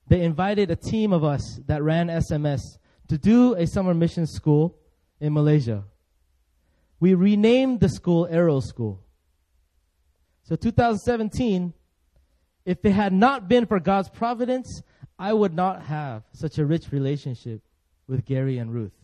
they 0.09 0.23
invited 0.23 0.71
a 0.71 0.77
team 0.77 1.13
of 1.13 1.25
us 1.25 1.61
that 1.67 1.83
ran 1.83 2.07
SMS 2.07 2.61
to 3.09 3.19
do 3.19 3.55
a 3.55 3.67
summer 3.67 3.93
mission 3.93 4.27
school 4.27 4.79
in 5.21 5.35
Malaysia. 5.35 5.85
We 7.01 7.15
renamed 7.15 7.81
the 7.81 7.89
school 7.89 8.27
Arrow 8.31 8.61
School. 8.61 9.05
So 10.45 10.57
2017, 10.57 11.75
if 12.65 12.85
it 12.85 12.93
had 12.93 13.13
not 13.13 13.49
been 13.49 13.67
for 13.67 13.81
God's 13.81 14.09
providence, 14.09 14.83
I 15.21 15.35
would 15.35 15.53
not 15.53 15.83
have 15.83 16.23
such 16.33 16.57
a 16.57 16.64
rich 16.64 16.91
relationship 16.93 17.61
with 18.09 18.25
Gary 18.25 18.57
and 18.57 18.73
Ruth. 18.73 18.95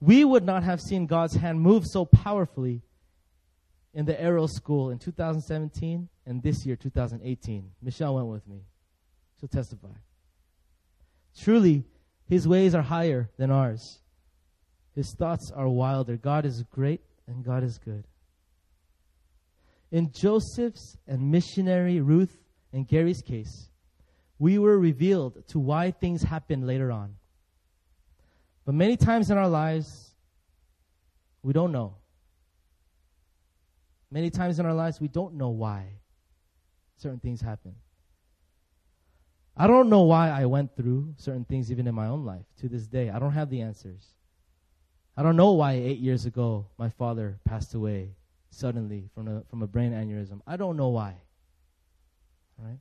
We 0.00 0.24
would 0.24 0.44
not 0.44 0.62
have 0.62 0.80
seen 0.80 1.04
God's 1.04 1.34
hand 1.34 1.60
move 1.60 1.84
so 1.86 2.06
powerfully 2.06 2.80
in 3.92 4.06
the 4.06 4.18
Arrow 4.18 4.46
School 4.46 4.88
in 4.88 4.98
2017 4.98 6.08
and 6.24 6.42
this 6.42 6.64
year, 6.64 6.74
2018. 6.74 7.70
Michelle 7.82 8.14
went 8.14 8.28
with 8.28 8.48
me. 8.48 8.62
She'll 9.38 9.50
testify. 9.50 9.92
Truly, 11.38 11.84
his 12.26 12.48
ways 12.48 12.74
are 12.74 12.80
higher 12.82 13.28
than 13.36 13.50
ours. 13.50 14.00
His 14.94 15.14
thoughts 15.18 15.52
are 15.54 15.68
wilder. 15.68 16.16
God 16.16 16.46
is 16.46 16.62
great 16.62 17.02
and 17.26 17.44
God 17.44 17.62
is 17.62 17.76
good. 17.76 18.04
In 19.90 20.10
Joseph's 20.12 20.96
and 21.06 21.30
missionary 21.30 22.00
Ruth 22.00 22.38
and 22.72 22.88
Gary's 22.88 23.20
case, 23.20 23.68
we 24.42 24.58
were 24.58 24.76
revealed 24.76 25.46
to 25.46 25.60
why 25.60 25.92
things 25.92 26.20
happen 26.20 26.66
later 26.66 26.90
on. 26.90 27.14
But 28.66 28.74
many 28.74 28.96
times 28.96 29.30
in 29.30 29.38
our 29.38 29.46
lives, 29.46 30.16
we 31.44 31.52
don't 31.52 31.70
know. 31.70 31.94
Many 34.10 34.30
times 34.30 34.58
in 34.58 34.66
our 34.66 34.74
lives, 34.74 35.00
we 35.00 35.06
don't 35.06 35.34
know 35.34 35.50
why 35.50 35.84
certain 36.96 37.20
things 37.20 37.40
happen. 37.40 37.76
I 39.56 39.68
don't 39.68 39.88
know 39.88 40.02
why 40.02 40.30
I 40.30 40.46
went 40.46 40.74
through 40.74 41.14
certain 41.18 41.44
things 41.44 41.70
even 41.70 41.86
in 41.86 41.94
my 41.94 42.08
own 42.08 42.24
life 42.24 42.46
to 42.62 42.68
this 42.68 42.88
day. 42.88 43.10
I 43.10 43.20
don't 43.20 43.34
have 43.34 43.48
the 43.48 43.60
answers. 43.60 44.08
I 45.16 45.22
don't 45.22 45.36
know 45.36 45.52
why 45.52 45.74
eight 45.74 46.00
years 46.00 46.26
ago 46.26 46.66
my 46.78 46.88
father 46.88 47.38
passed 47.44 47.74
away 47.74 48.16
suddenly 48.50 49.08
from 49.14 49.28
a, 49.28 49.42
from 49.48 49.62
a 49.62 49.68
brain 49.68 49.92
aneurysm. 49.92 50.40
I 50.48 50.56
don't 50.56 50.76
know 50.76 50.88
why. 50.88 51.14
Right? 52.58 52.80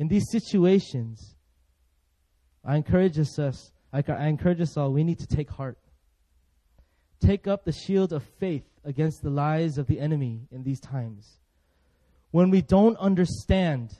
In 0.00 0.08
these 0.08 0.30
situations, 0.30 1.36
I 2.64 2.76
encourage 2.76 3.18
us, 3.18 3.38
I, 3.92 4.02
I 4.08 4.28
encourage 4.28 4.62
us 4.62 4.78
all, 4.78 4.94
we 4.94 5.04
need 5.04 5.18
to 5.18 5.26
take 5.26 5.50
heart. 5.50 5.76
Take 7.20 7.46
up 7.46 7.66
the 7.66 7.72
shield 7.72 8.14
of 8.14 8.22
faith 8.38 8.64
against 8.82 9.22
the 9.22 9.28
lies 9.28 9.76
of 9.76 9.88
the 9.88 10.00
enemy 10.00 10.48
in 10.50 10.62
these 10.62 10.80
times. 10.80 11.38
When 12.30 12.48
we 12.48 12.62
don't 12.62 12.96
understand, 12.96 13.90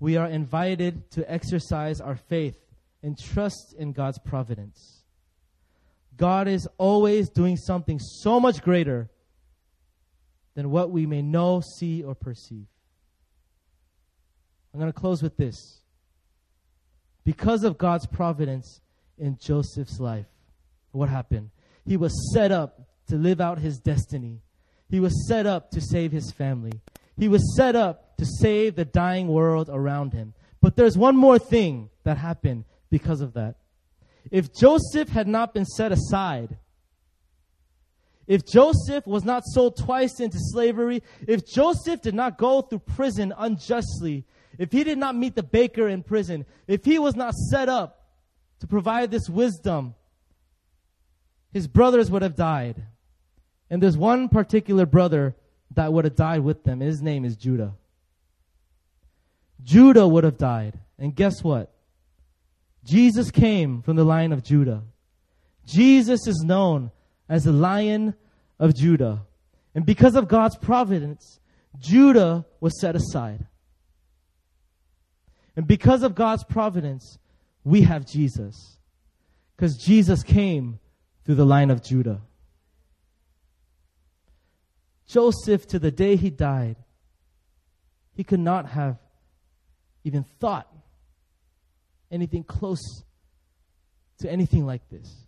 we 0.00 0.16
are 0.16 0.28
invited 0.28 1.10
to 1.10 1.30
exercise 1.30 2.00
our 2.00 2.16
faith 2.16 2.56
and 3.02 3.18
trust 3.18 3.74
in 3.78 3.92
God's 3.92 4.18
providence. 4.20 5.02
God 6.16 6.48
is 6.48 6.66
always 6.78 7.28
doing 7.28 7.58
something 7.58 7.98
so 7.98 8.40
much 8.40 8.62
greater 8.62 9.10
than 10.54 10.70
what 10.70 10.90
we 10.90 11.04
may 11.04 11.20
know, 11.20 11.60
see, 11.76 12.02
or 12.02 12.14
perceive. 12.14 12.64
I'm 14.74 14.80
going 14.80 14.92
to 14.92 15.00
close 15.00 15.22
with 15.22 15.36
this. 15.36 15.82
Because 17.24 17.62
of 17.62 17.78
God's 17.78 18.06
providence 18.06 18.80
in 19.16 19.38
Joseph's 19.40 20.00
life, 20.00 20.26
what 20.90 21.08
happened? 21.08 21.50
He 21.86 21.96
was 21.96 22.32
set 22.34 22.50
up 22.50 22.80
to 23.08 23.14
live 23.14 23.40
out 23.40 23.60
his 23.60 23.78
destiny. 23.78 24.40
He 24.90 24.98
was 24.98 25.28
set 25.28 25.46
up 25.46 25.70
to 25.70 25.80
save 25.80 26.10
his 26.10 26.32
family. 26.32 26.80
He 27.16 27.28
was 27.28 27.56
set 27.56 27.76
up 27.76 28.16
to 28.16 28.26
save 28.26 28.74
the 28.74 28.84
dying 28.84 29.28
world 29.28 29.70
around 29.72 30.12
him. 30.12 30.34
But 30.60 30.74
there's 30.74 30.98
one 30.98 31.16
more 31.16 31.38
thing 31.38 31.90
that 32.02 32.18
happened 32.18 32.64
because 32.90 33.20
of 33.20 33.34
that. 33.34 33.54
If 34.30 34.52
Joseph 34.52 35.08
had 35.08 35.28
not 35.28 35.54
been 35.54 35.66
set 35.66 35.92
aside, 35.92 36.56
if 38.26 38.44
Joseph 38.44 39.06
was 39.06 39.24
not 39.24 39.44
sold 39.44 39.76
twice 39.76 40.18
into 40.18 40.38
slavery, 40.40 41.02
if 41.28 41.46
Joseph 41.46 42.00
did 42.00 42.14
not 42.14 42.38
go 42.38 42.62
through 42.62 42.80
prison 42.80 43.32
unjustly, 43.36 44.24
if 44.58 44.72
he 44.72 44.84
did 44.84 44.98
not 44.98 45.16
meet 45.16 45.34
the 45.34 45.42
baker 45.42 45.88
in 45.88 46.02
prison, 46.02 46.46
if 46.66 46.84
he 46.84 46.98
was 46.98 47.16
not 47.16 47.34
set 47.34 47.68
up 47.68 48.04
to 48.60 48.66
provide 48.66 49.10
this 49.10 49.28
wisdom, 49.28 49.94
his 51.52 51.66
brothers 51.66 52.10
would 52.10 52.22
have 52.22 52.34
died. 52.34 52.82
And 53.70 53.82
there's 53.82 53.96
one 53.96 54.28
particular 54.28 54.86
brother 54.86 55.34
that 55.74 55.92
would 55.92 56.04
have 56.04 56.16
died 56.16 56.40
with 56.40 56.64
them. 56.64 56.80
His 56.80 57.02
name 57.02 57.24
is 57.24 57.36
Judah. 57.36 57.74
Judah 59.62 60.06
would 60.06 60.24
have 60.24 60.38
died. 60.38 60.78
And 60.98 61.14
guess 61.14 61.42
what? 61.42 61.72
Jesus 62.84 63.30
came 63.30 63.82
from 63.82 63.96
the 63.96 64.04
line 64.04 64.32
of 64.32 64.42
Judah. 64.42 64.82
Jesus 65.66 66.26
is 66.26 66.42
known 66.44 66.90
as 67.28 67.44
the 67.44 67.52
lion 67.52 68.14
of 68.58 68.74
Judah. 68.74 69.22
And 69.74 69.86
because 69.86 70.14
of 70.14 70.28
God's 70.28 70.56
providence, 70.56 71.40
Judah 71.78 72.44
was 72.60 72.78
set 72.80 72.94
aside. 72.94 73.46
And 75.56 75.66
because 75.66 76.02
of 76.02 76.14
God's 76.14 76.44
providence, 76.44 77.18
we 77.62 77.82
have 77.82 78.06
Jesus. 78.06 78.78
Because 79.56 79.76
Jesus 79.76 80.22
came 80.22 80.80
through 81.24 81.36
the 81.36 81.46
line 81.46 81.70
of 81.70 81.82
Judah. 81.82 82.20
Joseph, 85.06 85.66
to 85.68 85.78
the 85.78 85.90
day 85.90 86.16
he 86.16 86.30
died, 86.30 86.76
he 88.14 88.24
could 88.24 88.40
not 88.40 88.66
have 88.66 88.98
even 90.02 90.24
thought 90.24 90.68
anything 92.10 92.44
close 92.44 93.02
to 94.18 94.30
anything 94.30 94.66
like 94.66 94.88
this. 94.88 95.26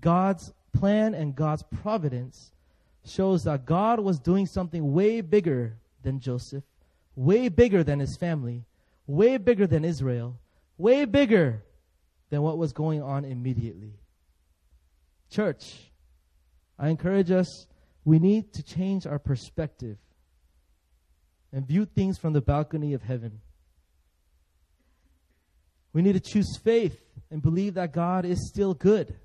God's 0.00 0.52
plan 0.72 1.14
and 1.14 1.34
God's 1.34 1.64
providence 1.82 2.52
shows 3.04 3.44
that 3.44 3.66
God 3.66 4.00
was 4.00 4.18
doing 4.18 4.46
something 4.46 4.92
way 4.92 5.20
bigger 5.20 5.76
than 6.02 6.20
Joseph, 6.20 6.64
way 7.18 7.48
bigger 7.48 7.82
than 7.82 7.98
his 7.98 8.16
family, 8.16 8.64
way 9.08 9.38
bigger 9.38 9.66
than 9.66 9.84
Israel, 9.84 10.38
way 10.76 11.04
bigger 11.04 11.64
than 12.30 12.42
what 12.42 12.56
was 12.56 12.72
going 12.72 13.02
on 13.02 13.24
immediately. 13.24 13.94
Church, 15.28 15.90
I 16.78 16.90
encourage 16.90 17.32
us, 17.32 17.66
we 18.04 18.20
need 18.20 18.52
to 18.52 18.62
change 18.62 19.04
our 19.04 19.18
perspective 19.18 19.96
and 21.52 21.66
view 21.66 21.86
things 21.86 22.18
from 22.18 22.34
the 22.34 22.40
balcony 22.40 22.94
of 22.94 23.02
heaven. 23.02 23.40
We 25.92 26.02
need 26.02 26.12
to 26.12 26.20
choose 26.20 26.56
faith 26.62 27.02
and 27.32 27.42
believe 27.42 27.74
that 27.74 27.92
God 27.92 28.26
is 28.26 28.48
still 28.48 28.74
good. 28.74 29.16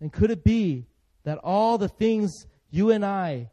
And 0.00 0.10
could 0.10 0.30
it 0.30 0.42
be 0.42 0.86
that 1.24 1.36
all 1.44 1.76
the 1.76 1.88
things 1.88 2.46
you 2.70 2.92
and 2.92 3.04
I 3.04 3.50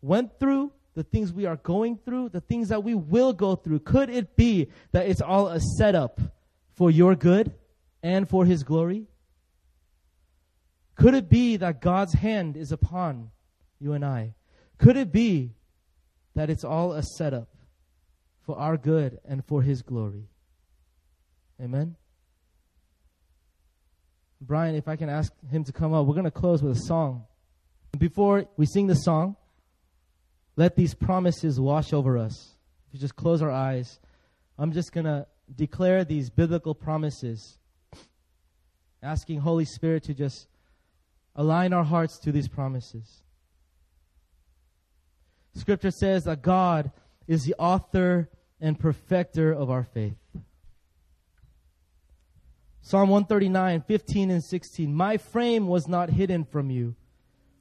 went 0.00 0.38
through, 0.38 0.72
the 0.98 1.04
things 1.04 1.32
we 1.32 1.46
are 1.46 1.54
going 1.54 1.96
through, 1.96 2.28
the 2.28 2.40
things 2.40 2.70
that 2.70 2.82
we 2.82 2.92
will 2.92 3.32
go 3.32 3.54
through, 3.54 3.78
could 3.78 4.10
it 4.10 4.34
be 4.34 4.68
that 4.90 5.06
it's 5.06 5.20
all 5.20 5.46
a 5.46 5.60
setup 5.60 6.20
for 6.74 6.90
your 6.90 7.14
good 7.14 7.54
and 8.02 8.28
for 8.28 8.44
His 8.44 8.64
glory? 8.64 9.06
Could 10.96 11.14
it 11.14 11.28
be 11.28 11.56
that 11.58 11.80
God's 11.80 12.14
hand 12.14 12.56
is 12.56 12.72
upon 12.72 13.30
you 13.78 13.92
and 13.92 14.04
I? 14.04 14.34
Could 14.78 14.96
it 14.96 15.12
be 15.12 15.52
that 16.34 16.50
it's 16.50 16.64
all 16.64 16.94
a 16.94 17.04
setup 17.04 17.48
for 18.40 18.58
our 18.58 18.76
good 18.76 19.20
and 19.24 19.44
for 19.44 19.62
His 19.62 19.82
glory? 19.82 20.24
Amen? 21.62 21.94
Brian, 24.40 24.74
if 24.74 24.88
I 24.88 24.96
can 24.96 25.08
ask 25.08 25.32
him 25.48 25.62
to 25.62 25.72
come 25.72 25.94
up, 25.94 26.06
we're 26.06 26.14
going 26.14 26.24
to 26.24 26.32
close 26.32 26.60
with 26.60 26.76
a 26.76 26.80
song. 26.80 27.22
Before 27.96 28.46
we 28.56 28.66
sing 28.66 28.88
the 28.88 28.96
song, 28.96 29.36
let 30.58 30.74
these 30.74 30.92
promises 30.92 31.60
wash 31.60 31.92
over 31.92 32.18
us. 32.18 32.56
If 32.88 32.94
you 32.94 32.98
just 32.98 33.14
close 33.14 33.42
our 33.42 33.50
eyes, 33.50 34.00
I'm 34.58 34.72
just 34.72 34.90
going 34.90 35.04
to 35.04 35.24
declare 35.54 36.02
these 36.02 36.30
biblical 36.30 36.74
promises, 36.74 37.58
asking 39.00 39.38
Holy 39.38 39.64
Spirit 39.64 40.02
to 40.04 40.14
just 40.14 40.48
align 41.36 41.72
our 41.72 41.84
hearts 41.84 42.18
to 42.18 42.32
these 42.32 42.48
promises. 42.48 43.22
Scripture 45.54 45.92
says 45.92 46.24
that 46.24 46.42
God 46.42 46.90
is 47.28 47.44
the 47.44 47.54
author 47.56 48.28
and 48.60 48.76
perfecter 48.76 49.52
of 49.52 49.70
our 49.70 49.84
faith. 49.84 50.18
Psalm 52.80 53.10
139, 53.10 53.82
15 53.82 54.30
and 54.32 54.42
16. 54.42 54.92
My 54.92 55.18
frame 55.18 55.68
was 55.68 55.86
not 55.86 56.10
hidden 56.10 56.44
from 56.44 56.68
you 56.68 56.96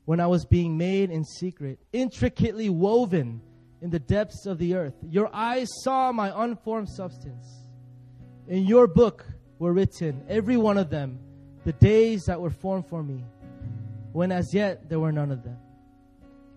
when 0.08 0.22
I 0.22 0.28
was 0.28 0.45
being 0.45 0.78
made 0.78 1.12
in 1.12 1.26
secret, 1.26 1.80
intricately 1.91 2.70
woven 2.70 3.41
in 3.82 3.89
the 3.89 3.99
depths 3.99 4.45
of 4.45 4.58
the 4.58 4.74
earth. 4.74 4.93
Your 5.03 5.30
eyes 5.36 5.68
saw 5.84 6.14
my 6.14 6.32
unformed 6.34 6.88
substance. 6.88 7.45
In 8.47 8.64
your 8.64 8.88
book 8.88 9.26
were 9.60 9.74
written, 9.74 10.24
every 10.30 10.55
one 10.55 10.78
of 10.78 10.89
them, 10.89 11.20
the 11.66 11.74
days 11.74 12.24
that 12.28 12.39
were 12.39 12.49
formed 12.49 12.88
for 12.88 13.03
me, 13.03 13.26
when 14.14 14.32
as 14.32 14.53
yet 14.53 14.88
there 14.88 15.01
were 15.01 15.12
none 15.12 15.30
of 15.30 15.43
them. 15.43 15.58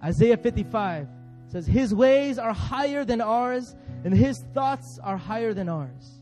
Isaiah 0.00 0.36
55 0.36 1.08
says, 1.48 1.66
His 1.66 1.92
ways 1.92 2.38
are 2.38 2.52
higher 2.52 3.04
than 3.04 3.20
ours, 3.20 3.74
and 4.04 4.14
His 4.14 4.44
thoughts 4.54 5.00
are 5.02 5.16
higher 5.16 5.54
than 5.54 5.68
ours. 5.68 6.20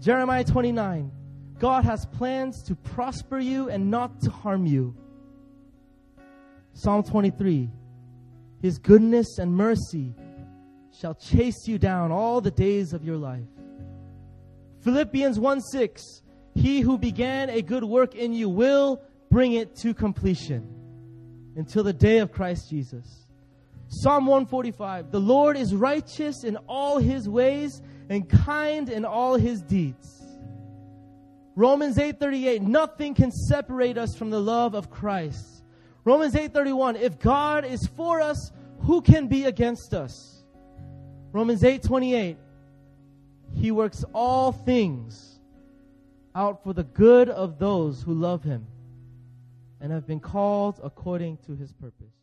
Jeremiah 0.00 0.44
29, 0.44 1.10
God 1.58 1.84
has 1.84 2.06
plans 2.06 2.62
to 2.62 2.76
prosper 2.76 3.40
you 3.40 3.70
and 3.70 3.90
not 3.90 4.20
to 4.20 4.30
harm 4.30 4.66
you. 4.66 4.94
Psalm 6.74 7.02
23, 7.04 7.70
His 8.60 8.78
goodness 8.78 9.38
and 9.38 9.52
mercy 9.52 10.12
shall 10.92 11.14
chase 11.14 11.66
you 11.66 11.78
down 11.78 12.12
all 12.12 12.40
the 12.40 12.50
days 12.50 12.92
of 12.92 13.04
your 13.04 13.16
life. 13.16 13.46
Philippians 14.82 15.38
1 15.38 15.60
6, 15.60 16.22
He 16.54 16.80
who 16.80 16.98
began 16.98 17.48
a 17.48 17.62
good 17.62 17.84
work 17.84 18.14
in 18.14 18.34
you 18.34 18.48
will 18.48 19.00
bring 19.30 19.52
it 19.52 19.76
to 19.76 19.94
completion 19.94 20.68
until 21.56 21.84
the 21.84 21.92
day 21.92 22.18
of 22.18 22.32
Christ 22.32 22.68
Jesus. 22.68 23.26
Psalm 23.86 24.26
145 24.26 25.12
The 25.12 25.20
Lord 25.20 25.56
is 25.56 25.74
righteous 25.74 26.42
in 26.42 26.56
all 26.68 26.98
his 26.98 27.28
ways 27.28 27.82
and 28.08 28.28
kind 28.28 28.88
in 28.88 29.04
all 29.04 29.36
his 29.36 29.62
deeds. 29.62 30.22
Romans 31.54 31.98
8:38 31.98 32.62
Nothing 32.62 33.14
can 33.14 33.30
separate 33.30 33.96
us 33.96 34.16
from 34.16 34.30
the 34.30 34.40
love 34.40 34.74
of 34.74 34.90
Christ. 34.90 35.53
Romans 36.04 36.34
8:31 36.34 36.96
If 37.00 37.18
God 37.18 37.64
is 37.64 37.86
for 37.86 38.20
us, 38.20 38.52
who 38.80 39.00
can 39.00 39.26
be 39.26 39.44
against 39.44 39.94
us? 39.94 40.44
Romans 41.32 41.62
8:28 41.62 42.36
He 43.52 43.70
works 43.70 44.04
all 44.12 44.52
things 44.52 45.40
out 46.34 46.62
for 46.62 46.72
the 46.72 46.84
good 46.84 47.28
of 47.28 47.58
those 47.58 48.02
who 48.02 48.12
love 48.12 48.42
him 48.42 48.66
and 49.80 49.92
have 49.92 50.06
been 50.06 50.20
called 50.20 50.80
according 50.82 51.38
to 51.46 51.54
his 51.54 51.72
purpose. 51.72 52.13